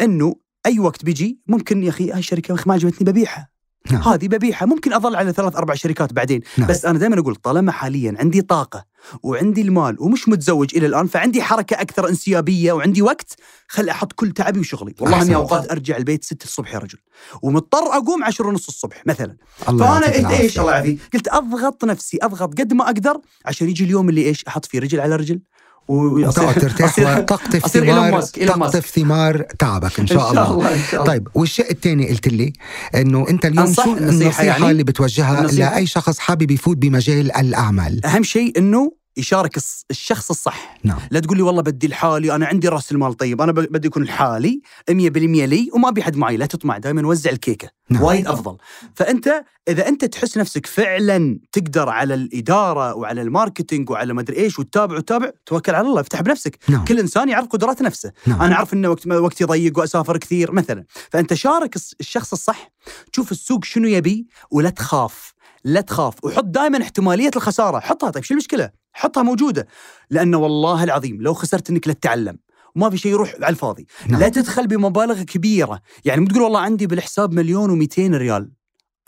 إنه 0.00 0.36
أي 0.66 0.78
وقت 0.78 1.04
بيجي 1.04 1.38
ممكن 1.46 1.82
يا 1.82 1.88
أخي 1.88 2.12
هاي 2.12 2.18
الشركة 2.18 2.56
ما 2.66 2.74
عجبتني 2.74 3.12
ببيعها. 3.12 3.48
نعم. 3.90 4.02
هذه 4.02 4.28
ببيعها 4.28 4.66
ممكن 4.66 4.92
أظل 4.92 5.16
على 5.16 5.32
ثلاث 5.32 5.56
أربع 5.56 5.74
شركات 5.74 6.12
بعدين 6.12 6.40
نعم. 6.58 6.68
بس 6.68 6.84
أنا 6.84 6.98
دائما 6.98 7.18
أقول 7.18 7.34
طالما 7.34 7.72
حاليا 7.72 8.14
عندي 8.18 8.42
طاقة 8.42 8.84
وعندي 9.22 9.60
المال 9.60 9.96
ومش 10.00 10.28
متزوج 10.28 10.76
إلى 10.76 10.86
الآن 10.86 11.06
فعندي 11.06 11.42
حركة 11.42 11.80
أكثر 11.80 12.08
انسيابية 12.08 12.72
وعندي 12.72 13.02
وقت 13.02 13.34
خل 13.68 13.88
أحط 13.88 14.12
كل 14.12 14.30
تعبي 14.30 14.60
وشغلي 14.60 14.94
والله. 15.00 15.22
أني 15.22 15.34
أوقات 15.34 15.70
أرجع 15.70 15.96
البيت 15.96 16.24
6 16.24 16.44
الصبح 16.44 16.74
يا 16.74 16.78
رجل 16.78 16.98
ومضطر 17.42 17.78
أقوم 17.78 18.24
10 18.24 18.46
ونص 18.46 18.68
الصبح 18.68 19.06
مثلا 19.06 19.36
الله 19.68 20.00
فأنا 20.00 20.06
قلت 20.16 20.40
إيش. 20.40 20.60
الله 20.60 20.72
يعافيك 20.72 20.98
قلت 21.14 21.28
أضغط 21.28 21.84
نفسي 21.84 22.18
أضغط 22.22 22.60
قد 22.60 22.72
ما 22.72 22.84
أقدر 22.84 23.20
عشان 23.46 23.68
يجي 23.68 23.84
اليوم 23.84 24.08
اللي 24.08 24.24
إيش 24.26 24.44
أحط 24.44 24.66
فيه 24.66 24.78
رجل 24.78 25.00
على 25.00 25.16
رجل 25.16 25.40
وتقعد 25.88 26.54
ترتاح 26.54 26.98
وتقطف 26.98 27.66
ثمار. 27.66 28.22
تقطف 28.22 28.86
ثمار 28.86 29.42
تعبك 29.58 30.00
إن 30.00 30.06
شاء, 30.06 30.30
إن 30.30 30.34
شاء 30.34 30.52
الله، 30.52 30.74
إن 30.74 30.80
شاء 30.90 31.02
الله. 31.02 31.12
طيب 31.12 31.28
والشيء 31.34 31.70
الثاني 31.70 32.08
قلت 32.08 32.28
لي 32.28 32.52
إنه 32.94 33.26
أنت 33.30 33.46
اليوم 33.46 33.72
شو 33.72 33.82
النصيحة 33.82 34.08
النصيحة 34.08 34.44
يعني؟ 34.44 34.70
اللي 34.70 34.84
بتوجهها؟ 34.84 35.46
لأي 35.46 35.86
شخص 35.86 36.18
حابب 36.18 36.50
يفوت 36.50 36.76
بمجال 36.76 37.36
الأعمال 37.36 38.06
أهم 38.06 38.22
شيء 38.22 38.58
إنه 38.58 38.97
يشارك 39.18 39.56
الشخص 39.90 40.30
الصح. 40.30 40.78
نعم. 40.84 40.98
لا 41.10 41.20
تقول 41.20 41.36
لي 41.36 41.42
والله 41.42 41.62
بدي 41.62 41.88
لحالي 41.88 42.34
أنا 42.34 42.46
عندي 42.46 42.68
رأس 42.68 42.92
المال 42.92 43.14
طيب 43.14 43.40
أنا 43.40 43.52
بدي 43.52 43.86
يكون 43.86 44.04
لحالي 44.04 44.60
100% 44.90 44.94
لي 44.94 45.70
وما 45.74 45.88
أبي 45.88 46.02
حد 46.02 46.16
معي 46.16 46.36
لا 46.36 46.46
تطمع 46.46 46.78
دائما 46.78 47.06
وزع 47.06 47.30
الكيكة. 47.30 47.68
نعم. 47.90 48.02
وايد 48.02 48.26
أفضل. 48.26 48.56
فأنت 48.94 49.44
إذا 49.68 49.88
أنت 49.88 50.04
تحس 50.04 50.38
نفسك 50.38 50.66
فعلا 50.66 51.38
تقدر 51.52 51.88
على 51.88 52.14
الإدارة 52.14 52.94
وعلى 52.94 53.22
ال 53.22 53.29
marketing 53.29 53.90
وعلى 53.90 54.14
ما 54.14 54.20
أدري 54.20 54.36
إيش 54.36 54.58
وتتابع 54.58 54.96
وتتابع 54.96 55.30
توكل 55.46 55.74
على 55.74 55.88
الله 55.88 56.00
افتح 56.00 56.20
بنفسك. 56.20 56.58
نعم. 56.68 56.84
كل 56.84 56.98
إنسان 56.98 57.28
يعرف 57.28 57.46
قدرات 57.46 57.82
نفسه. 57.82 58.12
نعم. 58.26 58.42
أنا 58.42 58.54
أعرف 58.54 58.74
انه 58.74 58.88
وقت 58.88 59.06
وقتي 59.06 59.44
ضيق 59.44 59.78
وأسافر 59.78 60.16
كثير 60.16 60.52
مثلا. 60.52 60.84
فأنت 61.10 61.34
شارك 61.34 61.76
الشخص 62.00 62.32
الصح. 62.32 62.70
تشوف 63.12 63.32
السوق 63.32 63.64
شنو 63.64 63.88
يبي 63.88 64.26
ولا 64.50 64.70
تخاف. 64.70 65.37
لا 65.64 65.80
تخاف. 65.80 66.24
وحط 66.24 66.44
دائما 66.44 66.82
احتمالية 66.82 67.30
الخسارة. 67.36 67.80
حطها. 67.80 68.10
طيب 68.10 68.24
شو 68.24 68.34
المشكلة؟ 68.34 68.70
حطها 68.92 69.22
موجودة. 69.22 69.66
لأنه 70.10 70.38
والله 70.38 70.84
العظيم 70.84 71.22
لو 71.22 71.34
خسرت 71.34 71.70
إنك 71.70 71.88
لا 71.88 71.94
تتعلم. 71.94 72.38
وما 72.76 72.90
في 72.90 72.98
شيء 72.98 73.12
يروح 73.12 73.34
على 73.34 73.48
الفاضي. 73.48 73.86
نعم. 74.08 74.20
لا 74.20 74.28
تدخل 74.28 74.66
بمبالغ 74.66 75.22
كبيرة. 75.22 75.80
يعني 76.04 76.20
مو 76.20 76.26
تقول 76.26 76.42
والله 76.42 76.60
عندي 76.60 76.86
بالحساب 76.86 77.32
مليون 77.32 77.86
و200 77.86 77.98
ريال. 77.98 78.50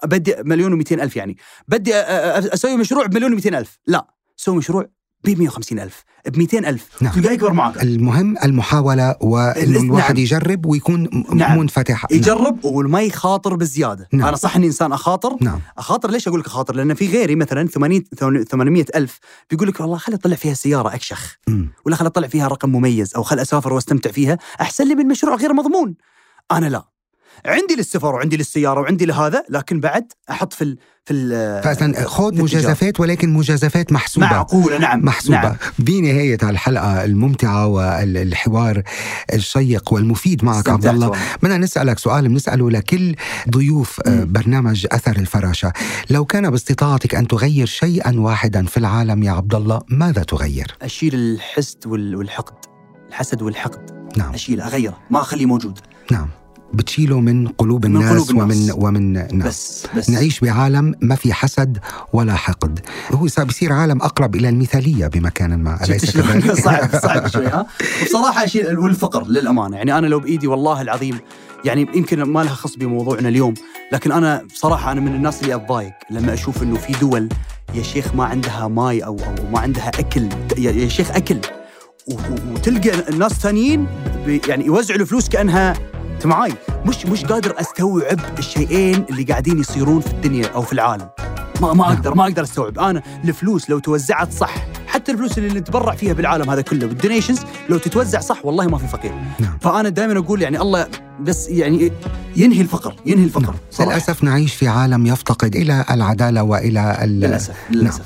بدي 0.05 0.34
مليون 0.38 0.82
و200 0.82 0.92
ألف 0.92 1.16
يعني. 1.16 1.36
بدي 1.68 1.94
أسوي 1.94 2.76
مشروع 2.76 3.07
بمليون 3.07 3.40
و200 3.40 3.46
ألف. 3.46 3.78
لا. 3.86 4.14
سوي 4.36 4.57
مشروع 4.57 4.90
ب 5.25 5.39
150 5.39 5.79
ألف 5.79 6.05
ب 6.27 6.39
200 6.39 6.59
ألف 6.59 6.89
نعم. 7.03 7.12
يكبر 7.18 7.53
معك 7.53 7.83
المهم 7.83 8.35
المحاولة 8.45 9.16
وإنه 9.21 9.73
نعم. 9.79 9.85
الواحد 9.85 10.18
يجرب 10.18 10.66
ويكون 10.66 11.03
م- 11.03 11.37
نعم. 11.39 11.59
منفتح 11.59 12.07
يجرب 12.11 12.64
وما 12.64 13.03
يخاطر 13.03 13.57
بزياده 13.57 14.09
نعم. 14.12 14.29
أنا 14.29 14.37
صح 14.37 14.57
إني 14.57 14.66
إنسان 14.66 14.93
أخاطر 14.93 15.37
نعم 15.41 15.61
أخاطر 15.79 16.11
ليش 16.11 16.29
أقول 16.29 16.41
لك 16.41 16.47
أخاطر؟ 16.47 16.75
لأن 16.77 16.95
في 16.95 17.07
غيري 17.09 17.35
مثلا 17.37 17.68
80 17.68 18.05
800 18.45 18.85
ألف 18.95 19.18
بيقول 19.51 19.68
لك 19.68 19.81
والله 19.81 19.97
خلي 19.97 20.16
أطلع 20.16 20.37
فيها 20.37 20.55
سيارة 20.55 20.95
أكشخ 20.95 21.37
مم. 21.49 21.68
ولا 21.87 21.97
خلي 21.97 22.07
أطلع 22.09 22.29
فيها 22.29 22.49
رقم 22.49 22.68
مميز 22.71 23.14
أو 23.16 23.23
خل 23.23 23.39
أسافر 23.39 23.73
وأستمتع 23.73 24.11
فيها 24.11 24.39
أحسن 24.61 24.89
لي 24.89 24.95
من 24.95 25.09
مشروع 25.09 25.35
غير 25.37 25.53
مضمون. 25.53 25.95
أنا 26.53 26.66
لا. 26.66 26.85
عندي 27.47 27.74
للسفر 27.78 28.14
وعندي 28.14 28.37
للسيارة 28.37 28.81
وعندي 28.81 29.07
لهذا 29.07 29.43
لكن 29.51 29.81
بعد 29.81 30.05
أحط 30.31 30.53
في 30.53 30.64
ال 30.64 30.78
في 31.05 31.12
ال 31.14 31.62
فاذا 31.62 32.05
خذ. 32.05 32.43
مجازفات 32.43 33.01
ولكن 33.01 33.33
مجازفات 33.33 33.93
محسوبة 33.93 34.26
معقولة 34.26 34.78
نعم 34.78 35.05
محسوبة 35.05 35.41
نعم. 35.43 35.57
بنهاية 35.78 36.39
الحلقة 36.43 37.05
الممتعة 37.05 37.66
والحوار 37.66 38.83
الشيق 39.35 39.93
والمفيد 39.93 40.45
معك 40.45 40.68
عبد 40.68 40.87
الله. 40.87 41.12
بدنا 41.43 41.57
نسألك 41.57 41.99
سؤال 41.99 42.28
بنسأله 42.28 42.70
لكل 42.70 43.14
ضيوف 43.51 44.01
آه، 44.07 44.11
مم. 44.11 44.33
برنامج 44.33 44.87
أثر 44.93 45.16
الفراشة 45.16 45.72
لو 46.11 46.24
كان 46.24 46.51
باستطاعتك 46.51 47.14
أن 47.14 47.28
تغير 47.28 47.66
شيئا 47.66 48.20
واحدا 48.20 48.66
في 48.66 48.76
العالم 48.76 49.22
يا 49.22 49.31
عبد 49.33 49.55
الله 49.55 49.81
ماذا 49.89 50.22
تغير؟ 50.22 50.76
أشيل 50.83 51.14
الحسد 51.14 51.87
وال- 51.87 52.16
والحقد 52.16 52.55
الحسد 53.09 53.43
والحقد 53.43 53.91
نعم 54.16 54.35
اشيله 54.35 54.66
أغيره 54.66 54.99
ما 55.11 55.20
أخليه 55.20 55.47
موجود 55.47 55.78
نعم 56.11 56.28
بتشيله 56.75 57.21
من 57.21 57.49
قلوب 57.49 57.87
من 57.87 57.97
الناس, 57.97 58.31
قلوب 58.31 58.51
الناس. 58.51 58.71
ومن 58.75 58.85
ومن 58.85 59.12
نعم. 59.12 59.49
بس 59.49 59.87
بس 59.97 60.11
نعيش 60.11 60.41
بعالم 60.41 60.95
ما 61.01 61.14
في 61.14 61.33
حسد 61.33 61.79
ولا 62.12 62.35
حقد 62.35 62.81
هو 63.12 63.27
بيصير 63.39 63.73
عالم 63.73 64.03
أقرب 64.03 64.37
إلى 64.37 64.49
المثالية 64.49 65.07
بمكان 65.07 65.59
ما 65.59 65.79
شلون؟ 65.85 66.41
كذلك؟ 66.41 66.53
صعب 66.64 67.01
صعب 67.03 67.27
شوي 67.27 67.47
ها 67.47 67.66
وبصراحه 68.03 68.45
اشيل 68.45 68.79
والفقر 68.79 69.27
للأمانة 69.27 69.77
يعني 69.77 69.99
أنا 69.99 70.07
لو 70.07 70.21
بإيدي 70.21 70.47
والله 70.47 70.81
العظيم 70.81 71.18
يعني 71.64 71.87
يمكن 71.95 72.23
ما 72.23 72.41
لها 72.41 72.55
خص 72.55 72.77
بموضوعنا 72.77 73.29
اليوم 73.29 73.55
لكن 73.93 74.12
أنا 74.12 74.43
بصراحة 74.43 74.93
أنا 74.93 75.01
من 75.01 75.14
الناس 75.14 75.43
اللي 75.43 75.55
أتضايق 75.55 75.93
لما 76.11 76.35
أشوف 76.35 76.62
إنه 76.62 76.77
في 76.77 76.93
دول 76.93 77.29
يا 77.75 77.83
شيخ 77.83 78.14
ما 78.14 78.25
عندها 78.25 78.68
ماي 78.68 79.05
أو 79.05 79.18
أو 79.18 79.51
ما 79.53 79.59
عندها 79.59 79.89
أكل 79.89 80.29
يا 80.59 80.89
شيخ 80.89 81.11
أكل 81.11 81.39
وتلقى 82.53 83.09
الناس 83.09 83.33
ثانيين 83.33 83.87
يعني 84.49 84.66
يوزعوا 84.66 85.01
الفلوس 85.01 85.29
كأنها 85.29 85.75
أنت 86.21 86.27
معاي. 86.27 86.53
مش 86.87 87.07
مش 87.07 87.25
قادر 87.25 87.61
أستوعب 87.61 88.21
الشيئين 88.39 89.05
اللي 89.11 89.23
قاعدين 89.23 89.59
يصيرون 89.59 90.01
في 90.01 90.11
الدنيا 90.11 90.47
أو 90.47 90.62
في 90.62 90.73
العالم. 90.73 91.09
ما 91.61 91.73
ما 91.73 91.85
أقدر 91.85 92.14
ما 92.14 92.23
أقدر 92.23 92.43
أستوعب. 92.43 92.79
أنا 92.79 93.03
الفلوس 93.25 93.71
لو 93.71 93.79
توزعت 93.79 94.33
صح 94.33 94.55
حتى 94.87 95.12
الفلوس 95.12 95.39
اللي 95.39 95.61
نتبرع 95.61 95.95
فيها 95.95 96.12
بالعالم 96.12 96.51
هذا 96.51 96.62
كله 96.62 96.87
بالدونيشنز 96.87 97.41
لو 97.68 97.79
تتوزع 97.79 98.21
صح 98.21 98.45
والله 98.45 98.66
ما 98.66 98.79
في 98.79 98.87
فقير. 98.89 99.12
نعم. 99.39 99.59
فأنا 99.61 99.89
دائما 99.89 100.18
أقول 100.18 100.43
يعني 100.43 100.61
الله 100.61 100.87
بس 101.23 101.49
يعني 101.49 101.93
ينهي 102.37 102.61
الفقر 102.61 102.95
ينهي 103.07 103.25
الفقر. 103.25 103.55
صراحة. 103.71 103.91
للأسف 103.93 104.25
نعيش 104.25 104.55
في 104.55 104.68
عالم 104.68 105.07
يفتقد 105.07 105.57
إلى 105.57 105.85
العدالة 105.91 106.43
وإلى 106.43 106.99
ال- 107.05 107.21
للأسف 107.21 107.55
للأسف. 107.71 108.01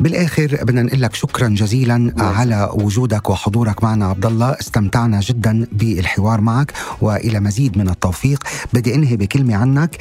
بالآخر 0.00 0.58
بدنا 0.62 0.82
نقول 0.82 1.02
لك 1.02 1.14
شكرا 1.14 1.48
جزيلا 1.48 2.12
على 2.18 2.70
وجودك 2.74 3.30
وحضورك 3.30 3.84
معنا 3.84 4.06
عبد 4.06 4.26
الله 4.26 4.50
استمتعنا 4.60 5.20
جدا 5.20 5.66
بالحوار 5.72 6.40
معك 6.40 6.72
وإلى 7.00 7.40
مزيد 7.40 7.78
من 7.78 7.88
التوفيق. 7.88 8.42
بدي 8.72 8.94
أنهي 8.94 9.16
بكلمة 9.16 9.56
عنك 9.56 9.96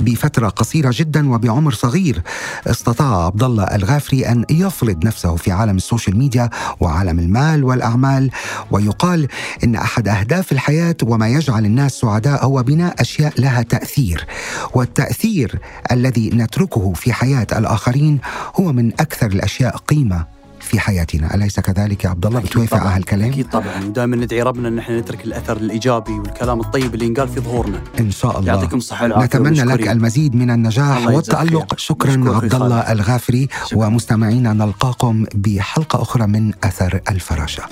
بفترة 0.00 0.48
قصيرة 0.48 0.90
جدا 0.94 1.30
وبعمر 1.34 1.72
صغير. 1.72 2.22
استطاع 2.66 3.26
عبد 3.26 3.42
الله 3.42 3.64
الغافري 3.64 4.26
أن 4.28 4.44
يفرض 4.50 5.04
نفسه 5.04 5.36
في 5.36 5.52
عالم 5.52 5.76
السوشيال 5.76 6.18
ميديا 6.18 6.50
وعالم 6.80 7.18
المال 7.18 7.64
والأعمال 7.64 8.30
ويقال 8.70 9.28
أن 9.64 9.74
أحد 9.74 10.08
أهداف 10.08 10.52
الحياة 10.52 10.96
وما 11.02 11.28
يجعل 11.28 11.64
الناس 11.64 11.97
سعداء 12.00 12.44
هو 12.44 12.62
بناء 12.62 12.94
أشياء 13.00 13.32
لها 13.40 13.62
تأثير 13.62 14.26
والتأثير 14.74 15.58
الذي 15.92 16.30
نتركه 16.30 16.92
في 16.92 17.12
حياة 17.12 17.46
الآخرين 17.52 18.18
هو 18.60 18.72
من 18.72 18.92
أكثر 18.92 19.26
الأشياء 19.26 19.76
قيمة 19.76 20.24
في 20.60 20.80
حياتنا 20.80 21.34
أليس 21.34 21.60
كذلك 21.60 22.04
يا 22.04 22.10
عبد 22.10 22.26
الله 22.26 22.40
بتوافق. 22.40 22.76
على 22.76 22.88
هالكلام 22.96 23.30
أكيد 23.30 23.48
طبعا 23.48 23.84
ودائما 23.84 24.16
ندعي 24.16 24.42
ربنا 24.42 24.68
إن 24.68 24.78
إحنا 24.78 25.00
نترك 25.00 25.24
الأثر 25.24 25.56
الإيجابي 25.56 26.12
والكلام 26.12 26.60
الطيب 26.60 26.94
اللي 26.94 27.06
ينقال 27.06 27.28
في 27.28 27.40
ظهورنا 27.40 27.80
إن 28.00 28.10
شاء 28.10 28.38
الله 28.38 28.52
يعطيكم 28.52 28.76
الصحة 28.76 29.02
والعافية 29.02 29.26
نتمنى 29.38 29.62
لك. 29.62 29.88
المزيد 29.88 30.34
من 30.34 30.50
النجاح 30.50 31.06
خير. 31.06 31.64
شكرا 31.76 32.12
عبد 32.36 32.54
الله. 32.54 32.92
الغافري. 32.92 33.48
ومستمعينا 33.74 34.52
نلقاكم 34.52 35.24
بحلقة 35.34 36.02
أخرى 36.02 36.26
من 36.26 36.52
أثر 36.64 37.00
الفراشة 37.10 37.62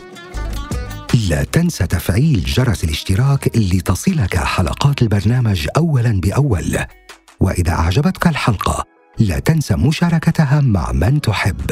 لا 1.15 1.45
تنسى 1.45 1.87
تفعيل 1.87 2.45
جرس 2.45 2.85
الاشتراك 2.85 3.57
لتصلك 3.57 4.37
حلقات 4.37 5.03
البرنامج 5.03 5.69
أولا 5.77 6.21
بأول. 6.21 6.79
وإذا 7.41 7.73
أعجبتك 7.73 8.27
الحلقة 8.27 8.85
لا 9.19 9.39
تنسى 9.39 9.75
مشاركتها 9.75 10.61
مع 10.61 10.93
من 10.93 11.21
تحب. 11.21 11.71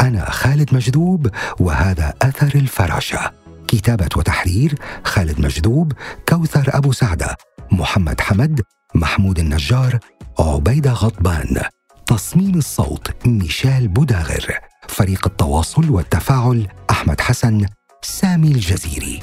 أنا 0.00 0.30
خالد 0.30 0.74
مجذوب 0.74 1.30
وهذا 1.60 2.14
أثر 2.22 2.54
الفراشة 2.54 3.32
كتابة 3.68 4.08
وتحرير 4.16 4.74
خالد 5.04 5.40
مجذوب 5.40 5.92
كوثر 6.28 6.64
أبو 6.68 6.92
سعدة 6.92 7.36
محمد 7.72 8.20
حمد 8.20 8.60
محمود 8.94 9.38
النجار 9.38 9.98
عبيدة 10.38 10.92
غضبان. 10.92 11.62
تصميم 12.06 12.54
الصوت 12.54 13.26
ميشيل 13.26 13.88
بوداغر. 13.88 14.58
فريق 14.88 15.26
التواصل 15.26 15.90
والتفاعل 15.90 16.68
أحمد 16.90 17.20
حسن 17.20 17.66
سامي 18.02 18.48
الجزيري. 18.48 19.20